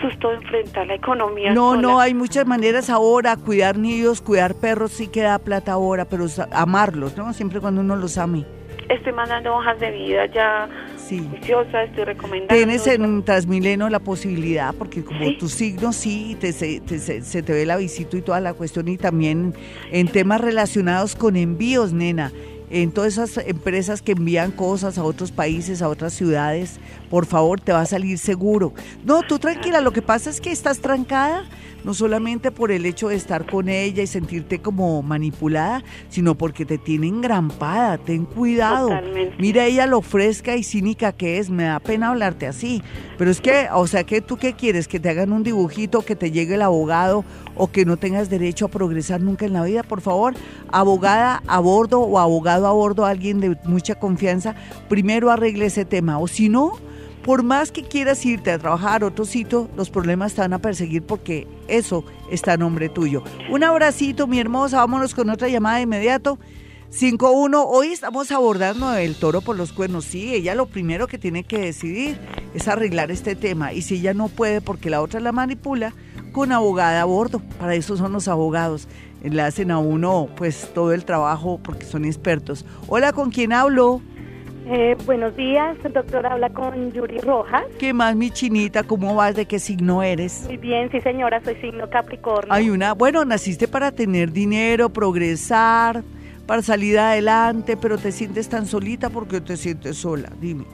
susto 0.00 0.30
de 0.30 0.36
enfrentar 0.36 0.86
la 0.86 0.94
economía. 0.94 1.52
No, 1.52 1.74
no, 1.74 1.98
hay 1.98 2.14
muchas 2.14 2.46
maneras 2.46 2.88
ahora. 2.88 3.36
Cuidar 3.36 3.76
niños, 3.76 4.20
cuidar 4.20 4.54
perros 4.54 4.92
sí 4.92 5.08
que 5.08 5.22
da 5.22 5.40
plata 5.40 5.72
ahora, 5.72 6.04
pero 6.04 6.26
amarlos, 6.52 7.16
¿no? 7.16 7.32
Siempre 7.32 7.60
cuando 7.60 7.80
uno 7.80 7.96
los 7.96 8.16
ame. 8.16 8.44
Estoy 8.88 9.12
mandando 9.12 9.54
hojas 9.56 9.78
de 9.80 9.90
vida 9.90 10.26
ya 10.26 10.68
sí. 10.96 11.28
estoy 11.42 12.04
recomendando. 12.04 12.54
Tienes 12.54 12.86
en 12.86 13.24
Transmilenio 13.24 13.88
la 13.88 13.98
posibilidad, 13.98 14.72
porque 14.72 15.04
como 15.04 15.36
tu 15.36 15.48
signo 15.48 15.92
sí, 15.92 16.36
te, 16.40 16.52
se, 16.52 16.80
se, 17.22 17.42
te 17.42 17.52
ve 17.52 17.66
la 17.66 17.76
visita 17.76 18.16
y 18.16 18.22
toda 18.22 18.40
la 18.40 18.54
cuestión, 18.54 18.86
y 18.86 18.96
también 18.96 19.54
en 19.90 20.08
temas 20.08 20.40
relacionados 20.40 21.16
con 21.16 21.36
envíos, 21.36 21.92
nena 21.92 22.32
en 22.70 22.92
todas 22.92 23.14
esas 23.14 23.44
empresas 23.46 24.00
que 24.00 24.12
envían 24.12 24.52
cosas 24.52 24.96
a 24.96 25.04
otros 25.04 25.32
países, 25.32 25.82
a 25.82 25.88
otras 25.88 26.12
ciudades, 26.14 26.78
por 27.10 27.26
favor, 27.26 27.60
te 27.60 27.72
va 27.72 27.80
a 27.80 27.86
salir 27.86 28.18
seguro. 28.18 28.72
No, 29.04 29.22
tú 29.22 29.38
tranquila, 29.38 29.80
lo 29.80 29.92
que 29.92 30.02
pasa 30.02 30.30
es 30.30 30.40
que 30.40 30.52
estás 30.52 30.78
trancada 30.78 31.44
no 31.84 31.94
solamente 31.94 32.50
por 32.50 32.70
el 32.70 32.86
hecho 32.86 33.08
de 33.08 33.16
estar 33.16 33.46
con 33.46 33.68
ella 33.68 34.02
y 34.02 34.06
sentirte 34.06 34.60
como 34.60 35.02
manipulada, 35.02 35.82
sino 36.08 36.34
porque 36.36 36.64
te 36.66 36.78
tiene 36.78 37.08
engrampada, 37.08 37.98
ten 37.98 38.26
cuidado. 38.26 38.90
Mira 39.38 39.64
ella 39.64 39.86
lo 39.86 40.02
fresca 40.02 40.56
y 40.56 40.62
cínica 40.62 41.12
que 41.12 41.38
es, 41.38 41.50
me 41.50 41.64
da 41.64 41.80
pena 41.80 42.10
hablarte 42.10 42.46
así, 42.46 42.82
pero 43.18 43.30
es 43.30 43.40
que, 43.40 43.68
o 43.72 43.86
sea, 43.86 44.04
que 44.04 44.20
tú 44.20 44.36
qué 44.36 44.54
quieres, 44.54 44.88
que 44.88 45.00
te 45.00 45.08
hagan 45.08 45.32
un 45.32 45.42
dibujito, 45.42 46.02
que 46.02 46.16
te 46.16 46.30
llegue 46.30 46.54
el 46.54 46.62
abogado 46.62 47.24
o 47.54 47.70
que 47.70 47.84
no 47.84 47.96
tengas 47.96 48.30
derecho 48.30 48.66
a 48.66 48.68
progresar 48.68 49.20
nunca 49.20 49.46
en 49.46 49.52
la 49.52 49.64
vida, 49.64 49.82
por 49.82 50.00
favor, 50.00 50.34
abogada 50.70 51.42
a 51.46 51.60
bordo 51.60 52.00
o 52.00 52.18
abogado 52.18 52.59
a 52.66 52.72
bordo, 52.72 53.04
alguien 53.04 53.40
de 53.40 53.56
mucha 53.64 53.94
confianza, 53.96 54.54
primero 54.88 55.30
arregle 55.30 55.66
ese 55.66 55.84
tema, 55.84 56.18
o 56.18 56.28
si 56.28 56.48
no, 56.48 56.78
por 57.22 57.42
más 57.42 57.70
que 57.70 57.82
quieras 57.82 58.24
irte 58.24 58.50
a 58.50 58.58
trabajar 58.58 59.02
a 59.02 59.06
otro 59.06 59.24
sitio, 59.24 59.68
los 59.76 59.90
problemas 59.90 60.34
te 60.34 60.40
van 60.40 60.54
a 60.54 60.58
perseguir 60.58 61.02
porque 61.02 61.46
eso 61.68 62.04
está 62.30 62.54
a 62.54 62.56
nombre 62.56 62.88
tuyo. 62.88 63.22
Un 63.50 63.62
abracito, 63.62 64.26
mi 64.26 64.40
hermosa. 64.40 64.78
Vámonos 64.78 65.14
con 65.14 65.28
otra 65.28 65.48
llamada 65.48 65.76
de 65.76 65.82
inmediato. 65.82 66.38
5-1, 66.92 67.66
hoy 67.68 67.88
estamos 67.88 68.32
abordando 68.32 68.92
el 68.94 69.14
toro 69.14 69.42
por 69.42 69.56
los 69.56 69.72
cuernos. 69.72 70.06
Sí, 70.06 70.34
ella 70.34 70.54
lo 70.54 70.66
primero 70.66 71.06
que 71.06 71.18
tiene 71.18 71.44
que 71.44 71.58
decidir 71.58 72.18
es 72.54 72.66
arreglar 72.66 73.10
este 73.10 73.36
tema. 73.36 73.72
Y 73.74 73.82
si 73.82 73.96
ella 73.96 74.14
no 74.14 74.28
puede 74.28 74.60
porque 74.60 74.90
la 74.90 75.00
otra 75.00 75.20
la 75.20 75.30
manipula, 75.30 75.94
con 76.32 76.52
abogada 76.52 77.02
a 77.02 77.04
bordo. 77.04 77.40
Para 77.60 77.74
eso 77.74 77.96
son 77.96 78.12
los 78.12 78.28
abogados. 78.28 78.88
Le 79.22 79.42
hacen 79.42 79.70
a 79.70 79.78
uno 79.78 80.28
pues 80.36 80.70
todo 80.74 80.92
el 80.92 81.04
trabajo 81.04 81.60
porque 81.62 81.84
son 81.84 82.04
expertos. 82.04 82.64
Hola, 82.88 83.12
¿con 83.12 83.30
quién 83.30 83.52
hablo? 83.52 84.00
Eh, 84.66 84.96
buenos 85.04 85.34
días, 85.36 85.76
doctora, 85.92 86.34
habla 86.34 86.48
con 86.50 86.92
Yuri 86.92 87.18
Rojas. 87.18 87.64
¿Qué 87.78 87.92
más, 87.92 88.14
mi 88.14 88.30
chinita? 88.30 88.84
¿Cómo 88.84 89.16
vas? 89.16 89.34
¿De 89.34 89.46
qué 89.46 89.58
signo 89.58 90.02
eres? 90.02 90.44
Muy 90.46 90.58
bien, 90.58 90.88
sí, 90.92 91.00
señora, 91.00 91.42
soy 91.42 91.56
signo 91.56 91.90
Capricornio. 91.90 92.52
Hay 92.52 92.70
una, 92.70 92.92
bueno, 92.94 93.24
naciste 93.24 93.66
para 93.66 93.90
tener 93.90 94.30
dinero, 94.30 94.90
progresar, 94.90 96.04
para 96.46 96.62
salir 96.62 97.00
adelante, 97.00 97.76
pero 97.76 97.98
te 97.98 98.12
sientes 98.12 98.48
tan 98.48 98.66
solita 98.66 99.10
porque 99.10 99.40
te 99.40 99.56
sientes 99.56 99.96
sola, 99.96 100.30
dime. 100.40 100.64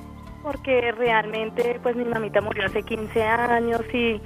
Porque 0.42 0.92
realmente, 0.92 1.80
pues 1.82 1.97
mi 1.97 2.05
mamita 2.05 2.40
murió 2.42 2.66
hace 2.66 2.82
15 2.82 3.22
años 3.22 3.80
y 3.94 4.20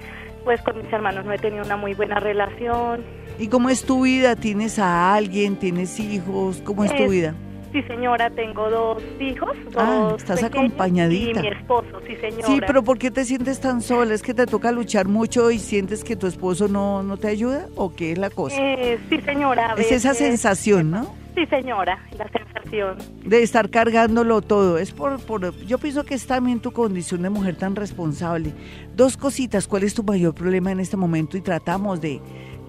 pues 0.45 0.61
con 0.63 0.79
mis 0.79 0.93
hermanos 0.93 1.25
no 1.25 1.33
he 1.33 1.39
tenido 1.39 1.65
una 1.65 1.77
muy 1.77 1.95
buena 1.95 2.19
relación. 2.19 3.05
¿Y 3.41 3.49
cómo 3.49 3.71
es 3.71 3.85
tu 3.85 4.03
vida? 4.03 4.37
¿Tienes 4.37 4.79
a 4.79 5.15
alguien? 5.15 5.57
¿Tienes 5.57 5.99
hijos? 5.99 6.61
¿Cómo 6.63 6.85
es 6.85 6.95
tu 6.95 7.09
vida? 7.09 7.35
Sí, 7.73 7.83
señora, 7.85 8.29
tengo 8.29 8.69
dos 8.69 9.03
hijos. 9.19 9.57
ah, 9.77 10.09
dos 10.11 10.21
estás 10.21 10.43
acompañadita. 10.43 11.41
Y 11.41 11.43
mi 11.45 11.49
esposo, 11.49 12.03
sí, 12.07 12.17
señora. 12.17 12.47
Sí, 12.47 12.61
pero 12.67 12.83
¿por 12.83 12.99
qué 12.99 13.11
te 13.11 13.25
sientes 13.25 13.59
tan 13.59 13.81
sola? 13.81 14.13
¿Es 14.13 14.23
que 14.23 14.35
te 14.35 14.45
toca 14.45 14.73
luchar 14.73 15.09
mucho 15.09 15.51
y 15.51 15.59
sientes 15.59 16.05
que 16.05 16.17
tu 16.17 16.27
esposo 16.27 16.69
no, 16.69 17.03
no 17.03 17.17
te 17.17 17.29
ayuda? 17.29 17.67
¿O 17.77 17.95
qué 17.95 18.13
es 18.13 18.19
la 18.19 18.29
cosa? 18.29 18.57
Eh, 18.61 18.99
sí, 19.09 19.19
señora. 19.23 19.75
Es 19.79 19.91
esa 19.91 20.13
sensación, 20.13 20.91
¿no? 20.91 21.15
Sí, 21.35 21.47
señora, 21.47 21.99
la 22.19 22.29
sensación. 22.29 22.99
De 23.25 23.43
estar 23.43 23.71
cargándolo 23.71 24.43
todo. 24.43 24.77
Es 24.77 24.93
por, 24.93 25.19
por, 25.21 25.57
yo 25.65 25.79
pienso 25.79 26.05
que 26.05 26.15
es 26.15 26.27
también 26.27 26.61
tu 26.61 26.73
condición 26.73 27.23
de 27.23 27.31
mujer 27.31 27.57
tan 27.57 27.77
responsable. 27.77 28.53
Dos 28.97 29.17
cositas, 29.17 29.67
¿cuál 29.67 29.85
es 29.85 29.95
tu 29.95 30.03
mayor 30.03 30.35
problema 30.35 30.73
en 30.73 30.81
este 30.81 30.97
momento? 30.97 31.37
Y 31.37 31.41
tratamos 31.41 32.01
de, 32.01 32.21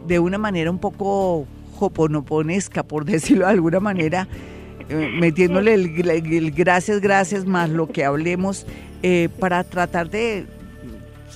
de 0.07 0.19
una 0.19 0.37
manera 0.37 0.71
un 0.71 0.79
poco 0.79 1.45
joponoponesca, 1.75 2.83
por 2.83 3.05
decirlo 3.05 3.45
de 3.45 3.51
alguna 3.51 3.79
manera, 3.79 4.27
eh, 4.89 5.11
metiéndole 5.19 5.73
el, 5.73 6.51
gracias, 6.51 7.01
gracias 7.01 7.45
más 7.45 7.69
lo 7.69 7.87
que 7.87 8.05
hablemos 8.05 8.65
eh, 9.03 9.29
para 9.39 9.63
tratar 9.63 10.09
de 10.09 10.45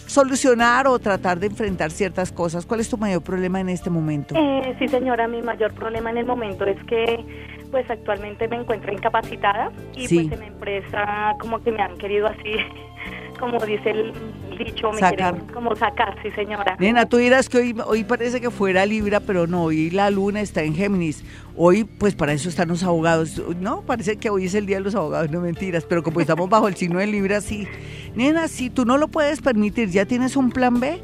solucionar 0.07 0.87
o 0.87 0.99
tratar 0.99 1.39
de 1.39 1.47
enfrentar 1.47 1.91
ciertas 1.91 2.31
cosas. 2.31 2.65
¿Cuál 2.65 2.79
es 2.79 2.89
tu 2.89 2.97
mayor 2.97 3.21
problema 3.21 3.59
en 3.59 3.69
este 3.69 3.89
momento? 3.89 4.35
Eh, 4.35 4.75
sí, 4.79 4.87
señora, 4.87 5.27
mi 5.27 5.41
mayor 5.41 5.73
problema 5.73 6.11
en 6.11 6.17
el 6.17 6.25
momento 6.25 6.65
es 6.65 6.81
que 6.85 7.25
pues 7.71 7.89
actualmente 7.89 8.47
me 8.47 8.57
encuentro 8.57 8.93
incapacitada 8.93 9.71
y 9.93 10.07
pues 10.07 10.31
en 10.31 10.39
la 10.39 10.45
empresa 10.45 11.35
como 11.39 11.61
que 11.61 11.71
me 11.71 11.81
han 11.81 11.97
querido 11.97 12.27
así 12.27 12.55
como 13.39 13.59
dice 13.65 13.91
el 13.91 14.13
dicho, 14.57 14.91
me 14.91 14.99
sacar. 14.99 15.37
como 15.53 15.75
sacar, 15.75 16.15
sí 16.23 16.31
señora. 16.31 16.75
Nena, 16.79 17.05
tú 17.05 17.17
dirás 17.17 17.49
que 17.49 17.57
hoy, 17.57 17.75
hoy 17.85 18.03
parece 18.03 18.41
que 18.41 18.49
fuera 18.49 18.85
Libra, 18.85 19.19
pero 19.19 19.47
no, 19.47 19.65
hoy 19.65 19.89
la 19.89 20.09
luna 20.09 20.41
está 20.41 20.63
en 20.63 20.75
Géminis. 20.75 21.23
Hoy, 21.57 21.83
pues 21.83 22.15
para 22.15 22.33
eso 22.33 22.49
están 22.49 22.69
los 22.69 22.83
abogados. 22.83 23.41
No, 23.59 23.81
parece 23.81 24.17
que 24.17 24.29
hoy 24.29 24.45
es 24.45 24.55
el 24.55 24.65
día 24.65 24.77
de 24.77 24.83
los 24.83 24.95
abogados, 24.95 25.29
no 25.31 25.41
mentiras, 25.41 25.85
pero 25.85 26.03
como 26.03 26.21
estamos 26.21 26.49
bajo 26.49 26.67
el 26.67 26.75
signo 26.75 26.99
de 26.99 27.07
Libra, 27.07 27.41
sí. 27.41 27.67
Nena, 28.15 28.47
si 28.47 28.69
tú 28.69 28.85
no 28.85 28.97
lo 28.97 29.07
puedes 29.07 29.41
permitir, 29.41 29.89
¿ya 29.89 30.05
tienes 30.05 30.35
un 30.35 30.51
plan 30.51 30.79
B? 30.79 30.99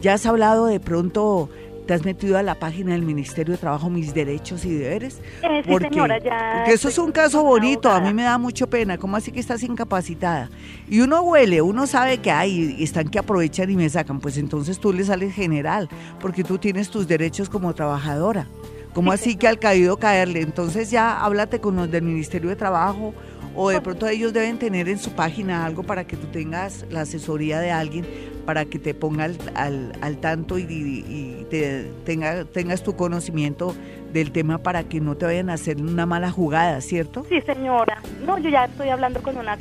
¿Ya 0.00 0.14
has 0.14 0.26
hablado 0.26 0.66
de 0.66 0.78
pronto 0.78 1.50
¿Te 1.88 1.94
has 1.94 2.04
metido 2.04 2.36
a 2.36 2.42
la 2.42 2.54
página 2.54 2.92
del 2.92 3.00
Ministerio 3.00 3.52
de 3.52 3.58
Trabajo 3.58 3.88
Mis 3.88 4.12
Derechos 4.12 4.62
y 4.66 4.74
Deberes? 4.74 5.22
Eh, 5.42 5.62
sí, 5.64 5.74
señora, 5.80 6.18
ya. 6.18 6.56
Porque 6.56 6.74
eso 6.74 6.90
es 6.90 6.98
un 6.98 7.10
caso 7.10 7.42
bonito, 7.42 7.90
a 7.90 7.98
mí 7.98 8.12
me 8.12 8.24
da 8.24 8.36
mucho 8.36 8.66
pena. 8.66 8.98
¿Cómo 8.98 9.16
así 9.16 9.32
que 9.32 9.40
estás 9.40 9.62
incapacitada? 9.62 10.50
Y 10.86 11.00
uno 11.00 11.22
huele, 11.22 11.62
uno 11.62 11.86
sabe 11.86 12.18
que 12.18 12.30
hay, 12.30 12.76
están 12.84 13.08
que 13.08 13.18
aprovechan 13.18 13.70
y 13.70 13.76
me 13.76 13.88
sacan. 13.88 14.20
Pues 14.20 14.36
entonces 14.36 14.78
tú 14.78 14.92
le 14.92 15.02
sales 15.02 15.32
general, 15.32 15.88
porque 16.20 16.44
tú 16.44 16.58
tienes 16.58 16.90
tus 16.90 17.08
derechos 17.08 17.48
como 17.48 17.72
trabajadora. 17.72 18.46
¿Cómo 18.92 19.10
así 19.10 19.36
que 19.36 19.48
al 19.48 19.58
caído 19.58 19.96
caerle? 19.96 20.42
Entonces 20.42 20.90
ya 20.90 21.18
háblate 21.18 21.58
con 21.58 21.76
los 21.76 21.90
del 21.90 22.02
Ministerio 22.02 22.50
de 22.50 22.56
Trabajo 22.56 23.14
o 23.60 23.70
de 23.70 23.80
pronto 23.80 24.06
ellos 24.06 24.32
deben 24.32 24.56
tener 24.56 24.88
en 24.88 24.98
su 24.98 25.10
página 25.10 25.66
algo 25.66 25.82
para 25.82 26.06
que 26.06 26.16
tú 26.16 26.28
tengas 26.28 26.86
la 26.90 27.00
asesoría 27.00 27.58
de 27.58 27.72
alguien 27.72 28.06
para 28.46 28.64
que 28.64 28.78
te 28.78 28.94
ponga 28.94 29.24
al, 29.24 29.92
al, 30.00 30.16
tanto 30.18 30.58
y, 30.58 31.44
te 31.50 31.90
tenga, 32.06 32.44
tengas 32.44 32.84
tu 32.84 32.94
conocimiento 32.94 33.74
del 34.12 34.30
tema 34.30 34.58
para 34.58 34.84
que 34.84 35.00
no 35.00 35.16
te 35.16 35.26
vayan 35.26 35.50
a 35.50 35.54
hacer 35.54 35.82
una 35.82 36.06
mala 36.06 36.30
jugada, 36.30 36.80
¿cierto? 36.80 37.26
Sí, 37.28 37.42
señora. 37.42 38.00
No, 38.24 38.38
yo 38.38 38.48
ya 38.48 38.64
estoy 38.64 38.88
hablando 38.90 39.20
con 39.22 39.36
una, 39.36 39.58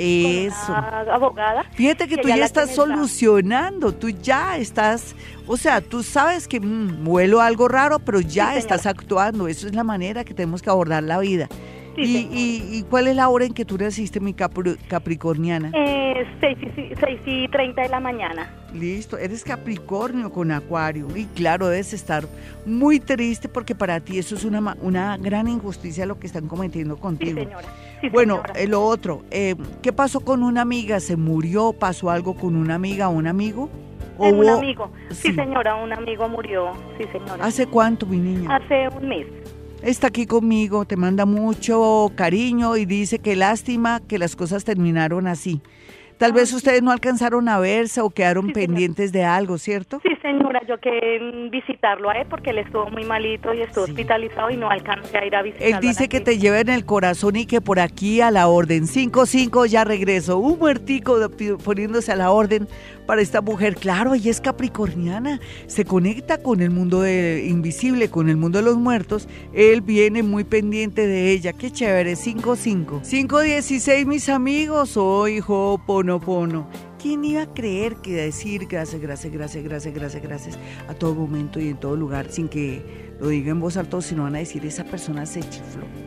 abogada. 1.12 1.64
Fíjate 1.74 2.08
que, 2.08 2.18
tú 2.18 2.30
ya, 2.30 2.36
estás 2.36 2.76
solucionando, 2.76 3.94
tú 3.94 4.10
ya 4.10 4.58
estás, 4.58 5.16
o 5.48 5.58
sea, 5.58 5.82
tú 5.82 6.04
sabes 6.04 6.48
que 6.48 6.62
mm, 6.62 7.04
vuelo 7.04 7.42
algo 7.42 7.68
raro, 7.68 8.00
pero 8.00 8.22
ya 8.22 8.56
estás 8.56 8.86
actuando. 8.86 9.48
Eso 9.48 9.68
es 9.68 9.76
la 9.76 9.84
manera 9.84 10.24
que 10.24 10.34
tenemos 10.34 10.62
que 10.62 10.70
abordar 10.70 11.04
la 11.04 11.18
vida 11.18 11.50
y, 11.98 12.84
cuál 12.90 13.08
es 13.08 13.16
la 13.16 13.30
hora 13.30 13.46
en 13.46 13.54
que 13.54 13.66
tú 13.66 13.78
naciste, 13.78 14.20
mi 14.20 14.34
capricorniana? 14.34 15.72
Eh, 15.74 16.26
6, 16.40 16.58
y, 17.26 17.48
30 17.48 17.82
de 17.82 17.90
la 17.90 18.00
mañana. 18.00 18.50
Listo, 18.74 19.18
eres 19.18 19.44
Capricornio 19.44 20.32
con 20.32 20.52
Acuario. 20.52 21.08
Y 21.16 21.26
claro, 21.26 21.68
debes 21.68 21.94
estar 21.94 22.26
muy 22.66 23.00
triste 23.00 23.50
porque 23.50 23.76
para 23.76 24.00
ti 24.00 24.20
eso 24.20 24.36
es 24.36 24.44
una, 24.44 24.78
una 24.82 25.18
gran 25.18 25.48
injusticia 25.48 26.06
lo 26.06 26.20
que 26.20 26.28
están 26.28 26.48
cometiendo 26.48 26.98
contigo. 26.98 27.40
Sí, 27.40 27.46
señora. 27.46 27.68
bueno, 28.12 28.44
eh, 28.56 28.68
lo 28.68 28.84
otro, 28.84 29.24
eh, 29.32 29.56
¿qué 29.82 29.94
pasó 29.94 30.20
con 30.20 30.44
una 30.44 30.62
amiga? 30.62 31.00
¿Se 31.00 31.16
murió? 31.16 31.74
¿Pasó 31.74 32.10
algo 32.10 32.36
con 32.36 32.56
una 32.56 32.76
amiga 32.76 33.10
o 33.10 33.12
un 33.12 33.28
amigo? 33.28 33.70
¿O 34.20 34.30
un 34.30 34.50
amigo. 34.50 34.92
Sí. 35.10 35.30
sí, 35.30 35.34
señora, 35.34 35.76
un 35.76 35.94
amigo 35.94 36.28
murió. 36.28 36.72
Sí, 36.98 37.06
señora. 37.12 37.46
¿Hace 37.46 37.68
cuánto, 37.68 38.06
mi 38.08 38.18
niña? 38.18 38.56
Hace 38.56 38.90
un 38.90 39.08
mes 39.08 39.28
está 39.82 40.08
aquí 40.08 40.26
conmigo, 40.26 40.86
te 40.86 40.96
manda 40.98 41.26
mucho 41.26 42.12
cariño 42.16 42.78
y 42.78 42.86
dice 42.86 43.20
que 43.20 43.36
lástima 43.36 44.02
que 44.08 44.18
las 44.18 44.36
cosas 44.36 44.64
terminaron 44.64 45.28
así. 45.28 45.62
Tal 46.18 46.34
vez 46.34 46.52
ustedes 46.52 46.82
no 46.82 46.92
alcanzaron 46.92 47.48
a 47.48 47.60
verse 47.60 48.02
o 48.02 48.10
quedaron 48.10 48.52
pendientes 48.52 49.12
de 49.12 49.24
algo, 49.24 49.60
¿cierto? 49.60 50.00
Sí, 50.02 50.10
señora, 50.24 50.62
yo 50.68 50.80
que 50.80 51.50
visitarlo 51.52 52.10
a 52.10 52.14
él 52.14 52.26
porque 52.28 52.50
él 52.50 52.58
estuvo 52.58 52.90
muy 52.90 53.04
malito 53.04 53.54
y 53.54 53.62
estuvo 53.62 53.84
hospitalizado 53.84 54.50
y 54.50 54.58
no 54.58 54.68
alcancé 54.68 55.16
a 55.20 55.26
ir 55.26 55.36
a 55.36 55.44
visitarlo. 55.44 55.76
Él 55.76 55.80
dice 55.80 56.10
que 56.10 56.20
te 56.20 56.40
lleva 56.40 56.60
en 56.60 56.70
el 56.70 56.86
corazón 56.86 57.36
y 57.36 57.46
que 57.46 57.62
por 57.62 57.80
aquí 57.80 58.22
a 58.22 58.32
la 58.32 58.48
orden. 58.48 58.86
5-5 58.86 59.68
ya 59.68 59.84
regreso. 59.84 60.40
Un 60.40 60.58
muertico 60.58 61.18
poniéndose 61.64 62.12
a 62.12 62.16
la 62.16 62.32
orden 62.32 62.68
para 63.08 63.22
esta 63.22 63.42
mujer. 63.42 63.76
Claro, 63.76 64.14
ella 64.14 64.30
es 64.30 64.40
capricorniana, 64.40 65.40
se 65.66 65.86
conecta 65.86 66.44
con 66.44 66.62
el 66.62 66.70
mundo 66.70 67.02
de, 67.02 67.48
invisible, 67.50 68.10
con 68.10 68.30
el 68.30 68.38
mundo 68.38 68.60
de 68.60 68.66
los 68.66 68.78
muertos. 68.78 69.28
Él 69.54 69.82
viene 69.82 70.22
muy 70.22 70.44
pendiente 70.44 71.08
de 71.08 71.32
ella. 71.32 71.54
Qué 71.54 71.72
chévere, 71.72 72.14
5-5. 72.14 73.02
5-16, 73.02 74.06
mis 74.06 74.30
amigos, 74.30 74.90
soy 74.90 75.40
Ho'oponopono. 75.40 76.70
¿Quién 77.02 77.24
iba 77.24 77.44
a 77.44 77.54
creer 77.54 77.96
que 77.96 78.14
decir 78.14 78.68
gracias, 78.68 79.02
gracias, 79.02 79.32
gracias, 79.32 79.64
gracias, 79.64 79.94
gracias, 79.94 80.24
gracias 80.24 80.60
a 80.88 80.94
todo 80.94 81.16
momento 81.16 81.60
y 81.60 81.70
en 81.70 81.78
todo 81.78 81.96
lugar 81.96 82.30
sin 82.30 82.50
que 82.50 83.16
lo 83.20 83.30
diga 83.30 83.52
en 83.52 83.60
voz 83.60 83.78
alta, 83.78 84.02
sino 84.02 84.24
van 84.24 84.36
a 84.36 84.40
decir 84.40 84.66
esa 84.66 84.84
persona 84.84 85.26
se 85.26 85.42
chifló? 85.42 86.07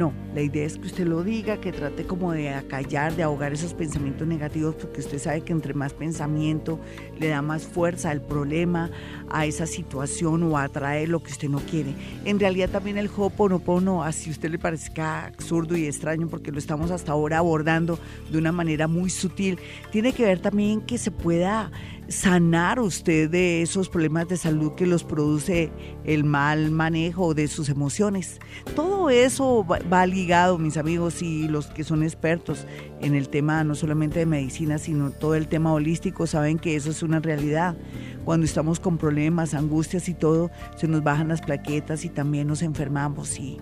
No, 0.00 0.14
la 0.34 0.40
idea 0.40 0.64
es 0.64 0.78
que 0.78 0.86
usted 0.86 1.06
lo 1.06 1.22
diga, 1.22 1.60
que 1.60 1.72
trate 1.72 2.06
como 2.06 2.32
de 2.32 2.48
acallar, 2.48 3.14
de 3.16 3.22
ahogar 3.22 3.52
esos 3.52 3.74
pensamientos 3.74 4.26
negativos, 4.26 4.74
porque 4.76 5.00
usted 5.00 5.18
sabe 5.18 5.42
que 5.42 5.52
entre 5.52 5.74
más 5.74 5.92
pensamiento 5.92 6.80
le 7.18 7.28
da 7.28 7.42
más 7.42 7.64
fuerza 7.64 8.08
al 8.08 8.22
problema, 8.22 8.90
a 9.28 9.44
esa 9.44 9.66
situación 9.66 10.42
o 10.44 10.56
atrae 10.56 11.06
lo 11.06 11.22
que 11.22 11.32
usted 11.32 11.50
no 11.50 11.58
quiere. 11.58 11.92
En 12.24 12.40
realidad 12.40 12.70
también 12.70 12.96
el 12.96 13.10
Ho'oponopono, 13.14 14.02
así 14.02 14.30
usted 14.30 14.50
le 14.50 14.58
parezca 14.58 15.26
absurdo 15.26 15.76
y 15.76 15.84
extraño, 15.84 16.28
porque 16.28 16.50
lo 16.50 16.58
estamos 16.58 16.90
hasta 16.90 17.12
ahora 17.12 17.36
abordando 17.36 17.98
de 18.32 18.38
una 18.38 18.52
manera 18.52 18.88
muy 18.88 19.10
sutil, 19.10 19.58
tiene 19.92 20.14
que 20.14 20.24
ver 20.24 20.38
también 20.38 20.80
que 20.80 20.96
se 20.96 21.10
pueda 21.10 21.70
sanar 22.10 22.80
usted 22.80 23.30
de 23.30 23.62
esos 23.62 23.88
problemas 23.88 24.26
de 24.26 24.36
salud 24.36 24.72
que 24.72 24.84
los 24.84 25.04
produce 25.04 25.70
el 26.04 26.24
mal 26.24 26.72
manejo 26.72 27.34
de 27.34 27.46
sus 27.46 27.68
emociones. 27.68 28.40
Todo 28.74 29.10
eso 29.10 29.64
va, 29.64 30.06
ligado, 30.06 30.58
mis 30.58 30.76
amigos, 30.76 31.22
y 31.22 31.46
los 31.46 31.68
que 31.68 31.84
son 31.84 32.02
expertos 32.02 32.66
en 33.00 33.14
el 33.14 33.28
tema 33.28 33.62
no 33.62 33.76
solamente 33.76 34.18
de 34.18 34.26
medicina, 34.26 34.78
sino 34.78 35.12
todo 35.12 35.36
el 35.36 35.46
tema 35.46 35.72
holístico, 35.72 36.26
saben 36.26 36.58
que 36.58 36.74
eso 36.74 36.90
es 36.90 37.04
una 37.04 37.20
realidad. 37.20 37.76
Cuando 38.24 38.44
estamos 38.44 38.80
con 38.80 38.98
problemas, 38.98 39.54
angustias 39.54 40.08
y 40.08 40.14
todo, 40.14 40.50
se 40.76 40.88
nos 40.88 41.04
bajan 41.04 41.28
las 41.28 41.40
plaquetas 41.40 42.04
y 42.04 42.08
también 42.08 42.48
nos 42.48 42.62
enfermamos 42.62 43.38
y, 43.38 43.58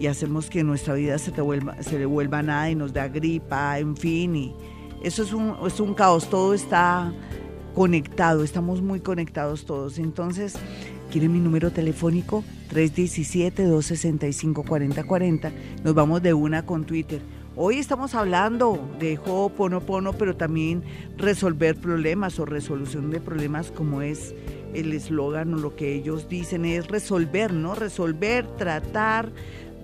y 0.00 0.08
hacemos 0.08 0.50
que 0.50 0.64
nuestra 0.64 0.94
vida 0.94 1.16
se, 1.18 1.30
te 1.30 1.40
vuelva, 1.40 1.80
se 1.80 1.96
le 1.96 2.06
vuelva 2.06 2.42
nada 2.42 2.70
y 2.70 2.74
nos 2.74 2.92
da 2.92 3.06
gripa, 3.06 3.78
en 3.78 3.96
fin, 3.96 4.34
y 4.34 4.56
eso 5.04 5.22
es 5.22 5.32
un, 5.32 5.54
es 5.64 5.78
un 5.78 5.94
caos, 5.94 6.28
todo 6.28 6.54
está 6.54 7.12
conectado, 7.74 8.44
estamos 8.44 8.80
muy 8.80 9.00
conectados 9.00 9.66
todos. 9.66 9.98
Entonces, 9.98 10.54
¿quieren 11.10 11.32
mi 11.32 11.40
número 11.40 11.72
telefónico? 11.72 12.44
317-265-4040. 12.72 15.52
Nos 15.82 15.94
vamos 15.94 16.22
de 16.22 16.34
una 16.34 16.64
con 16.64 16.84
Twitter. 16.84 17.20
Hoy 17.56 17.78
estamos 17.78 18.16
hablando 18.16 18.80
de 18.98 19.16
Ho'oponopono, 19.16 20.14
pero 20.14 20.36
también 20.36 20.82
resolver 21.16 21.76
problemas 21.76 22.40
o 22.40 22.46
resolución 22.46 23.10
de 23.10 23.20
problemas 23.20 23.70
como 23.70 24.02
es 24.02 24.34
el 24.74 24.92
eslogan 24.92 25.54
o 25.54 25.58
lo 25.58 25.76
que 25.76 25.94
ellos 25.94 26.28
dicen 26.28 26.64
es 26.64 26.88
resolver, 26.88 27.52
¿no? 27.52 27.76
Resolver, 27.76 28.44
tratar, 28.56 29.30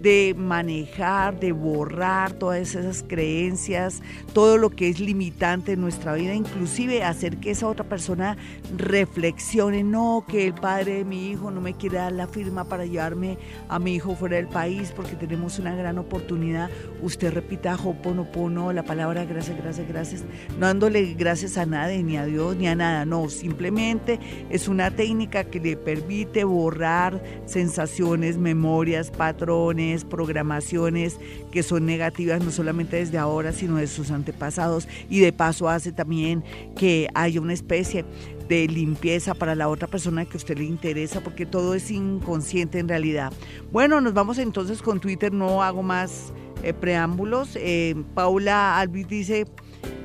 de 0.01 0.34
manejar, 0.36 1.38
de 1.38 1.53
borrar 1.53 2.32
todas 2.32 2.74
esas 2.74 3.05
creencias, 3.07 4.03
todo 4.32 4.57
lo 4.57 4.70
que 4.70 4.88
es 4.88 5.01
limitante 5.01 5.72
en 5.72 5.80
nuestra 5.80 6.14
vida, 6.14 6.34
inclusive 6.34 7.05
hacer 7.05 7.36
que 7.38 7.51
esa 7.51 7.66
otra 7.66 7.84
persona 7.84 8.36
reflexione, 8.76 9.82
no 9.82 10.24
que 10.26 10.46
el 10.46 10.55
padre 10.55 10.94
de 10.94 11.05
mi 11.05 11.30
hijo 11.30 11.51
no 11.51 11.61
me 11.61 11.74
quiere 11.74 11.98
dar 11.98 12.12
la 12.12 12.26
firma 12.26 12.64
para 12.64 12.86
llevarme 12.86 13.38
a 13.68 13.78
mi 13.78 13.94
hijo 13.94 14.14
fuera 14.14 14.36
del 14.36 14.48
país 14.48 14.92
porque 14.94 15.16
tenemos 15.16 15.59
una 15.59 15.74
gran 15.74 15.98
oportunidad. 15.98 16.70
Usted 17.03 17.32
repita 17.32 17.76
Ho'oponopono, 17.76 18.72
la 18.72 18.84
palabra 18.84 19.24
gracias, 19.24 19.57
gracias, 19.57 19.88
gracias, 19.88 20.24
no 20.59 20.66
dándole 20.66 21.14
gracias 21.14 21.59
a 21.59 21.66
nadie, 21.66 22.03
ni 22.03 22.16
a 22.16 22.24
Dios, 22.24 22.57
ni 22.57 22.68
a 22.68 22.74
nada, 22.74 23.05
no, 23.05 23.28
simplemente 23.28 24.18
es 24.48 24.68
una 24.68 24.90
técnica 24.90 25.44
que 25.44 25.61
le 25.61 25.76
permite 25.76 26.44
borrar 26.44 27.22
sensaciones, 27.46 28.38
memorias, 28.38 29.11
patrones, 29.11 29.89
programaciones 30.05 31.18
que 31.51 31.62
son 31.62 31.86
negativas 31.86 32.43
no 32.43 32.51
solamente 32.51 32.97
desde 32.97 33.18
ahora, 33.18 33.53
sino 33.53 33.76
de 33.76 33.86
sus 33.86 34.11
antepasados 34.11 34.88
y 35.09 35.20
de 35.20 35.32
paso 35.32 35.68
hace 35.68 35.93
también 35.93 36.45
que 36.76 37.09
haya 37.14 37.41
una 37.41 37.53
especie 37.53 38.05
de 38.49 38.66
limpieza 38.66 39.34
para 39.34 39.55
la 39.55 39.68
otra 39.68 39.86
persona 39.86 40.24
que 40.24 40.34
a 40.34 40.36
usted 40.36 40.59
le 40.59 40.64
interesa, 40.64 41.20
porque 41.20 41.47
todo 41.47 41.74
es 41.74 41.91
inconsciente 41.91 42.78
en 42.78 42.88
realidad. 42.88 43.32
Bueno, 43.70 44.01
nos 44.01 44.12
vamos 44.12 44.38
entonces 44.38 44.82
con 44.82 45.01
Twitter, 45.01 45.32
no 45.32 45.62
hago 45.62 45.82
más 45.82 46.32
eh, 46.62 46.72
preámbulos. 46.72 47.51
Eh, 47.55 47.95
Paula 48.14 48.78
Alvis 48.78 49.09
dice, 49.09 49.47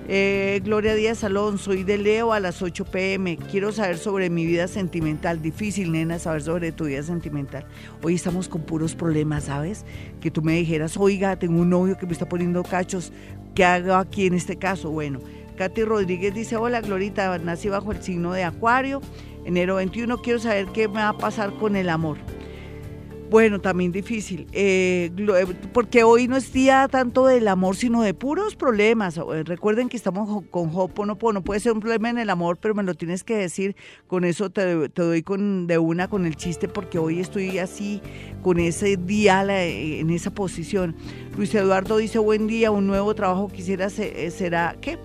eh, 0.07 0.61
Gloria 0.63 0.93
Díaz 0.93 1.19
Salón, 1.19 1.57
soy 1.57 1.83
de 1.83 1.97
Leo 1.97 2.33
a 2.33 2.39
las 2.39 2.61
8 2.61 2.85
pm. 2.85 3.37
Quiero 3.37 3.71
saber 3.71 3.97
sobre 3.97 4.29
mi 4.29 4.45
vida 4.45 4.67
sentimental. 4.67 5.41
Difícil, 5.41 5.91
nena, 5.91 6.19
saber 6.19 6.43
sobre 6.43 6.71
tu 6.71 6.85
vida 6.85 7.03
sentimental. 7.03 7.65
Hoy 8.03 8.15
estamos 8.15 8.47
con 8.47 8.61
puros 8.61 8.95
problemas, 8.95 9.45
¿sabes? 9.45 9.85
Que 10.21 10.29
tú 10.29 10.41
me 10.41 10.53
dijeras, 10.53 10.97
oiga, 10.97 11.37
tengo 11.37 11.61
un 11.61 11.69
novio 11.69 11.97
que 11.97 12.05
me 12.05 12.13
está 12.13 12.27
poniendo 12.27 12.63
cachos. 12.63 13.11
¿Qué 13.55 13.63
hago 13.63 13.95
aquí 13.95 14.27
en 14.27 14.33
este 14.33 14.57
caso? 14.57 14.91
Bueno, 14.91 15.19
Katy 15.57 15.83
Rodríguez 15.83 16.33
dice, 16.33 16.57
hola 16.57 16.81
Glorita, 16.81 17.37
nací 17.39 17.69
bajo 17.69 17.91
el 17.91 18.03
signo 18.03 18.33
de 18.33 18.43
Acuario, 18.43 19.01
enero 19.45 19.75
21, 19.75 20.21
quiero 20.21 20.39
saber 20.39 20.67
qué 20.67 20.87
me 20.87 20.95
va 20.95 21.09
a 21.09 21.17
pasar 21.17 21.53
con 21.55 21.75
el 21.75 21.89
amor. 21.89 22.17
Bueno, 23.29 23.59
también 23.59 23.91
difícil, 23.91 24.45
eh, 24.53 25.09
eh, 25.17 25.45
porque 25.73 26.03
hoy 26.03 26.27
no 26.27 26.37
es 26.37 26.53
día 26.53 26.87
tanto 26.87 27.25
del 27.25 27.47
amor, 27.47 27.75
sino 27.75 28.03
de 28.03 28.13
puros 28.13 28.55
problemas. 28.55 29.17
Eh, 29.17 29.43
recuerden 29.43 29.89
que 29.89 29.97
estamos 29.97 30.43
con 30.51 30.69
Hoponopono, 30.71 31.43
puede 31.43 31.59
ser 31.59 31.71
un 31.71 31.79
problema 31.79 32.11
en 32.11 32.19
el 32.19 32.29
amor, 32.29 32.57
pero 32.57 32.75
me 32.75 32.83
lo 32.83 32.93
tienes 32.93 33.23
que 33.23 33.35
decir, 33.35 33.75
con 34.05 34.25
eso 34.25 34.51
te, 34.51 34.89
doy 34.89 35.23
con, 35.23 35.65
de 35.65 35.79
una 35.79 36.07
con 36.07 36.27
el 36.27 36.35
chiste, 36.35 36.67
porque 36.67 36.99
hoy 36.99 37.19
estoy 37.19 37.57
así, 37.57 37.99
con 38.43 38.59
ese 38.59 38.95
día 38.95 39.43
en 39.43 40.11
esa 40.11 40.29
posición. 40.29 40.95
Luis 41.35 41.53
Eduardo 41.55 41.97
dice, 41.97 42.19
buen 42.19 42.45
día, 42.45 42.69
un 42.69 42.85
nuevo 42.85 43.15
trabajo 43.15 43.47
quisiera, 43.47 43.89
será, 43.89 44.75
¿qué? 44.79 44.99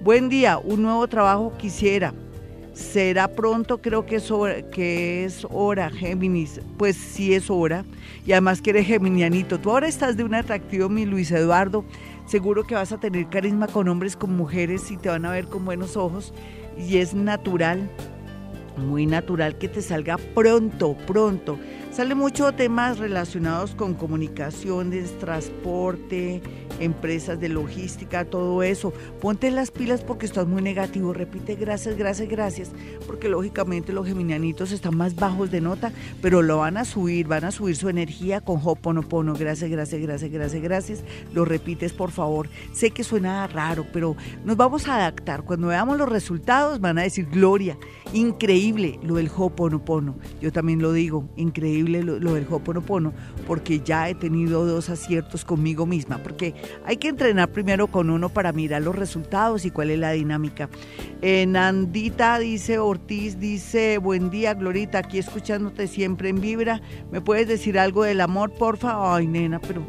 Buen 0.00 0.28
día, 0.28 0.58
un 0.58 0.82
nuevo 0.82 1.08
trabajo 1.08 1.52
quisiera. 1.58 2.14
Será 2.74 3.28
pronto, 3.28 3.78
creo 3.78 4.04
que 4.04 4.16
es 4.16 4.32
hora, 4.32 4.68
que 4.68 5.24
es 5.24 5.46
hora, 5.48 5.90
Géminis. 5.90 6.60
Pues 6.76 6.96
sí 6.96 7.32
es 7.32 7.48
hora. 7.48 7.84
Y 8.26 8.32
además 8.32 8.60
que 8.60 8.70
eres 8.70 8.86
geminianito. 8.86 9.60
Tú 9.60 9.70
ahora 9.70 9.86
estás 9.86 10.16
de 10.16 10.24
un 10.24 10.34
atractivo, 10.34 10.88
mi 10.88 11.06
Luis 11.06 11.30
Eduardo. 11.30 11.84
Seguro 12.26 12.64
que 12.64 12.74
vas 12.74 12.90
a 12.90 12.98
tener 12.98 13.28
carisma 13.28 13.68
con 13.68 13.86
hombres, 13.86 14.16
con 14.16 14.34
mujeres 14.36 14.90
y 14.90 14.96
te 14.96 15.08
van 15.08 15.24
a 15.24 15.30
ver 15.30 15.46
con 15.46 15.64
buenos 15.64 15.96
ojos. 15.96 16.34
Y 16.76 16.96
es 16.96 17.14
natural, 17.14 17.88
muy 18.76 19.06
natural 19.06 19.56
que 19.56 19.68
te 19.68 19.80
salga 19.80 20.18
pronto, 20.34 20.96
pronto. 21.06 21.58
Sale 21.94 22.16
mucho 22.16 22.50
temas 22.50 22.98
relacionados 22.98 23.76
con 23.76 23.94
comunicaciones, 23.94 25.16
transporte, 25.20 26.42
empresas 26.80 27.38
de 27.38 27.48
logística, 27.48 28.24
todo 28.24 28.64
eso. 28.64 28.92
Ponte 29.20 29.48
las 29.52 29.70
pilas 29.70 30.02
porque 30.02 30.26
estás 30.26 30.48
muy 30.48 30.60
negativo. 30.60 31.12
Repite 31.12 31.54
gracias, 31.54 31.96
gracias, 31.96 32.28
gracias. 32.28 32.72
Porque 33.06 33.28
lógicamente 33.28 33.92
los 33.92 34.08
geminianitos 34.08 34.72
están 34.72 34.96
más 34.96 35.14
bajos 35.14 35.52
de 35.52 35.60
nota, 35.60 35.92
pero 36.20 36.42
lo 36.42 36.58
van 36.58 36.78
a 36.78 36.84
subir, 36.84 37.28
van 37.28 37.44
a 37.44 37.52
subir 37.52 37.76
su 37.76 37.88
energía 37.88 38.40
con 38.40 38.60
Hoponopono. 38.60 39.34
Gracias, 39.34 39.70
gracias, 39.70 40.02
gracias, 40.02 40.32
gracias, 40.32 40.62
gracias. 40.62 41.04
Lo 41.32 41.44
repites, 41.44 41.92
por 41.92 42.10
favor. 42.10 42.48
Sé 42.72 42.90
que 42.90 43.04
suena 43.04 43.46
raro, 43.46 43.86
pero 43.92 44.16
nos 44.44 44.56
vamos 44.56 44.88
a 44.88 44.96
adaptar. 44.96 45.44
Cuando 45.44 45.68
veamos 45.68 45.96
los 45.96 46.08
resultados 46.08 46.80
van 46.80 46.98
a 46.98 47.02
decir, 47.02 47.28
Gloria, 47.30 47.78
increíble 48.12 48.98
lo 49.04 49.14
del 49.14 49.30
Hoponopono. 49.32 50.16
Yo 50.40 50.50
también 50.50 50.82
lo 50.82 50.92
digo, 50.92 51.28
increíble 51.36 51.83
lo, 51.88 52.34
del 52.34 52.46
Hoponopono 52.48 53.12
porque 53.46 53.80
ya 53.80 54.08
he 54.08 54.14
tenido 54.14 54.64
dos 54.66 54.90
aciertos 54.90 55.44
conmigo 55.44 55.86
misma, 55.86 56.18
porque 56.18 56.54
hay 56.84 56.96
que 56.96 57.08
entrenar 57.08 57.50
primero 57.50 57.86
con 57.86 58.10
uno 58.10 58.28
para 58.28 58.52
mirar 58.52 58.82
los 58.82 58.94
resultados 58.94 59.64
y 59.64 59.70
cuál 59.70 59.90
es 59.90 59.98
la 59.98 60.12
dinámica. 60.12 60.68
Eh, 61.22 61.46
Nandita 61.46 62.38
dice, 62.38 62.78
Ortiz 62.78 63.38
dice, 63.38 63.98
buen 63.98 64.30
día 64.30 64.54
Glorita, 64.54 64.98
aquí 64.98 65.18
escuchándote 65.18 65.86
siempre 65.86 66.28
en 66.28 66.40
Vibra, 66.40 66.80
¿me 67.10 67.20
puedes 67.20 67.48
decir 67.48 67.78
algo 67.78 68.04
del 68.04 68.20
amor, 68.20 68.52
porfa? 68.52 69.14
Ay, 69.14 69.26
nena, 69.26 69.60
pero... 69.60 69.82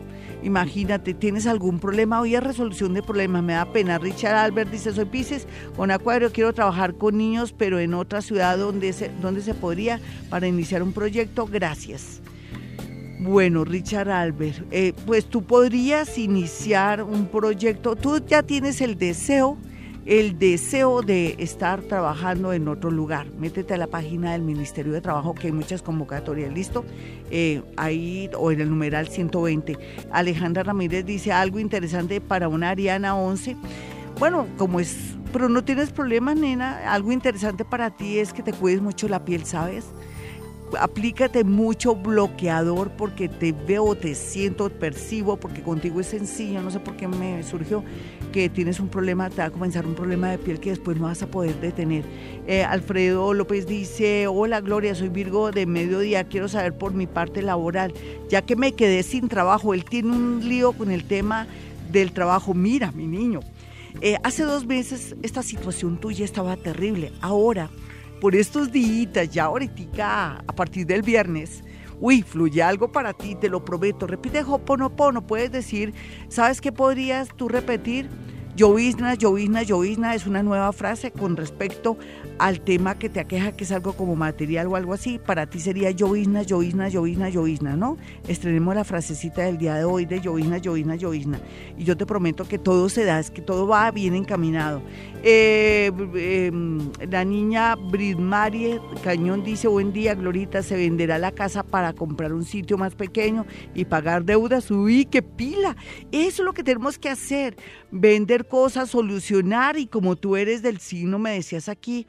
Imagínate, 0.46 1.16
¿tienes 1.16 1.48
algún 1.48 1.80
problema? 1.80 2.22
Hoy 2.22 2.36
es 2.36 2.44
resolución 2.44 2.94
de 2.94 3.02
problemas, 3.02 3.42
me 3.42 3.54
da 3.54 3.66
pena. 3.66 3.98
Richard 3.98 4.36
Albert 4.36 4.70
dice, 4.70 4.94
soy 4.94 5.06
Pisces, 5.06 5.48
con 5.76 5.90
Acuario, 5.90 6.32
quiero 6.32 6.54
trabajar 6.54 6.94
con 6.94 7.18
niños, 7.18 7.52
pero 7.52 7.80
en 7.80 7.96
otra 7.96 8.22
ciudad 8.22 8.56
donde 8.56 8.94
se, 8.94 9.10
donde 9.24 9.42
se 9.42 9.56
podría 9.56 10.00
para 10.30 10.48
iniciar 10.48 10.84
un 10.84 10.94
proyecto. 10.94 11.48
Gracias. 11.48 12.22
Bueno, 13.22 13.66
Richard 13.66 14.12
Albert, 14.12 14.68
eh, 14.70 14.94
pues 15.08 15.26
tú 15.26 15.44
podrías 15.44 16.16
iniciar 16.20 17.02
un 17.02 17.26
proyecto, 17.26 17.96
tú 17.96 18.24
ya 18.24 18.44
tienes 18.44 18.82
el 18.82 19.00
deseo 19.00 19.58
el 20.06 20.38
deseo 20.38 21.02
de 21.02 21.36
estar 21.40 21.82
trabajando 21.82 22.54
en 22.54 22.68
otro 22.68 22.92
lugar. 22.92 23.28
Métete 23.40 23.74
a 23.74 23.78
la 23.78 23.88
página 23.88 24.34
del 24.34 24.44
Ministerio 24.44 24.94
de 24.94 25.02
Trabajo, 25.02 25.34
que 25.34 25.48
hay 25.48 25.54
muchas 25.54 25.82
convocatorias, 25.82 26.54
¿listo? 26.54 26.86
Eh, 27.32 27.64
ahí, 27.76 28.30
o 28.38 28.52
en 28.52 28.62
el 28.62 28.70
numeral 28.70 29.08
120. 29.08 29.78
Alejandra 30.12 30.64
Ramírez 30.64 31.06
dice 31.06 31.32
algo 31.32 31.60
interesante 31.60 32.22
para 32.22 32.48
una 32.48 32.70
Ariana 32.70 33.16
11. 33.16 33.58
Bueno, 34.20 34.48
como 34.58 34.80
es, 34.80 35.16
pero 35.34 35.50
no 35.50 35.64
tienes 35.64 35.92
problema, 35.92 36.36
nena. 36.36 36.94
Algo 36.94 37.12
interesante 37.12 37.66
para 37.66 37.90
ti 37.90 38.20
es 38.20 38.32
que 38.32 38.44
te 38.44 38.54
cuides 38.54 38.82
mucho 38.82 39.08
la 39.08 39.26
piel, 39.26 39.44
¿sabes? 39.46 39.86
aplícate 40.80 41.44
mucho 41.44 41.96
bloqueador 41.96 42.92
porque 42.92 43.30
te 43.30 43.52
veo, 43.52 43.96
te 43.96 44.16
siento, 44.16 44.70
percibo, 44.70 45.38
porque 45.38 45.62
contigo 45.62 46.00
es 46.00 46.08
sencillo, 46.08 46.62
no 46.62 46.72
sé 46.72 46.80
por 46.80 46.96
qué 46.96 47.08
me 47.08 47.44
surgió 47.44 47.84
tienes 48.54 48.80
un 48.80 48.90
problema, 48.90 49.30
te 49.30 49.38
va 49.38 49.46
a 49.46 49.50
comenzar 49.50 49.86
un 49.88 49.96
problema 49.96 50.30
de 50.30 50.38
piel 50.38 50.60
que 50.60 50.70
después 50.70 50.98
no 50.98 51.06
vas 51.06 51.22
a 51.24 51.28
poder 51.28 51.60
detener. 51.62 52.04
Eh, 52.48 52.64
Alfredo 52.64 53.34
López 53.34 53.66
dice, 53.66 54.28
hola 54.28 54.62
Gloria, 54.62 54.94
soy 54.94 55.10
Virgo 55.10 55.52
de 55.52 55.66
mediodía, 55.66 56.26
quiero 56.26 56.48
saber 56.48 56.78
por 56.78 56.94
mi 56.94 57.08
parte 57.08 57.42
laboral, 57.42 57.94
ya 58.30 58.42
que 58.42 58.56
me 58.56 58.74
quedé 58.74 59.04
sin 59.04 59.30
trabajo, 59.30 59.74
él 59.74 59.86
tiene 59.86 60.12
un 60.12 60.48
lío 60.48 60.74
con 60.74 60.92
el 60.92 61.06
tema 61.06 61.48
del 61.92 62.12
trabajo, 62.12 62.54
mira 62.54 62.92
mi 62.92 63.08
niño. 63.08 63.40
Eh, 64.02 64.18
hace 64.24 64.44
dos 64.44 64.66
meses 64.66 65.16
esta 65.24 65.42
situación 65.42 65.98
tuya 65.98 66.26
estaba 66.26 66.58
terrible. 66.58 67.14
Ahora 67.22 67.70
por 68.22 68.36
estos 68.36 68.72
días, 68.72 69.30
ya 69.30 69.46
ahorita, 69.46 70.44
a 70.48 70.56
partir 70.56 70.86
del 70.86 71.02
viernes, 71.02 71.64
uy, 72.00 72.22
fluye 72.22 72.64
algo 72.64 72.92
para 72.92 73.14
ti, 73.14 73.36
te 73.36 73.50
lo 73.50 73.64
prometo. 73.64 74.08
Repite 74.08 74.42
Hoponopono, 74.42 75.28
puedes 75.28 75.52
decir, 75.52 75.94
¿sabes 76.30 76.62
qué 76.62 76.72
podrías 76.72 77.28
tú 77.36 77.50
repetir? 77.50 78.10
Llovizna, 78.56 79.16
llovizna, 79.16 79.64
llovizna 79.64 80.16
es 80.16 80.26
una 80.26 80.42
nueva 80.42 80.72
frase 80.72 81.12
con 81.12 81.36
respecto 81.36 81.98
al 82.40 82.62
tema 82.62 82.98
que 82.98 83.10
te 83.10 83.20
aqueja, 83.20 83.52
que 83.52 83.66
es 83.66 83.72
algo 83.74 83.98
como 83.98 84.16
material 84.16 84.68
o 84.68 84.78
algo 84.78 84.94
así. 84.94 85.20
Para 85.20 85.46
ti 85.46 85.60
sería 85.60 85.92
llovizna, 85.92 86.42
llovizna, 86.42 86.88
llovizna, 86.88 87.28
llovizna, 87.28 87.76
¿no? 87.76 87.98
Estrenemos 88.30 88.74
la 88.74 88.86
frasecita 88.86 89.42
del 89.42 89.58
día 89.58 89.76
de 89.76 89.84
hoy 89.84 90.06
de 90.06 90.22
llovizna, 90.22 90.58
llovizna, 90.58 90.96
llovizna. 90.96 91.40
Y 91.78 91.84
yo 91.84 91.98
te 91.98 92.06
prometo 92.06 92.48
que 92.48 92.58
todo 92.58 92.88
se 92.88 93.04
da, 93.04 93.20
es 93.20 93.30
que 93.30 93.42
todo 93.42 93.68
va 93.68 93.92
bien 93.92 94.16
encaminado. 94.16 94.82
Eh, 95.22 95.92
em, 96.16 96.92
la 97.12 97.26
niña 97.26 97.76
Brismarie 97.76 98.80
Cañón 99.04 99.44
dice, 99.44 99.68
buen 99.68 99.92
día, 99.92 100.16
Glorita, 100.16 100.64
se 100.64 100.78
venderá 100.78 101.18
la 101.20 101.34
casa 101.34 101.64
para 101.64 101.92
comprar 101.92 102.32
un 102.32 102.46
sitio 102.46 102.78
más 102.78 102.96
pequeño 102.96 103.46
y 103.74 103.84
pagar 103.84 104.24
deudas. 104.24 104.72
Uy, 104.72 105.04
qué 105.04 105.22
pila. 105.22 105.76
Eso 106.14 106.42
es 106.42 106.46
lo 106.46 106.54
que 106.54 106.64
tenemos 106.64 106.98
que 106.98 107.10
hacer 107.10 107.58
vender 107.92 108.45
cosas, 108.46 108.90
solucionar 108.90 109.78
y 109.78 109.88
como 109.88 110.16
tú 110.16 110.36
eres 110.36 110.62
del 110.62 110.80
signo, 110.80 111.20
me 111.20 111.32
decías 111.32 111.70
aquí, 111.70 112.06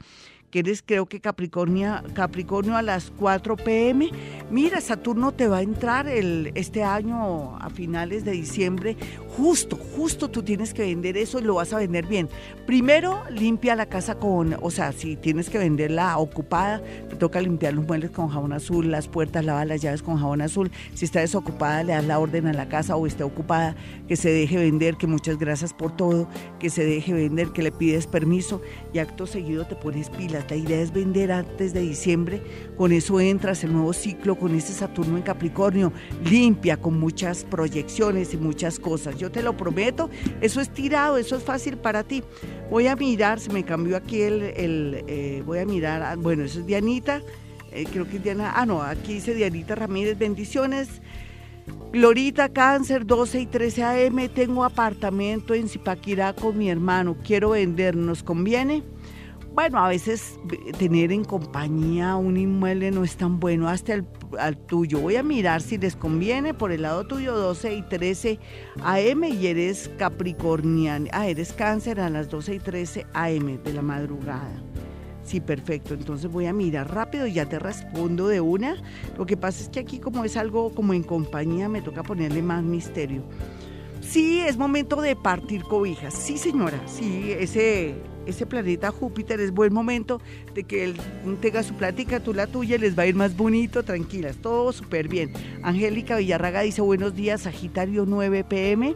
que 0.51 0.59
eres 0.59 0.81
creo 0.85 1.05
que 1.05 1.19
Capricornio, 1.19 2.01
Capricornio 2.13 2.77
a 2.77 2.81
las 2.81 3.11
4 3.11 3.57
pm. 3.57 4.09
Mira, 4.49 4.79
Saturno 4.79 5.33
te 5.33 5.47
va 5.47 5.57
a 5.57 5.61
entrar 5.61 6.07
el, 6.07 6.51
este 6.55 6.83
año 6.83 7.57
a 7.57 7.69
finales 7.69 8.23
de 8.23 8.31
diciembre. 8.31 8.95
Justo, 9.35 9.75
justo 9.75 10.29
tú 10.29 10.43
tienes 10.43 10.73
que 10.73 10.83
vender 10.83 11.17
eso 11.17 11.39
y 11.39 11.43
lo 11.43 11.55
vas 11.55 11.73
a 11.73 11.77
vender 11.77 12.05
bien. 12.05 12.29
Primero, 12.65 13.23
limpia 13.29 13.75
la 13.75 13.87
casa 13.87 14.15
con, 14.15 14.55
o 14.61 14.71
sea, 14.71 14.93
si 14.93 15.15
tienes 15.17 15.49
que 15.49 15.57
venderla 15.57 16.17
ocupada, 16.17 16.81
te 17.09 17.15
toca 17.17 17.41
limpiar 17.41 17.73
los 17.73 17.85
muebles 17.85 18.11
con 18.11 18.29
jabón 18.29 18.53
azul, 18.53 18.89
las 18.89 19.07
puertas, 19.07 19.43
lava 19.43 19.65
las 19.65 19.81
llaves 19.81 20.01
con 20.01 20.17
jabón 20.17 20.41
azul. 20.41 20.71
Si 20.93 21.05
está 21.05 21.19
desocupada, 21.19 21.83
le 21.83 21.93
das 21.93 22.05
la 22.05 22.19
orden 22.19 22.47
a 22.47 22.53
la 22.53 22.69
casa 22.69 22.95
o 22.95 23.05
esté 23.05 23.23
ocupada, 23.23 23.75
que 24.07 24.15
se 24.15 24.29
deje 24.29 24.57
vender, 24.57 24.95
que 24.95 25.07
muchas 25.07 25.37
gracias 25.37 25.73
por 25.73 25.95
todo, 25.95 26.29
que 26.59 26.69
se 26.69 26.85
deje 26.85 27.13
vender, 27.13 27.49
que 27.49 27.63
le 27.63 27.71
pides 27.71 28.07
permiso 28.07 28.61
y 28.93 28.99
acto 28.99 29.27
seguido 29.27 29.65
te 29.65 29.75
pones 29.75 30.09
pilas 30.09 30.46
la 30.49 30.55
idea 30.55 30.81
es 30.81 30.93
vender 30.93 31.31
antes 31.31 31.73
de 31.73 31.81
diciembre, 31.81 32.41
con 32.77 32.91
eso 32.91 33.19
entras 33.19 33.63
el 33.63 33.73
nuevo 33.73 33.93
ciclo, 33.93 34.35
con 34.35 34.55
ese 34.55 34.73
Saturno 34.73 35.17
en 35.17 35.23
Capricornio, 35.23 35.91
limpia, 36.29 36.77
con 36.77 36.99
muchas 36.99 37.43
proyecciones 37.43 38.33
y 38.33 38.37
muchas 38.37 38.79
cosas. 38.79 39.17
Yo 39.17 39.31
te 39.31 39.43
lo 39.43 39.57
prometo, 39.57 40.09
eso 40.41 40.61
es 40.61 40.69
tirado, 40.69 41.17
eso 41.17 41.35
es 41.35 41.43
fácil 41.43 41.77
para 41.77 42.03
ti. 42.03 42.23
Voy 42.69 42.87
a 42.87 42.95
mirar, 42.95 43.39
se 43.39 43.51
me 43.51 43.63
cambió 43.63 43.97
aquí 43.97 44.21
el, 44.21 44.53
eh, 45.07 45.43
voy 45.45 45.59
a 45.59 45.65
mirar, 45.65 46.01
ah, 46.01 46.15
bueno, 46.15 46.43
eso 46.43 46.59
es 46.59 46.65
Dianita, 46.65 47.21
eh, 47.71 47.85
creo 47.91 48.07
que 48.07 48.17
es 48.17 48.23
Diana, 48.23 48.53
ah 48.55 48.65
no, 48.65 48.81
aquí 48.81 49.15
dice 49.15 49.33
Dianita 49.33 49.75
Ramírez, 49.75 50.17
bendiciones. 50.17 51.01
Glorita 51.91 52.49
Cáncer, 52.49 53.05
12 53.05 53.41
y 53.41 53.45
13 53.45 53.83
AM. 53.83 54.29
Tengo 54.29 54.63
apartamento 54.63 55.53
en 55.53 55.67
Zipaquirá 55.67 56.33
con 56.33 56.57
mi 56.57 56.69
hermano. 56.69 57.17
Quiero 57.23 57.51
vender. 57.51 57.95
¿Nos 57.95 58.23
conviene? 58.23 58.83
Bueno, 59.57 59.79
a 59.79 59.87
veces 59.87 60.39
tener 60.77 61.11
en 61.11 61.23
compañía 61.23 62.15
un 62.15 62.37
inmueble 62.37 62.91
no 62.91 63.03
es 63.03 63.17
tan 63.17 63.39
bueno 63.39 63.67
hasta 63.67 63.95
el 63.95 64.05
al 64.37 64.55
tuyo. 64.55 64.99
Voy 64.99 65.15
a 65.15 65.23
mirar 65.23 65.63
si 65.63 65.79
les 65.79 65.95
conviene 65.95 66.53
por 66.53 66.71
el 66.71 66.83
lado 66.83 67.07
tuyo 67.07 67.35
12 67.35 67.73
y 67.73 67.81
13 67.81 68.39
AM 68.83 69.23
y 69.23 69.47
eres 69.47 69.89
capricorniano. 69.97 71.07
Ah, 71.11 71.27
eres 71.27 71.53
cáncer 71.53 71.99
a 71.99 72.11
las 72.11 72.29
12 72.29 72.53
y 72.53 72.59
13 72.59 73.07
AM 73.13 73.63
de 73.63 73.73
la 73.73 73.81
madrugada. 73.81 74.61
Sí, 75.23 75.41
perfecto. 75.41 75.95
Entonces 75.95 76.29
voy 76.29 76.45
a 76.45 76.53
mirar 76.53 76.93
rápido 76.93 77.25
y 77.25 77.33
ya 77.33 77.49
te 77.49 77.57
respondo 77.57 78.27
de 78.27 78.39
una. 78.39 78.75
Lo 79.17 79.25
que 79.25 79.37
pasa 79.37 79.63
es 79.63 79.69
que 79.69 79.79
aquí 79.79 79.97
como 79.97 80.23
es 80.23 80.37
algo 80.37 80.69
como 80.69 80.93
en 80.93 81.01
compañía, 81.01 81.67
me 81.67 81.81
toca 81.81 82.03
ponerle 82.03 82.43
más 82.43 82.61
misterio. 82.61 83.23
Sí, 84.09 84.39
es 84.39 84.57
momento 84.57 85.01
de 85.01 85.15
partir 85.17 85.63
cobijas. 85.63 86.13
Sí, 86.13 86.37
señora. 86.37 86.79
Sí, 86.85 87.33
ese, 87.37 87.95
ese 88.25 88.45
planeta 88.45 88.89
Júpiter 88.89 89.41
es 89.41 89.51
buen 89.51 89.73
momento 89.73 90.21
de 90.53 90.63
que 90.63 90.85
él 90.85 90.95
tenga 91.41 91.61
su 91.61 91.73
plática, 91.73 92.21
tú 92.21 92.33
la 92.33 92.47
tuya, 92.47 92.77
les 92.77 92.97
va 92.97 93.03
a 93.03 93.07
ir 93.07 93.15
más 93.15 93.35
bonito, 93.35 93.83
tranquilas, 93.83 94.37
todo 94.37 94.71
súper 94.71 95.09
bien. 95.09 95.33
Angélica 95.61 96.15
Villarraga 96.15 96.61
dice 96.61 96.81
buenos 96.81 97.15
días, 97.15 97.41
Sagitario 97.41 98.05
9 98.07 98.45
pm. 98.45 98.95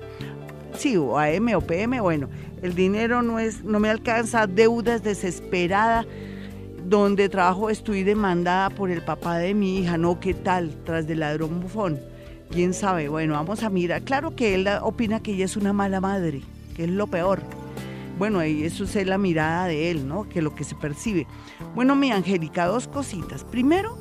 Sí, 0.77 0.95
o 0.95 1.19
AM 1.19 1.53
o 1.55 1.61
PM, 1.61 1.99
bueno, 1.99 2.29
el 2.61 2.73
dinero 2.73 3.21
no, 3.21 3.39
es, 3.39 3.65
no 3.65 3.81
me 3.81 3.89
alcanza, 3.89 4.47
deudas 4.47 5.03
desesperada, 5.03 6.05
donde 6.85 7.27
trabajo 7.27 7.69
estoy 7.69 8.03
demandada 8.03 8.69
por 8.69 8.89
el 8.89 9.03
papá 9.03 9.37
de 9.37 9.53
mi 9.53 9.79
hija, 9.79 9.97
no, 9.97 10.21
¿qué 10.21 10.33
tal? 10.33 10.73
Tras 10.85 11.05
del 11.05 11.19
ladrón 11.19 11.59
bufón. 11.59 12.10
¿Quién 12.51 12.73
sabe? 12.73 13.07
Bueno, 13.07 13.35
vamos 13.35 13.63
a 13.63 13.69
mirar. 13.69 14.01
Claro 14.01 14.35
que 14.35 14.55
él 14.55 14.67
opina 14.81 15.23
que 15.23 15.31
ella 15.31 15.45
es 15.45 15.55
una 15.55 15.71
mala 15.71 16.01
madre, 16.01 16.41
que 16.75 16.83
es 16.83 16.89
lo 16.89 17.07
peor. 17.07 17.41
Bueno, 18.19 18.41
eso 18.41 18.83
es 18.83 19.07
la 19.07 19.17
mirada 19.17 19.67
de 19.67 19.89
él, 19.89 20.05
¿no? 20.05 20.27
Que 20.27 20.41
lo 20.41 20.53
que 20.53 20.65
se 20.65 20.75
percibe. 20.75 21.27
Bueno, 21.75 21.95
mi 21.95 22.11
Angélica, 22.11 22.65
dos 22.65 22.89
cositas. 22.89 23.45
Primero, 23.45 23.97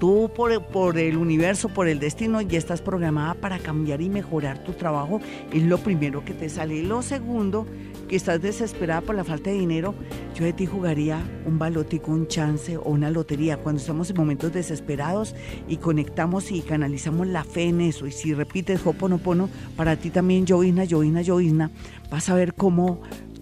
tú 0.00 0.30
por, 0.34 0.98
el 0.98 1.16
universo, 1.16 1.68
por 1.68 1.86
el 1.86 2.00
destino, 2.00 2.40
ya 2.40 2.58
estás 2.58 2.82
programada 2.82 3.34
para 3.34 3.60
cambiar 3.60 4.02
y 4.02 4.08
mejorar 4.08 4.64
tu 4.64 4.72
trabajo. 4.72 5.20
Es 5.52 5.62
lo 5.62 5.78
primero 5.78 6.24
que 6.24 6.34
te 6.34 6.48
sale. 6.48 6.82
Lo 6.82 7.02
segundo, 7.02 7.66
que 8.06 8.16
estás 8.16 8.40
desesperada 8.40 9.00
por 9.00 9.14
la 9.14 9.24
falta 9.24 9.50
de 9.50 9.58
dinero, 9.58 9.94
yo 10.34 10.44
de 10.44 10.52
ti 10.52 10.66
jugaría 10.66 11.22
un 11.46 11.58
balotico, 11.58 12.10
un 12.10 12.26
chance 12.26 12.76
o 12.76 12.84
una 12.84 13.10
lotería. 13.10 13.56
Cuando 13.56 13.80
estamos 13.80 14.10
en 14.10 14.16
momentos 14.16 14.52
desesperados 14.52 15.34
y 15.68 15.76
conectamos 15.76 16.50
y 16.50 16.60
canalizamos 16.60 17.26
la 17.26 17.44
fe 17.44 17.64
en 17.64 17.80
eso. 17.80 18.06
Y 18.06 18.12
si 18.12 18.34
repites 18.34 18.86
Hoponopono, 18.86 19.48
para 19.76 19.96
ti 19.96 20.10
también, 20.10 20.46
Joina, 20.46 20.84
Joina, 20.88 21.22
Joina, 21.24 21.70
vas 22.10 22.28
a 22.28 22.34
ver 22.34 22.54
cómo 22.54 23.00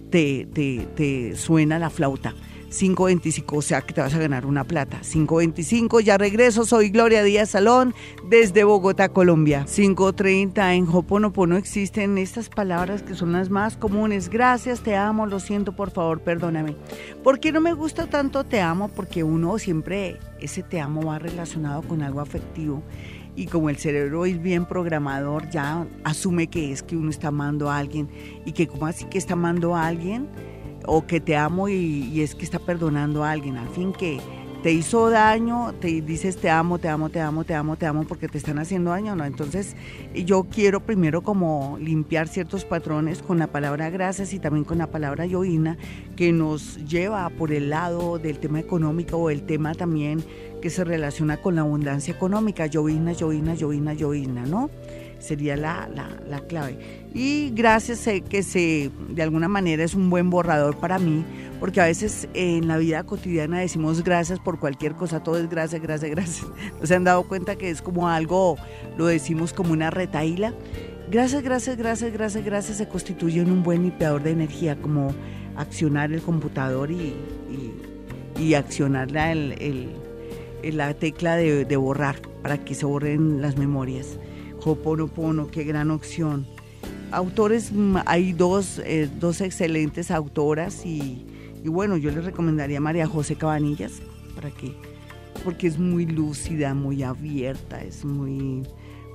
te, 0.09 0.47
te, 0.53 0.87
te 0.95 1.35
suena 1.35 1.79
la 1.79 1.89
flauta. 1.89 2.33
525, 2.73 3.55
o 3.55 3.61
sea 3.61 3.81
que 3.81 3.93
te 3.93 4.01
vas 4.01 4.13
a 4.13 4.19
ganar 4.19 4.45
una 4.45 4.63
plata. 4.63 4.99
525, 5.01 5.99
ya 5.99 6.17
regreso, 6.17 6.65
soy 6.65 6.89
Gloria 6.89 7.23
Díaz 7.23 7.51
Salón 7.51 7.93
desde 8.29 8.63
Bogotá, 8.63 9.09
Colombia. 9.09 9.65
530, 9.65 10.73
en 10.73 10.87
Hoponopono 10.91 11.55
existen 11.55 12.17
estas 12.17 12.49
palabras 12.49 13.03
que 13.03 13.13
son 13.13 13.31
las 13.33 13.49
más 13.49 13.77
comunes. 13.77 14.29
Gracias, 14.29 14.81
te 14.81 14.95
amo, 14.95 15.27
lo 15.27 15.39
siento, 15.39 15.73
por 15.73 15.91
favor, 15.91 16.21
perdóname. 16.21 16.75
¿Por 17.23 17.39
qué 17.39 17.51
no 17.51 17.61
me 17.61 17.73
gusta 17.73 18.07
tanto 18.07 18.43
te 18.43 18.59
amo? 18.59 18.89
Porque 18.89 19.23
uno 19.23 19.59
siempre, 19.59 20.17
ese 20.39 20.63
te 20.63 20.79
amo 20.79 21.05
va 21.05 21.19
relacionado 21.19 21.83
con 21.83 22.01
algo 22.01 22.21
afectivo 22.21 22.81
y 23.35 23.47
como 23.47 23.69
el 23.69 23.77
cerebro 23.77 24.25
es 24.25 24.41
bien 24.41 24.65
programador, 24.65 25.49
ya 25.49 25.87
asume 26.03 26.47
que 26.47 26.71
es 26.71 26.83
que 26.83 26.95
uno 26.95 27.09
está 27.09 27.29
amando 27.29 27.69
a 27.69 27.77
alguien 27.77 28.09
y 28.45 28.51
que 28.51 28.67
como 28.67 28.85
así 28.85 29.05
que 29.05 29.17
está 29.17 29.33
amando 29.33 29.75
a 29.75 29.87
alguien, 29.87 30.27
o 30.85 31.05
que 31.05 31.19
te 31.19 31.35
amo 31.35 31.69
y, 31.69 32.21
es 32.21 32.35
que 32.35 32.45
está 32.45 32.59
perdonando 32.59 33.23
a 33.23 33.31
alguien, 33.31 33.57
al 33.57 33.69
fin 33.69 33.93
que 33.93 34.19
te 34.61 34.71
hizo 34.71 35.09
daño, 35.09 35.73
te 35.81 36.01
dices 36.01 36.37
te 36.37 36.49
amo, 36.49 36.79
te 36.79 36.87
amo, 36.87 37.09
te 37.09 37.19
amo, 37.19 37.43
te 37.43 37.53
amo, 37.53 37.75
te 37.75 37.85
amo 37.85 38.05
porque 38.05 38.29
te 38.29 38.37
están 38.37 38.59
haciendo 38.59 38.91
daño, 38.91 39.13
¿no? 39.13 39.25
Entonces 39.25 39.75
yo 40.15 40.45
quiero 40.49 40.79
primero 40.79 41.21
como 41.21 41.77
limpiar 41.81 42.29
ciertos 42.29 42.63
patrones 42.63 43.21
con 43.21 43.39
la 43.39 43.47
palabra 43.47 43.89
gracias 43.89 44.33
y 44.33 44.39
también 44.39 44.63
con 44.63 44.77
la 44.77 44.87
palabra 44.87 45.25
yoína 45.25 45.77
que 46.15 46.31
nos 46.31 46.77
lleva 46.85 47.29
por 47.29 47.51
el 47.51 47.71
lado 47.71 48.19
del 48.19 48.39
tema 48.39 48.61
económico 48.61 49.17
o 49.17 49.29
el 49.29 49.43
tema 49.43 49.75
también 49.75 50.23
que 50.61 50.69
se 50.69 50.85
relaciona 50.85 51.41
con 51.41 51.55
la 51.55 51.61
abundancia 51.61 52.13
económica, 52.13 52.65
yoína, 52.65 53.11
yoína, 53.11 53.55
yoína, 53.55 53.93
yoína, 53.93 54.45
¿no? 54.45 54.69
Sería 55.23 55.55
la, 55.55 55.89
la, 56.27 56.39
clave. 56.41 56.77
Y 57.13 57.51
gracias 57.51 57.99
sé 57.99 58.21
que 58.21 58.43
se, 58.43 58.91
de 59.09 59.23
alguna 59.23 59.47
manera 59.47 59.83
es 59.83 59.95
un 59.95 60.09
buen 60.09 60.29
borrador 60.29 60.77
para 60.77 60.99
mí, 60.99 61.23
porque 61.59 61.79
a 61.79 61.85
veces 61.85 62.27
en 62.33 62.67
la 62.67 62.77
vida 62.77 63.03
cotidiana 63.03 63.59
decimos 63.59 64.03
gracias 64.03 64.39
por 64.39 64.59
cualquier 64.59 64.93
cosa, 64.93 65.23
todo 65.23 65.37
es 65.37 65.49
gracias, 65.49 65.81
gracias, 65.81 66.11
gracias. 66.11 66.45
¿No 66.79 66.85
se 66.85 66.95
han 66.95 67.05
dado 67.05 67.23
cuenta 67.23 67.55
que 67.55 67.69
es 67.69 67.81
como 67.81 68.09
algo, 68.09 68.57
lo 68.97 69.05
decimos 69.05 69.53
como 69.53 69.71
una 69.71 69.89
retaíla? 69.89 70.53
Gracias, 71.09 71.41
gracias, 71.41 71.77
gracias, 71.77 72.11
gracias, 72.11 72.43
gracias 72.43 72.77
se 72.77 72.87
constituye 72.87 73.41
en 73.41 73.51
un 73.51 73.63
buen 73.63 73.83
limpiador 73.83 74.23
de 74.23 74.31
energía, 74.31 74.75
como 74.81 75.13
accionar 75.55 76.11
el 76.11 76.21
computador 76.21 76.91
y, 76.91 77.13
y, 78.39 78.53
accionar 78.55 79.11
la, 79.11 79.31
el, 79.31 79.91
la 80.63 80.93
tecla 80.95 81.35
de, 81.35 81.65
de 81.65 81.77
borrar 81.77 82.15
para 82.41 82.57
que 82.57 82.73
se 82.73 82.85
borren 82.85 83.41
las 83.41 83.57
memorias. 83.57 84.17
Hoponopono, 84.65 85.47
qué 85.47 85.63
gran 85.63 85.91
opción. 85.91 86.47
Autores, 87.11 87.71
mm, 87.71 87.97
hay 88.05 88.33
dos, 88.33 88.81
eh, 88.85 89.09
dos 89.19 89.41
excelentes 89.41 90.11
autoras 90.11 90.85
y, 90.85 91.25
bueno, 91.65 91.97
yo 91.97 92.11
les 92.11 92.25
recomendaría 92.25 92.77
a 92.77 92.81
María 92.81 93.07
José 93.07 93.35
Cabanillas, 93.35 94.01
para 94.35 94.51
que, 94.51 94.73
porque 95.43 95.67
es 95.67 95.77
muy 95.77 96.05
lúcida, 96.05 96.73
muy 96.73 97.03
abierta, 97.03 97.83
es 97.83 98.03
muy, 98.03 98.63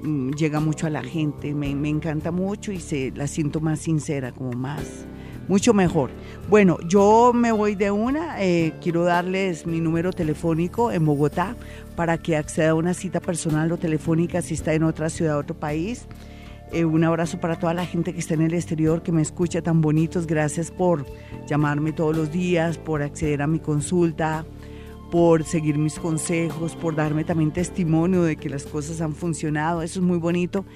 mm, 0.02 0.30
llega 0.32 0.60
mucho 0.60 0.86
a 0.86 0.90
la 0.90 1.02
gente, 1.02 1.54
me, 1.54 1.74
me 1.74 1.88
encanta 1.88 2.30
mucho 2.30 2.72
y 2.72 2.80
se 2.80 3.12
la 3.16 3.26
siento 3.26 3.60
más 3.60 3.80
sincera, 3.80 4.32
como 4.32 4.52
más, 4.52 5.06
mucho 5.48 5.74
mejor. 5.74 6.10
Bueno, 6.48 6.78
yo 6.86 7.32
me 7.34 7.52
voy 7.52 7.74
de 7.74 7.90
una, 7.90 8.42
eh, 8.42 8.74
quiero 8.80 9.04
darles 9.04 9.66
mi 9.66 9.80
número 9.80 10.12
telefónico 10.12 10.92
en 10.92 11.04
Bogotá 11.04 11.56
para 11.96 12.18
que 12.18 12.36
acceda 12.36 12.70
a 12.70 12.74
una 12.74 12.94
cita 12.94 13.20
personal 13.20 13.72
o 13.72 13.76
telefónica 13.78 14.42
si 14.42 14.54
está 14.54 14.74
en 14.74 14.84
otra 14.84 15.10
ciudad, 15.10 15.38
otro 15.38 15.56
país. 15.56 16.06
Eh, 16.70 16.84
un 16.84 17.02
abrazo 17.02 17.40
para 17.40 17.58
toda 17.58 17.72
la 17.72 17.86
gente 17.86 18.12
que 18.12 18.20
está 18.20 18.34
en 18.34 18.42
el 18.42 18.52
exterior, 18.52 19.02
que 19.02 19.10
me 19.10 19.22
escucha 19.22 19.62
tan 19.62 19.80
bonitos. 19.80 20.26
Gracias 20.26 20.70
por 20.70 21.06
llamarme 21.46 21.92
todos 21.92 22.14
los 22.14 22.30
días, 22.30 22.76
por 22.76 23.02
acceder 23.02 23.40
a 23.40 23.46
mi 23.46 23.58
consulta, 23.58 24.44
por 25.10 25.44
seguir 25.44 25.78
mis 25.78 25.98
consejos, 25.98 26.76
por 26.76 26.94
darme 26.94 27.24
también 27.24 27.52
testimonio 27.52 28.22
de 28.22 28.36
que 28.36 28.50
las 28.50 28.64
cosas 28.64 29.00
han 29.00 29.14
funcionado. 29.14 29.80
Eso 29.80 30.00
es 30.00 30.04
muy 30.04 30.18
bonito 30.18 30.66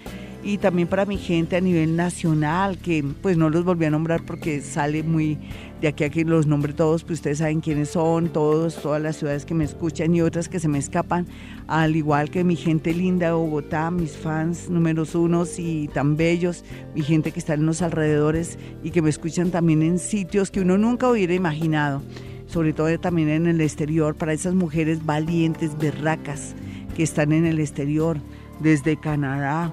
y 0.44 0.58
también 0.58 0.88
para 0.88 1.04
mi 1.04 1.18
gente 1.18 1.56
a 1.56 1.60
nivel 1.60 1.94
nacional, 1.94 2.78
que 2.78 3.04
pues 3.22 3.36
no 3.36 3.48
los 3.48 3.64
volví 3.64 3.84
a 3.84 3.90
nombrar 3.90 4.24
porque 4.24 4.60
sale 4.60 5.02
muy 5.02 5.38
de 5.80 5.88
aquí 5.88 6.04
a 6.04 6.10
que 6.10 6.24
los 6.24 6.46
nombre 6.46 6.72
todos, 6.72 7.04
pues 7.04 7.18
ustedes 7.18 7.38
saben 7.38 7.60
quiénes 7.60 7.90
son, 7.90 8.28
todos, 8.28 8.80
todas 8.80 9.02
las 9.02 9.16
ciudades 9.16 9.44
que 9.44 9.54
me 9.54 9.64
escuchan 9.64 10.14
y 10.14 10.22
otras 10.22 10.48
que 10.48 10.60
se 10.60 10.68
me 10.68 10.78
escapan, 10.78 11.26
al 11.66 11.96
igual 11.96 12.30
que 12.30 12.44
mi 12.44 12.56
gente 12.56 12.92
linda 12.92 13.26
de 13.26 13.32
Bogotá, 13.32 13.90
mis 13.90 14.16
fans 14.16 14.68
números 14.68 15.14
unos 15.14 15.58
y 15.58 15.88
tan 15.88 16.16
bellos, 16.16 16.64
mi 16.94 17.02
gente 17.02 17.32
que 17.32 17.40
está 17.40 17.54
en 17.54 17.66
los 17.66 17.82
alrededores 17.82 18.58
y 18.82 18.90
que 18.90 19.02
me 19.02 19.10
escuchan 19.10 19.50
también 19.50 19.82
en 19.82 19.98
sitios 19.98 20.50
que 20.50 20.60
uno 20.60 20.78
nunca 20.78 21.08
hubiera 21.08 21.34
imaginado, 21.34 22.02
sobre 22.46 22.72
todo 22.72 22.96
también 22.98 23.28
en 23.28 23.46
el 23.46 23.60
exterior, 23.60 24.14
para 24.14 24.32
esas 24.32 24.54
mujeres 24.54 25.04
valientes, 25.04 25.76
berracas 25.78 26.54
que 26.96 27.02
están 27.02 27.32
en 27.32 27.46
el 27.46 27.58
exterior, 27.58 28.18
desde 28.60 28.96
Canadá, 28.96 29.72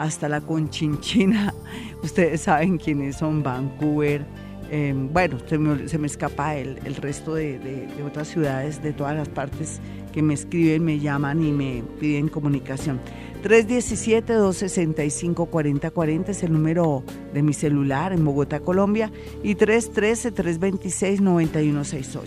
hasta 0.00 0.28
la 0.28 0.40
Conchinchina. 0.40 1.54
Ustedes 2.02 2.40
saben 2.42 2.78
quiénes 2.78 3.16
son, 3.16 3.42
Vancouver. 3.42 4.24
Em, 4.70 5.12
bueno, 5.12 5.36
se 5.46 5.58
me, 5.98 6.06
escapa 6.06 6.56
el, 6.56 6.96
resto 6.96 7.34
de, 7.34 7.86
otras 8.06 8.28
ciudades, 8.28 8.82
de 8.82 8.94
todas 8.94 9.14
las 9.16 9.28
partes 9.28 9.80
que 10.12 10.22
me 10.22 10.32
escriben, 10.32 10.84
me 10.84 11.00
llaman 11.00 11.44
y 11.44 11.52
me 11.52 11.82
piden 11.98 12.28
comunicación. 12.28 12.98
317-265-4040 13.42 16.28
es 16.28 16.44
el 16.44 16.52
número 16.52 17.02
de 17.34 17.42
mi 17.42 17.52
celular 17.52 18.14
en 18.14 18.24
Bogotá, 18.24 18.60
Colombia, 18.60 19.12
y 19.42 19.56
313-326-9168. 19.56 22.22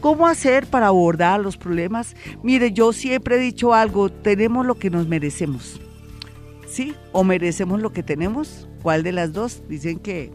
¿Cómo 0.00 0.26
hacer 0.26 0.66
para 0.66 0.88
abordar 0.88 1.40
los 1.40 1.56
problemas? 1.56 2.14
Mire, 2.42 2.72
yo 2.72 2.92
siempre 2.92 3.36
he 3.36 3.40
dicho 3.40 3.72
algo, 3.74 4.10
tenemos 4.10 4.66
lo 4.66 4.74
que 4.74 4.90
nos 4.90 5.06
merecemos. 5.08 5.80
¿Sí? 6.70 6.94
¿O 7.12 7.24
merecemos 7.24 7.80
lo 7.80 7.92
que 7.92 8.02
tenemos? 8.02 8.68
¿Cuál 8.82 9.02
de 9.02 9.12
las 9.12 9.32
dos? 9.32 9.62
Dicen 9.68 9.98
que 9.98 10.30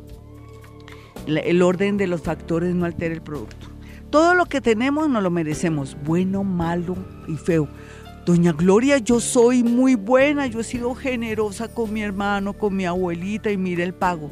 el 1.26 1.62
orden 1.62 1.98
de 1.98 2.08
los 2.08 2.22
factores 2.22 2.76
no 2.76 2.86
altera 2.86 3.14
el 3.14 3.22
producto. 3.22 3.68
Todo 4.10 4.36
lo 4.36 4.46
que 4.46 4.62
tenemos 4.62 5.10
nos 5.10 5.24
lo 5.24 5.32
merecemos, 5.32 5.98
bueno, 6.04 6.44
malo 6.44 6.96
y 7.28 7.36
feo. 7.36 7.68
Doña 8.26 8.54
Gloria, 8.54 8.98
yo 8.98 9.20
soy 9.20 9.64
muy 9.64 9.96
buena, 9.96 10.48
yo 10.48 10.60
he 10.60 10.64
sido 10.64 10.96
generosa 10.96 11.68
con 11.68 11.94
mi 11.94 12.02
hermano, 12.02 12.54
con 12.54 12.76
mi 12.76 12.86
abuelita 12.86 13.52
y 13.52 13.58
mire 13.58 13.84
el 13.84 13.94
pago. 13.94 14.32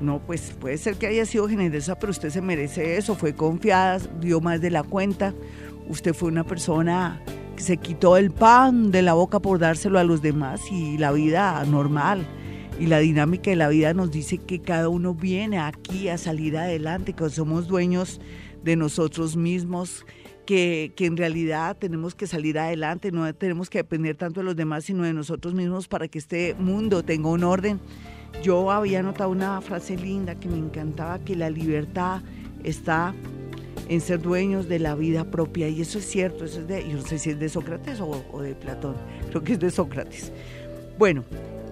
No, 0.00 0.20
pues 0.20 0.54
puede 0.58 0.76
ser 0.78 0.96
que 0.96 1.06
haya 1.06 1.24
sido 1.24 1.48
generosa, 1.48 1.98
pero 1.98 2.10
usted 2.10 2.30
se 2.30 2.40
merece 2.40 2.96
eso, 2.96 3.14
fue 3.14 3.34
confiada, 3.34 3.98
dio 4.20 4.40
más 4.40 4.60
de 4.60 4.70
la 4.70 4.82
cuenta. 4.82 5.34
Usted 5.88 6.14
fue 6.14 6.28
una 6.28 6.44
persona 6.44 7.22
se 7.58 7.76
quitó 7.78 8.16
el 8.16 8.30
pan 8.30 8.90
de 8.90 9.02
la 9.02 9.14
boca 9.14 9.40
por 9.40 9.58
dárselo 9.58 9.98
a 9.98 10.04
los 10.04 10.22
demás 10.22 10.60
y 10.70 10.98
la 10.98 11.12
vida 11.12 11.64
normal 11.64 12.26
y 12.78 12.86
la 12.86 12.98
dinámica 12.98 13.50
de 13.50 13.56
la 13.56 13.68
vida 13.68 13.94
nos 13.94 14.10
dice 14.10 14.38
que 14.38 14.60
cada 14.60 14.88
uno 14.88 15.14
viene 15.14 15.58
aquí 15.58 16.08
a 16.08 16.18
salir 16.18 16.56
adelante, 16.56 17.14
que 17.14 17.30
somos 17.30 17.68
dueños 17.68 18.20
de 18.62 18.76
nosotros 18.76 19.36
mismos, 19.36 20.04
que, 20.44 20.92
que, 20.94 21.06
en 21.06 21.16
realidad 21.16 21.76
tenemos 21.78 22.14
que 22.14 22.26
salir 22.26 22.58
adelante, 22.58 23.10
no 23.10 23.32
tenemos 23.34 23.70
que 23.70 23.78
depender 23.78 24.16
tanto 24.16 24.40
de 24.40 24.44
los 24.44 24.56
demás, 24.56 24.84
sino 24.84 25.04
de 25.04 25.12
nosotros 25.12 25.54
mismos 25.54 25.88
para 25.88 26.08
que 26.08 26.18
este 26.18 26.54
mundo 26.58 27.02
tenga 27.02 27.28
un 27.28 27.44
orden. 27.44 27.80
Yo 28.42 28.70
había 28.70 29.02
notado 29.02 29.30
una 29.30 29.60
frase 29.60 29.96
linda 29.96 30.34
que 30.34 30.48
me 30.48 30.58
encantaba, 30.58 31.18
que 31.20 31.34
la 31.34 31.50
libertad 31.50 32.20
está 32.62 33.14
en 33.88 34.00
ser 34.00 34.20
dueños 34.20 34.68
de 34.68 34.78
la 34.78 34.94
vida 34.94 35.24
propia. 35.24 35.68
Y 35.68 35.80
eso 35.80 35.98
es 35.98 36.06
cierto, 36.06 36.44
eso 36.44 36.60
es 36.60 36.68
de, 36.68 36.88
yo 36.88 36.96
no 36.96 37.02
sé 37.02 37.18
si 37.18 37.30
es 37.30 37.38
de 37.38 37.48
Sócrates 37.48 38.00
o, 38.00 38.40
de 38.40 38.54
Platón, 38.54 38.96
creo 39.30 39.42
que 39.42 39.54
es 39.54 39.58
de 39.58 39.70
Sócrates. 39.70 40.32
Bueno, 40.98 41.24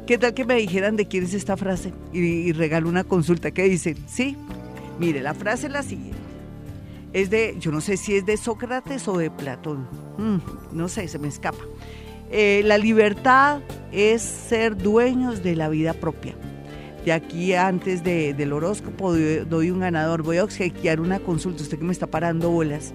¿qué 0.06 0.18
tal 0.18 0.34
que 0.34 0.44
me 0.44 0.54
dijeran 0.54 0.96
de 0.96 1.06
quién 1.06 1.24
es 1.24 1.34
esta 1.34 1.56
frase? 1.56 1.92
Y, 2.12 2.52
regalo 2.52 2.88
una 2.88 3.04
consulta. 3.04 3.50
¿Qué 3.50 3.64
dicen? 3.64 3.96
Sí, 4.06 4.36
mire, 4.98 5.22
la 5.22 5.34
frase 5.34 5.66
es 5.66 5.72
la 5.72 5.82
siguiente. 5.82 6.18
Es 7.12 7.30
de, 7.30 7.56
yo 7.60 7.70
no 7.70 7.80
sé 7.80 7.96
si 7.96 8.16
es 8.16 8.26
de 8.26 8.36
Sócrates 8.36 9.06
o 9.08 9.16
de 9.16 9.30
Platón. 9.30 9.86
Mm, 10.18 10.76
no 10.76 10.88
sé, 10.88 11.08
se 11.08 11.18
me 11.18 11.28
escapa. 11.28 11.64
Eh, 12.30 12.62
la 12.64 12.78
libertad 12.78 13.60
es 13.92 14.22
ser 14.22 14.76
dueños 14.76 15.42
de 15.42 15.54
la 15.54 15.68
vida 15.68 15.94
propia. 15.94 16.34
De 17.04 17.12
aquí 17.12 17.52
antes 17.52 18.02
del 18.02 18.52
horóscopo 18.52 19.14
doy 19.14 19.70
un 19.70 19.80
ganador. 19.80 20.22
Voy 20.22 20.38
a 20.38 20.44
obsequiar 20.44 21.00
una 21.00 21.18
consulta. 21.18 21.62
Usted 21.62 21.78
que 21.78 21.84
me 21.84 21.92
está 21.92 22.06
parando 22.06 22.50
bolas. 22.50 22.94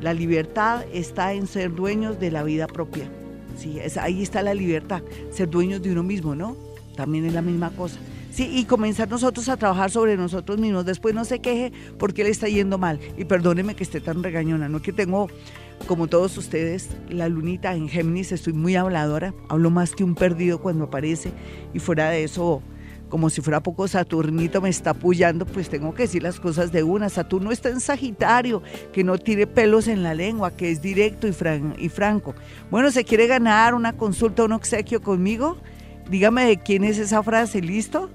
La 0.00 0.14
libertad 0.14 0.84
está 0.92 1.34
en 1.34 1.46
ser 1.46 1.74
dueños 1.74 2.18
de 2.18 2.30
la 2.30 2.42
vida 2.42 2.66
propia. 2.66 3.04
Sí, 3.56 3.78
ahí 4.00 4.22
está 4.22 4.42
la 4.42 4.54
libertad. 4.54 5.02
Ser 5.30 5.50
dueños 5.50 5.82
de 5.82 5.92
uno 5.92 6.02
mismo, 6.02 6.34
¿no? 6.34 6.56
También 6.96 7.26
es 7.26 7.34
la 7.34 7.42
misma 7.42 7.70
cosa. 7.70 7.98
Sí, 8.30 8.48
y 8.52 8.64
comenzar 8.64 9.08
nosotros 9.08 9.48
a 9.48 9.56
trabajar 9.56 9.90
sobre 9.90 10.16
nosotros 10.16 10.58
mismos. 10.58 10.84
Después 10.84 11.14
no 11.14 11.24
se 11.24 11.38
queje 11.40 11.72
porque 11.98 12.24
le 12.24 12.30
está 12.30 12.48
yendo 12.48 12.78
mal. 12.78 12.98
Y 13.16 13.26
perdóneme 13.26 13.76
que 13.76 13.84
esté 13.84 14.00
tan 14.00 14.22
regañona, 14.22 14.68
no 14.68 14.82
que 14.82 14.92
tengo, 14.92 15.28
como 15.86 16.08
todos 16.08 16.36
ustedes, 16.36 16.88
la 17.08 17.28
lunita 17.28 17.74
en 17.74 17.88
Géminis, 17.88 18.32
estoy 18.32 18.52
muy 18.54 18.74
habladora, 18.74 19.34
hablo 19.48 19.70
más 19.70 19.94
que 19.94 20.02
un 20.02 20.14
perdido 20.14 20.60
cuando 20.60 20.84
aparece. 20.84 21.30
Y 21.74 21.78
fuera 21.78 22.10
de 22.10 22.24
eso, 22.24 22.62
como 23.08 23.30
si 23.30 23.40
fuera 23.40 23.62
poco 23.62 23.86
Saturnito 23.86 24.60
me 24.60 24.68
está 24.68 24.90
apoyando, 24.90 25.46
pues 25.46 25.68
tengo 25.68 25.94
que 25.94 26.02
decir 26.04 26.22
las 26.22 26.40
cosas 26.40 26.72
de 26.72 26.82
una. 26.82 27.08
Saturno 27.08 27.52
está 27.52 27.68
en 27.68 27.80
Sagitario, 27.80 28.62
que 28.92 29.04
no 29.04 29.18
tiene 29.18 29.46
pelos 29.46 29.88
en 29.88 30.02
la 30.02 30.14
lengua, 30.14 30.50
que 30.50 30.70
es 30.70 30.82
directo 30.82 31.26
y, 31.28 31.32
franco. 31.88 32.34
Bueno, 32.70 32.90
¿se 32.90 33.04
quiere 33.04 33.26
ganar 33.26 33.74
una 33.74 33.92
consulta, 33.94 34.44
un 34.44 34.52
obsequio 34.52 35.02
conmigo? 35.02 35.56
Dígame 36.10 36.44
de 36.44 36.56
quién 36.58 36.84
es 36.84 36.98
esa 36.98 37.22
frase, 37.22 37.60
¿listo? 37.60 38.10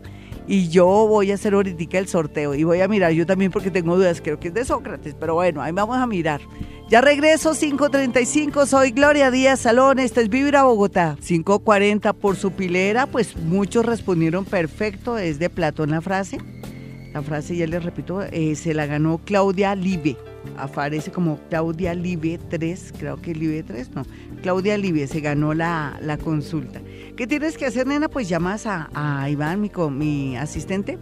y 0.52 0.68
yo 0.70 0.88
voy 0.88 1.30
a 1.30 1.36
hacer 1.36 1.54
ahorita 1.54 2.00
el 2.00 2.08
sorteo 2.08 2.56
y 2.56 2.64
voy 2.64 2.82
a 2.82 2.88
mirar 2.88 3.12
yo 3.12 3.24
también 3.24 3.52
porque 3.52 3.70
tengo 3.70 3.96
dudas, 3.96 4.20
creo 4.20 4.40
que 4.40 4.48
es 4.48 4.54
de 4.56 4.66
Sócrates, 4.66 5.14
pero 5.14 5.36
bueno, 5.36 5.62
ahí 5.62 5.72
vamos 5.72 5.96
a 5.98 6.08
mirar. 6.08 6.42
Ya 6.90 7.02
regreso, 7.02 7.52
5.35, 7.52 8.66
soy 8.66 8.90
Gloria 8.90 9.30
Díaz 9.30 9.60
Salón, 9.60 10.00
este 10.00 10.22
es 10.22 10.30
Vivir 10.30 10.56
a 10.56 10.64
Bogotá. 10.64 11.18
5.40 11.22 12.16
por 12.16 12.36
su 12.36 12.54
pilera, 12.54 13.06
pues 13.06 13.38
muchos 13.38 13.86
respondieron 13.86 14.44
perfecto, 14.44 15.20
es 15.20 15.38
de 15.38 15.52
Platón 15.52 15.92
la 15.92 16.02
frase. 16.02 16.40
La 17.14 17.22
frase, 17.22 17.56
ya 17.56 17.68
les 17.68 17.84
repito, 17.84 18.24
eh, 18.24 18.56
se 18.56 18.74
la 18.74 18.88
ganó 18.88 19.20
Claudia 19.24 19.76
Libe. 19.76 20.18
Aparece 20.58 21.12
como 21.12 21.40
Claudia 21.52 21.94
Libe 21.94 22.40
3, 22.50 22.94
creo 22.98 23.22
que 23.22 23.36
Libe 23.36 23.62
3, 23.62 23.92
no. 23.92 24.04
Claudia 24.42 24.76
Libe 24.76 25.06
se 25.06 25.22
ganó 25.22 25.54
la, 25.54 26.00
la 26.02 26.18
consulta. 26.18 26.82
¿Qué 27.16 27.28
tienes 27.28 27.56
que 27.56 27.68
hacer, 27.68 27.86
nena? 27.86 28.10
Pues 28.10 28.28
llamas 28.28 28.66
a, 28.66 29.28
Iván, 29.30 29.62
mi, 29.62 29.70
mi 29.92 30.38
asistente, 30.38 30.98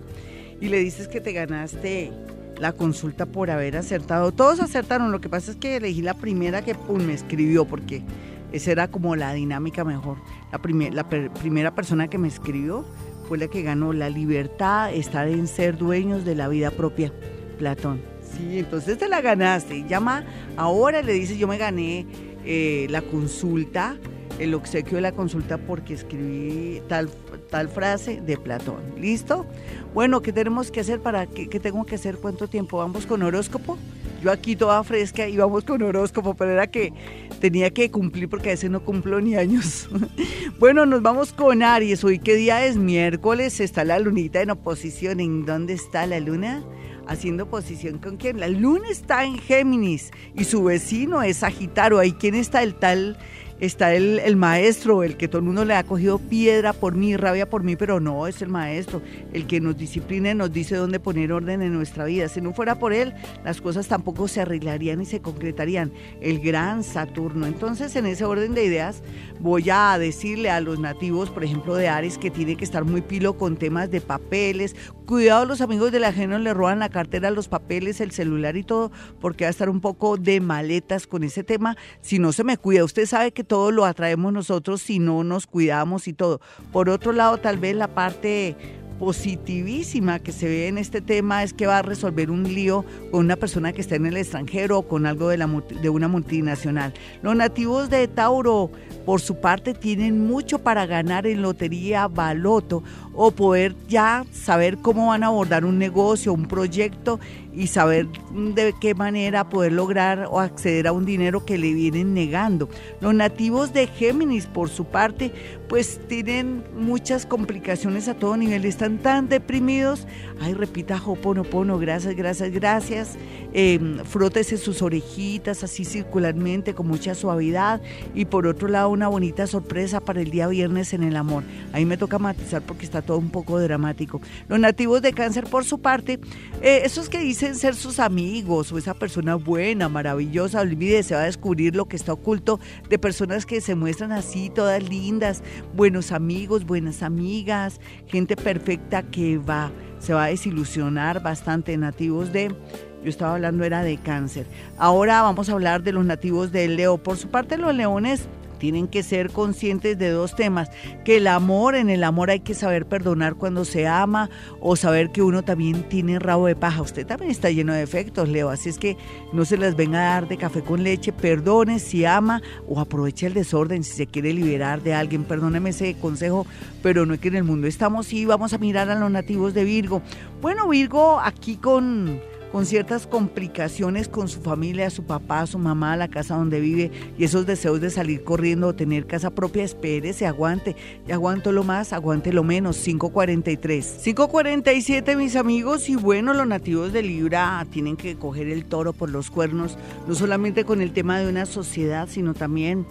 y 0.60 0.68
le 0.68 0.80
dices 0.80 1.08
que 1.08 1.22
te 1.22 1.32
ganaste 1.32 2.12
la 2.60 2.74
consulta 2.74 3.26
por 3.26 3.50
haber 3.50 3.78
acertado. 3.78 4.32
Todos 4.32 4.60
acertaron, 4.60 5.12
lo 5.12 5.22
que 5.22 5.30
pasa 5.30 5.52
es 5.52 5.58
que 5.58 5.78
elegí 5.78 6.02
la 6.02 6.14
primera 6.14 6.62
que 6.64 6.76
me 6.90 7.14
escribió 7.14 7.66
porque 7.66 8.04
esa 8.52 8.72
era 8.72 8.88
como 8.90 9.16
la 9.16 9.34
dinámica 9.34 9.84
mejor. 9.84 10.18
La, 10.52 10.60
la 10.92 11.10
primera 11.10 11.76
persona 11.76 12.08
que 12.10 12.18
me 12.18 12.28
escribió 12.28 12.86
fue 13.28 13.38
la 13.38 13.48
que 13.48 13.62
ganó 13.62 13.94
la 13.94 14.10
libertad, 14.10 14.94
estar 14.94 15.28
en 15.28 15.48
ser 15.48 15.78
dueños 15.78 16.24
de 16.24 16.36
la 16.36 16.48
vida 16.48 16.72
propia, 16.72 17.12
Platón. 17.58 18.02
Sí, 18.22 18.60
entonces 18.60 18.98
te 18.98 19.08
la 19.08 19.22
ganaste. 19.22 19.86
Llama 19.88 20.24
ahora, 20.56 21.02
le 21.02 21.14
dices, 21.14 21.38
yo 21.38 21.48
me 21.48 21.58
gané 21.58 22.06
eh, 22.46 22.88
la 22.90 23.02
consulta 23.02 23.98
el 24.40 24.54
obsequio 24.54 24.98
de 24.98 25.02
la 25.02 25.12
consulta 25.12 25.58
porque 25.58 25.94
escribí 25.94 26.82
tal, 26.88 27.10
tal 27.50 27.70
frase 27.70 28.22
de 28.22 28.38
Platón. 28.38 28.82
¿Listo? 29.00 29.46
Bueno, 29.94 30.22
¿qué 30.22 30.32
tenemos 30.32 30.72
que 30.72 30.80
hacer 30.80 31.00
para 31.02 31.26
qué, 31.26 31.48
tengo 31.60 31.86
que 31.86 31.96
hacer? 31.96 32.18
¿Cuánto 32.18 32.48
tiempo? 32.48 32.78
¿Vamos 32.78 33.06
con 33.06 33.24
horóscopo? 33.24 33.78
Yo 34.22 34.32
aquí 34.32 34.56
toda 34.56 34.84
fresca 34.84 35.28
y 35.28 35.38
vamos 35.38 35.64
con 35.64 35.82
horóscopo, 35.82 36.34
pero 36.34 36.52
era 36.52 36.68
que 36.68 36.92
tenía 37.40 37.70
que 37.70 37.92
cumplir 37.92 38.30
porque 38.30 38.50
a 38.50 38.54
veces 38.54 38.70
no 38.70 38.84
cumplo 38.84 39.22
ni 39.22 39.36
años. 39.36 39.90
bueno, 40.60 40.86
nos 40.86 41.02
vamos 41.02 41.34
con 41.34 41.62
Aries. 41.62 42.04
Hoy 42.04 42.20
qué 42.20 42.36
día 42.36 42.66
es 42.66 42.78
miércoles, 42.78 43.60
está 43.60 43.84
la 43.84 44.00
lunita 44.00 44.42
en 44.42 44.52
oposición. 44.52 45.20
¿En 45.20 45.46
dónde 45.46 45.74
está 45.74 46.06
la 46.08 46.20
luna? 46.20 46.64
Haciendo 47.08 47.44
oposición 47.44 48.00
con 48.00 48.18
quién? 48.18 48.40
La 48.40 48.50
luna 48.50 48.90
está 48.90 49.24
en 49.24 49.38
Géminis 49.38 50.12
y 50.36 50.44
su 50.44 50.64
vecino 50.64 51.22
es 51.22 51.38
Sagitario. 51.38 52.00
Ahí 52.00 52.12
quién 52.12 52.36
está 52.36 52.64
el 52.64 52.76
tal 52.76 53.18
está 53.60 53.94
el, 53.94 54.20
el, 54.20 54.36
maestro, 54.36 55.04
el 55.04 55.18
que 55.18 55.28
todo 55.28 55.40
el 55.40 55.46
mundo 55.46 55.66
le 55.66 55.74
ha 55.74 55.84
cogido 55.84 56.20
piedra 56.20 56.74
por 56.74 56.96
mí, 56.96 57.16
rabia 57.16 57.50
por 57.50 57.64
mí, 57.64 57.76
pero 57.76 58.00
no, 58.00 58.28
es 58.28 58.42
el 58.42 58.50
maestro, 58.50 59.02
el 59.34 59.48
que 59.48 59.60
nos 59.60 59.78
disciplina 59.78 60.32
y 60.32 60.36
nos 60.36 60.52
dice 60.54 60.76
dónde 60.76 61.00
poner 61.00 61.32
orden 61.32 61.62
en 61.62 61.74
nuestra 61.74 62.06
vida. 62.06 62.28
Si 62.30 62.42
no 62.42 62.54
fuera 62.54 62.80
por 62.80 62.94
él, 62.94 63.14
las 63.44 63.62
cosas 63.62 63.88
tampoco 63.88 64.28
se 64.28 64.42
arreglarían 64.42 65.02
y 65.02 65.06
se 65.06 65.22
concretarían. 65.22 65.92
El 66.22 66.40
gran 66.40 66.84
Saturno. 66.84 67.46
Entonces, 67.46 67.96
en 67.96 68.06
ese 68.06 68.26
orden 68.26 68.54
de 68.54 68.66
ideas, 68.66 69.02
voy 69.40 69.70
a 69.70 69.98
decirle 69.98 70.50
a 70.50 70.62
los 70.62 70.80
nativos, 70.80 71.30
por 71.30 71.44
ejemplo, 71.44 71.76
de 71.76 71.88
Ares, 71.88 72.18
que 72.18 72.32
tiene 72.32 72.56
que 72.56 72.64
estar 72.64 72.86
muy 72.86 73.02
pilo 73.02 73.38
con 73.38 73.58
temas 73.58 73.90
de 73.92 74.02
papeles. 74.02 74.76
Cuidado, 75.06 75.46
los 75.46 75.62
amigos 75.62 75.92
del 75.92 76.04
ajeno 76.04 76.38
le 76.38 76.54
roban 76.54 76.80
la 76.80 76.90
cartera, 76.90 77.32
los 77.32 77.48
papeles, 77.48 78.02
el 78.02 78.12
celular 78.12 78.58
y 78.58 78.64
todo, 78.64 78.92
porque 79.20 79.46
va 79.46 79.48
a 79.48 79.52
estar 79.52 79.70
un 79.70 79.82
poco 79.82 80.18
de 80.18 80.42
maletas 80.42 81.08
con 81.08 81.24
ese 81.24 81.44
tema. 81.44 81.78
Si 82.02 82.20
no 82.20 82.32
se 82.34 82.44
me 82.44 82.58
cuida, 82.58 82.84
usted 82.84 83.06
sabe 83.06 83.32
que 83.32 83.44
todo 83.48 83.72
lo 83.72 83.86
atraemos 83.86 84.34
nosotros 84.34 84.82
si 84.82 85.00
no 85.00 85.24
nos 85.24 85.48
cuidamos 85.48 86.08
y 86.08 86.14
todo. 86.14 86.42
Por 86.72 86.90
otro 86.90 87.12
lado, 87.12 87.38
tal 87.38 87.58
vez 87.58 87.76
la 87.76 87.88
parte 87.88 88.56
positivísima 88.98 90.20
que 90.20 90.32
se 90.32 90.48
ve 90.48 90.68
en 90.68 90.78
este 90.78 91.02
tema 91.02 91.44
es 91.44 91.54
que 91.54 91.68
va 91.68 91.80
a 91.80 91.82
resolver 91.82 92.32
un 92.32 92.44
lío 92.44 92.84
con 93.12 93.26
una 93.26 93.36
persona 93.36 93.72
que 93.72 93.82
está 93.82 93.96
en 93.96 94.06
el 94.06 94.18
extranjero 94.18 94.80
o 94.80 94.88
con 94.88 95.06
algo 95.06 95.30
de, 95.30 95.38
de 95.82 95.90
una 95.90 96.08
multinacional. 96.08 96.94
Los 97.22 97.36
nativos 97.36 97.90
de 97.90 98.08
Tauro, 98.08 98.72
por 99.06 99.22
su 99.22 99.40
parte, 99.40 99.74
tienen 99.74 100.26
mucho 100.26 100.60
para 100.60 100.86
ganar 100.86 101.28
en 101.28 101.42
lotería, 101.42 102.08
baloto 102.08 102.84
o 103.14 103.32
poder 103.32 103.76
ya 103.88 104.26
saber 104.32 104.78
cómo 104.78 105.08
van 105.08 105.24
a 105.24 105.28
abordar 105.28 105.66
un 105.66 105.78
negocio, 105.78 106.34
un 106.34 106.48
proyecto 106.48 107.20
y 107.58 107.68
saber 107.68 108.08
de 108.32 108.74
qué 108.80 108.94
manera 108.94 109.50
poder 109.50 109.72
lograr 109.72 110.28
o 110.30 110.40
acceder 110.40 110.86
a 110.86 110.92
un 110.92 111.06
dinero 111.06 111.44
que 111.44 111.58
le 111.58 111.74
vienen 111.74 112.14
negando. 112.14 112.70
Los 113.02 113.16
nativos 113.16 113.74
de 113.74 113.88
Géminis, 113.88 114.46
por 114.46 114.70
su 114.70 114.86
parte, 114.86 115.32
pues 115.68 116.00
tienen 116.08 116.64
muchas 116.78 117.26
complicaciones 117.26 118.08
a 118.08 118.14
todo 118.14 118.38
nivel, 118.38 118.64
están 118.64 119.00
tan 119.00 119.28
deprimidos. 119.28 120.06
Ay, 120.40 120.54
repita 120.54 121.02
Hoponopono, 121.04 121.80
gracias, 121.80 122.16
gracias, 122.16 122.52
gracias. 122.52 123.18
Eh, 123.54 123.80
frótese 124.06 124.58
sus 124.58 124.84
orejitas 124.84 125.64
así 125.64 125.84
circularmente 125.84 126.76
con 126.76 126.88
mucha 126.88 127.16
suavidad 127.16 127.82
y 128.14 128.26
por 128.26 128.46
otro 128.46 128.68
lado 128.68 128.90
una 128.90 129.08
bonita 129.08 129.48
sorpresa 129.48 130.00
para 130.00 130.22
el 130.22 130.30
día 130.30 130.48
viernes 130.48 130.94
en 130.94 131.02
el 131.02 131.16
amor. 131.16 131.44
Ahí 131.74 131.86
me 131.86 131.98
toca 131.98 132.20
matizar 132.20 132.62
porque 132.62 132.86
está 132.86 133.02
todo 133.02 133.18
un 133.18 133.32
poco 133.32 133.60
dramático. 133.60 134.22
Los 134.48 134.60
nativos 134.60 135.02
de 135.02 135.14
cáncer, 135.14 135.46
por 135.46 135.66
su 135.66 135.80
parte, 135.80 136.20
eh, 136.62 136.82
esos 136.84 137.10
que 137.10 137.18
dicen 137.18 137.47
ser 137.56 137.76
sus 137.76 138.00
amigos 138.00 138.72
o 138.72 138.78
esa 138.78 138.94
persona 138.94 139.36
buena, 139.36 139.90
maravillosa, 139.90 140.62
olvide, 140.62 141.04
se 141.04 141.16
va 141.16 141.22
a 141.22 141.26
descubrir 141.26 141.76
lo 141.76 141.86
que 141.86 141.96
está 141.96 142.14
oculto 142.14 142.60
de 142.90 143.00
personas 143.00 143.46
que 143.46 143.62
se 143.62 143.76
muestran 143.76 144.12
así, 144.12 144.50
todas 144.50 144.88
lindas, 144.88 145.44
buenos 145.76 146.12
amigos, 146.12 146.66
buenas 146.66 147.04
amigas, 147.04 147.80
gente 148.08 148.36
perfecta 148.36 149.04
que 149.04 149.38
va, 149.38 149.72
se 150.00 150.14
va 150.14 150.26
a 150.26 150.28
desilusionar 150.28 151.22
bastante 151.22 151.78
nativos 151.78 152.32
de 152.32 152.56
Yo 153.04 153.10
estaba 153.10 153.36
hablando 153.36 153.64
era 153.64 153.84
de 153.84 153.98
cáncer. 153.98 154.48
Ahora 154.78 155.22
vamos 155.22 155.50
a 155.50 155.54
hablar 155.54 155.84
de 155.84 155.94
los 155.94 156.06
nativos 156.06 156.52
del 156.52 156.76
Leo. 156.76 156.98
Por 156.98 157.18
su 157.18 157.30
parte, 157.30 157.58
los 157.58 157.74
leones 157.74 158.28
tienen 158.58 158.88
que 158.88 159.04
ser 159.04 159.32
conscientes 159.32 159.98
de 159.98 160.10
dos 160.10 160.36
temas, 160.36 160.70
que 161.06 161.18
el 161.18 161.28
amor, 161.28 161.76
en 161.76 161.90
el 161.90 162.04
amor 162.04 162.30
hay 162.30 162.40
que 162.40 162.54
saber 162.54 162.86
perdonar 162.86 163.36
cuando 163.36 163.66
se 163.66 163.88
ama 163.88 164.30
o 164.60 164.76
saber 164.76 165.12
que 165.12 165.22
uno 165.22 165.44
también 165.44 165.84
tiene 165.84 166.20
rabo 166.20 166.48
de 166.48 166.56
paja. 166.56 166.82
Usted 166.82 167.06
también 167.06 167.32
está 167.32 167.50
lleno 167.50 167.74
de 167.74 167.84
efectos, 167.84 168.30
Leo, 168.30 168.50
así 168.50 168.70
es 168.70 168.78
que 168.78 168.98
no 169.34 169.46
se 169.46 169.58
las 169.58 169.76
venga 169.76 170.00
a 170.00 170.14
dar 170.14 170.28
de 170.28 170.38
café 170.38 170.62
con 170.62 170.84
leche, 170.84 171.12
perdone 171.12 171.80
si 171.80 172.06
ama 172.06 172.42
o 172.68 172.80
aproveche 172.80 173.28
el 173.28 173.34
desorden 173.34 173.84
si 173.84 173.94
se 173.94 174.08
quiere 174.08 174.34
liberar 174.34 174.82
de 174.82 174.94
alguien. 174.94 175.24
Perdóneme 175.24 175.70
ese 175.72 175.96
consejo, 175.96 176.46
pero 176.82 177.06
no 177.06 177.14
es 177.14 177.20
que 177.20 177.28
en 177.28 177.36
el 177.36 177.44
mundo 177.44 177.68
estamos 177.68 178.14
y 178.14 178.26
vamos 178.26 178.54
a 178.54 178.58
mirar 178.58 178.90
a 178.90 178.96
los 178.96 179.12
nativos 179.12 179.54
de 179.54 179.64
Virgo. 179.64 180.02
Bueno, 180.42 180.68
Virgo 180.70 181.20
aquí 181.20 181.58
con 181.58 182.20
con 182.58 182.66
ciertas 182.66 183.06
complicaciones 183.06 184.08
con 184.08 184.28
su 184.28 184.42
familia, 184.42 184.90
su 184.90 185.04
papá, 185.04 185.46
su 185.46 185.60
mamá, 185.60 185.96
la 185.96 186.08
casa 186.08 186.36
donde 186.36 186.60
vive 186.60 186.90
y 187.16 187.24
esos 187.24 187.46
deseos 187.46 187.80
de 187.82 187.92
salir 187.92 188.24
corriendo 188.24 188.70
o 188.70 188.74
tener 188.74 189.06
casa 189.06 189.30
propia, 189.30 189.64
espérese, 189.64 190.26
aguante. 190.26 190.76
Y 191.08 191.12
aguanto 191.12 191.52
lo 191.52 191.64
más, 191.64 191.94
aguante 191.94 192.34
lo 192.34 192.44
menos. 192.44 192.80
543. 192.80 194.00
547, 194.04 195.16
mis 195.16 195.36
amigos. 195.36 195.88
Y 195.88 195.98
bueno, 195.98 196.34
los 196.34 196.48
nativos 196.48 196.94
de 196.94 197.04
Libra 197.04 197.64
tienen 197.70 197.96
que 197.96 198.16
coger 198.16 198.48
el 198.48 198.66
toro 198.66 198.92
por 198.92 199.12
los 199.12 199.30
cuernos, 199.30 199.78
no 200.08 200.16
solamente 200.16 200.66
con 200.66 200.82
el 200.82 200.94
tema 200.94 201.20
de 201.20 201.30
una 201.30 201.46
sociedad, 201.46 202.10
sino 202.10 202.34
también 202.34 202.88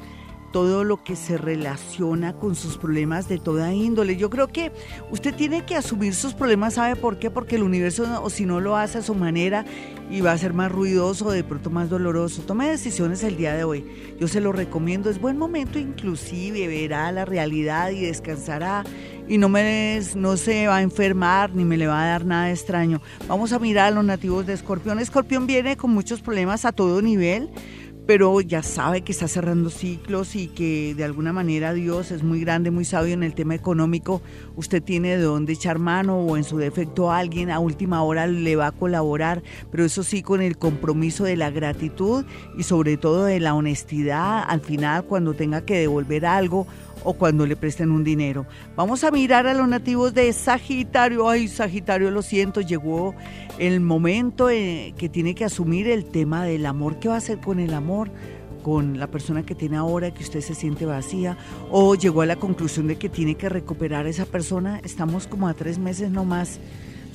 todo 0.53 0.85
lo 0.85 1.03
que 1.03 1.17
se 1.17 1.37
relaciona 1.37 2.35
con 2.35 2.55
sus 2.55 2.79
problemas 2.79 3.29
de 3.29 3.39
toda 3.39 3.73
índole. 3.73 4.17
Yo 4.17 4.31
creo 4.31 4.49
que 4.49 4.73
usted 5.11 5.35
tiene 5.35 5.65
que 5.65 5.77
asumir 5.77 6.15
sus 6.15 6.35
problemas, 6.35 6.75
¿sabe 6.75 6.97
por 6.97 7.19
qué? 7.19 7.31
Porque 7.31 7.57
el 7.57 7.63
universo, 7.63 8.23
o 8.23 8.31
si 8.31 8.47
no 8.47 8.61
lo 8.61 8.77
hace 8.77 8.99
a 8.99 9.03
su 9.03 9.15
manera, 9.15 9.65
y 10.11 10.21
va 10.21 10.33
a 10.33 10.39
ser 10.39 10.53
más 10.53 10.71
ruidoso, 10.71 11.31
de 11.31 11.45
pronto 11.45 11.71
más 11.71 11.91
doloroso. 11.91 12.43
Tome 12.43 12.69
decisiones 12.69 13.25
el 13.25 13.37
día 13.37 13.55
de 13.55 13.65
hoy. 13.65 13.85
Yo 14.21 14.29
se 14.29 14.41
lo 14.41 14.53
recomiendo. 14.53 15.11
Es 15.11 15.21
buen 15.21 15.37
momento 15.37 15.79
inclusive, 15.79 16.69
verá 16.69 17.11
la 17.13 17.25
realidad 17.25 17.91
y 17.91 18.03
descansará 18.03 18.85
y 19.29 19.39
no, 19.39 19.49
me, 19.49 20.01
no 20.15 20.37
se 20.37 20.67
va 20.69 20.77
a 20.77 20.83
enfermar 20.83 21.55
ni 21.55 21.65
me 21.65 21.77
le 21.77 21.87
va 21.87 22.03
a 22.03 22.07
dar 22.07 22.25
nada 22.25 22.51
extraño. 22.51 23.01
Vamos 23.27 23.53
a 23.53 23.59
mirar 23.59 23.89
a 23.89 23.91
los 23.91 24.05
nativos 24.05 24.47
de 24.47 24.53
Escorpión. 24.53 24.99
Escorpión 24.99 25.47
viene 25.47 25.77
con 25.77 25.93
muchos 25.93 26.21
problemas 26.21 26.65
a 26.65 26.73
todo 26.73 27.03
nivel 27.03 27.51
pero 28.07 28.41
ya 28.41 28.63
sabe 28.63 29.03
que 29.03 29.13
está 29.13 29.27
cerrando 29.27 29.69
ciclos 29.69 30.37
y 30.37 30.47
que 30.47 30.95
de 30.95 31.05
alguna 31.05 31.33
manera 31.33 31.75
Dios 31.75 32.13
es 32.13 32.23
muy 32.23 32.41
grande, 32.41 32.71
muy 32.71 32.85
sabio 32.85 33.15
en 33.15 33.25
el 33.25 33.35
tema 33.35 33.55
económico. 33.55 34.23
Usted 34.57 34.83
tiene 34.83 35.17
de 35.17 35.23
dónde 35.23 35.53
echar 35.53 35.79
mano 35.79 36.19
o 36.19 36.37
en 36.37 36.45
su 36.45 36.57
defecto 36.57 37.13
alguien 37.13 37.51
a 37.51 37.59
última 37.59 38.03
hora 38.03 38.27
le 38.27 38.57
va 38.57 38.69
a 38.69 38.73
colaborar, 38.73 39.43
pero 39.71 39.85
eso 39.85 40.03
sí 40.03 40.23
con 40.23 40.41
el 40.41 40.57
compromiso 40.57 41.25
de 41.25 41.37
la 41.37 41.51
gratitud 41.51 42.25
y 42.57 42.63
sobre 42.63 42.97
todo 42.97 43.25
de 43.25 43.39
la 43.39 43.55
honestidad 43.55 44.45
al 44.47 44.61
final 44.61 45.05
cuando 45.05 45.35
tenga 45.35 45.65
que 45.65 45.79
devolver 45.79 46.27
algo 46.27 46.67
o 47.05 47.13
cuando 47.13 47.47
le 47.47 47.55
presten 47.55 47.93
un 47.93 48.03
dinero. 48.03 48.47
Vamos 48.75 49.05
a 49.05 49.13
mirar 49.13 49.47
a 49.47 49.55
los 49.55 49.69
nativos 49.69 50.13
de 50.13 50.33
Sagitario. 50.33 51.29
Ay, 51.29 51.47
Sagitario, 51.47 52.11
lo 52.11 52.21
siento, 52.21 52.61
llegó 52.61 53.15
el 53.59 53.81
momento 53.81 54.51
eh, 54.51 54.93
que 54.99 55.09
tiene 55.09 55.35
que 55.35 55.45
asumir 55.45 55.89
el 55.89 56.07
tema 56.07 56.45
del 56.45 56.67
amor. 56.67 56.99
¿Qué 56.99 57.09
va 57.09 57.15
a 57.15 57.19
hacer 57.19 57.39
con 57.39 57.61
el 57.61 57.75
amor? 57.75 58.11
Con 58.67 58.99
la 58.99 59.07
persona 59.07 59.47
que 59.47 59.55
tiene 59.55 59.77
ahora 59.77 60.13
que 60.13 60.25
usted 60.25 60.41
se 60.41 60.57
siente 60.57 60.87
vacía 60.87 61.39
o 61.71 61.95
llegó 61.95 62.23
a 62.23 62.27
la 62.27 62.35
conclusión 62.35 62.89
de 62.89 62.97
que 62.97 63.09
tiene 63.09 63.37
que 63.37 63.49
recuperar 63.49 64.07
a 64.07 64.09
esa 64.09 64.27
persona. 64.27 64.81
Estamos 64.83 65.29
como 65.29 65.47
a 65.47 65.55
tres 65.55 65.79
meses 65.79 66.11
no 66.11 66.25
más 66.25 66.59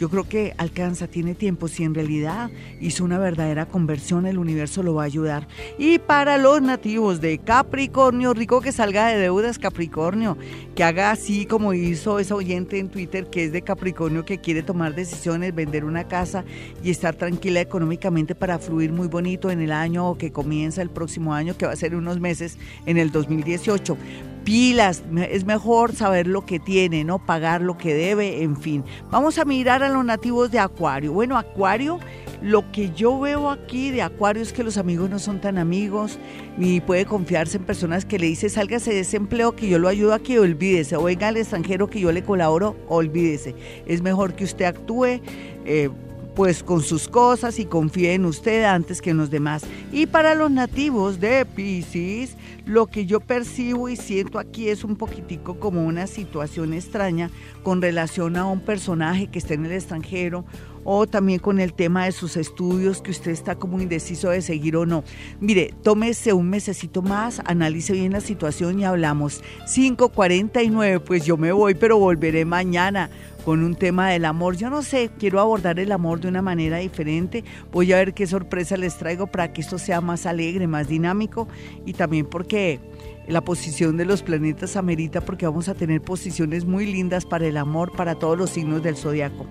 yo 0.01 0.09
creo 0.09 0.27
que 0.27 0.55
alcanza, 0.57 1.05
tiene 1.05 1.35
tiempo. 1.35 1.67
Si 1.67 1.83
en 1.83 1.93
realidad 1.93 2.49
hizo 2.79 3.03
una 3.03 3.19
verdadera 3.19 3.67
conversión, 3.67 4.25
el 4.25 4.39
universo 4.39 4.81
lo 4.81 4.95
va 4.95 5.03
a 5.03 5.05
ayudar. 5.05 5.47
Y 5.77 5.99
para 5.99 6.39
los 6.39 6.59
nativos 6.59 7.21
de 7.21 7.37
Capricornio, 7.37 8.33
rico 8.33 8.61
que 8.61 8.71
salga 8.71 9.09
de 9.09 9.19
deudas, 9.19 9.59
Capricornio, 9.59 10.39
que 10.73 10.83
haga 10.83 11.11
así 11.11 11.45
como 11.45 11.75
hizo 11.75 12.17
esa 12.17 12.33
oyente 12.33 12.79
en 12.79 12.89
Twitter 12.89 13.29
que 13.29 13.43
es 13.43 13.51
de 13.51 13.61
Capricornio, 13.61 14.25
que 14.25 14.39
quiere 14.39 14.63
tomar 14.63 14.95
decisiones, 14.95 15.53
vender 15.53 15.85
una 15.85 16.07
casa 16.07 16.45
y 16.83 16.89
estar 16.89 17.13
tranquila 17.13 17.61
económicamente 17.61 18.33
para 18.33 18.57
fluir 18.57 18.91
muy 18.91 19.07
bonito 19.07 19.51
en 19.51 19.61
el 19.61 19.71
año 19.71 20.17
que 20.17 20.31
comienza 20.31 20.81
el 20.81 20.89
próximo 20.89 21.35
año, 21.35 21.55
que 21.55 21.67
va 21.67 21.73
a 21.73 21.75
ser 21.75 21.95
unos 21.95 22.19
meses 22.19 22.57
en 22.87 22.97
el 22.97 23.11
2018 23.11 23.95
pilas, 24.43 25.03
es 25.29 25.45
mejor 25.45 25.93
saber 25.95 26.27
lo 26.27 26.45
que 26.45 26.59
tiene, 26.59 27.03
no 27.03 27.19
pagar 27.19 27.61
lo 27.61 27.77
que 27.77 27.93
debe, 27.93 28.43
en 28.43 28.57
fin. 28.57 28.83
Vamos 29.09 29.37
a 29.37 29.45
mirar 29.45 29.83
a 29.83 29.89
los 29.89 30.03
nativos 30.03 30.51
de 30.51 30.59
Acuario. 30.59 31.13
Bueno, 31.13 31.37
Acuario, 31.37 31.99
lo 32.41 32.71
que 32.71 32.91
yo 32.91 33.19
veo 33.19 33.49
aquí 33.49 33.91
de 33.91 34.01
Acuario 34.01 34.41
es 34.41 34.53
que 34.53 34.63
los 34.63 34.77
amigos 34.77 35.09
no 35.09 35.19
son 35.19 35.39
tan 35.39 35.57
amigos, 35.57 36.17
ni 36.57 36.81
puede 36.81 37.05
confiarse 37.05 37.57
en 37.57 37.63
personas 37.63 38.05
que 38.05 38.19
le 38.19 38.27
dicen 38.27 38.49
sálgase 38.49 38.91
de 38.93 39.01
ese 39.01 39.17
empleo 39.17 39.55
que 39.55 39.69
yo 39.69 39.79
lo 39.79 39.87
ayudo 39.87 40.13
aquí, 40.13 40.37
olvídese, 40.37 40.95
o 40.95 41.03
venga 41.03 41.27
al 41.27 41.37
extranjero 41.37 41.89
que 41.89 41.99
yo 41.99 42.11
le 42.11 42.23
colaboro, 42.23 42.75
olvídese. 42.87 43.55
Es 43.85 44.01
mejor 44.01 44.33
que 44.33 44.43
usted 44.43 44.65
actúe. 44.65 45.21
Eh, 45.65 45.89
pues 46.35 46.63
con 46.63 46.81
sus 46.81 47.07
cosas 47.09 47.59
y 47.59 47.65
confíe 47.65 48.13
en 48.13 48.25
usted 48.25 48.63
antes 48.63 49.01
que 49.01 49.09
en 49.09 49.17
los 49.17 49.29
demás. 49.29 49.63
Y 49.91 50.05
para 50.05 50.33
los 50.33 50.49
nativos 50.49 51.19
de 51.19 51.45
Pisces, 51.45 52.37
lo 52.65 52.87
que 52.87 53.05
yo 53.05 53.19
percibo 53.19 53.89
y 53.89 53.95
siento 53.95 54.39
aquí 54.39 54.69
es 54.69 54.83
un 54.83 54.95
poquitico 54.95 55.59
como 55.59 55.85
una 55.85 56.07
situación 56.07 56.73
extraña 56.73 57.29
con 57.63 57.81
relación 57.81 58.37
a 58.37 58.45
un 58.45 58.61
personaje 58.61 59.27
que 59.27 59.39
está 59.39 59.53
en 59.53 59.65
el 59.65 59.71
extranjero 59.71 60.45
o 60.83 61.07
también 61.07 61.39
con 61.39 61.59
el 61.59 61.73
tema 61.73 62.05
de 62.05 62.11
sus 62.11 62.37
estudios 62.37 63.01
que 63.01 63.11
usted 63.11 63.31
está 63.31 63.55
como 63.55 63.79
indeciso 63.81 64.29
de 64.29 64.41
seguir 64.41 64.75
o 64.75 64.85
no. 64.85 65.03
Mire, 65.39 65.73
tómese 65.83 66.33
un 66.33 66.49
mesecito 66.49 67.01
más, 67.01 67.41
analice 67.45 67.93
bien 67.93 68.13
la 68.13 68.21
situación 68.21 68.79
y 68.79 68.85
hablamos. 68.85 69.43
5.49, 69.65 71.01
pues 71.01 71.25
yo 71.25 71.37
me 71.37 71.51
voy, 71.51 71.75
pero 71.75 71.97
volveré 71.97 72.45
mañana 72.45 73.09
con 73.43 73.63
un 73.63 73.75
tema 73.75 74.09
del 74.09 74.25
amor. 74.25 74.55
Yo 74.55 74.69
no 74.69 74.83
sé, 74.83 75.09
quiero 75.17 75.39
abordar 75.39 75.79
el 75.79 75.91
amor 75.91 76.19
de 76.19 76.27
una 76.27 76.41
manera 76.41 76.77
diferente. 76.77 77.43
Voy 77.71 77.91
a 77.93 77.97
ver 77.97 78.13
qué 78.13 78.27
sorpresa 78.27 78.77
les 78.77 78.97
traigo 78.97 79.27
para 79.27 79.51
que 79.53 79.61
esto 79.61 79.79
sea 79.79 80.01
más 80.01 80.25
alegre, 80.25 80.67
más 80.67 80.87
dinámico 80.87 81.47
y 81.85 81.93
también 81.93 82.25
porque 82.25 82.79
la 83.27 83.41
posición 83.41 83.97
de 83.97 84.05
los 84.05 84.23
planetas 84.23 84.75
amerita 84.75 85.21
porque 85.21 85.45
vamos 85.45 85.69
a 85.69 85.73
tener 85.73 86.01
posiciones 86.01 86.65
muy 86.65 86.85
lindas 86.85 87.25
para 87.25 87.47
el 87.47 87.57
amor 87.57 87.91
para 87.91 88.15
todos 88.15 88.37
los 88.37 88.51
signos 88.51 88.83
del 88.83 88.97
zodiaco. 88.97 89.47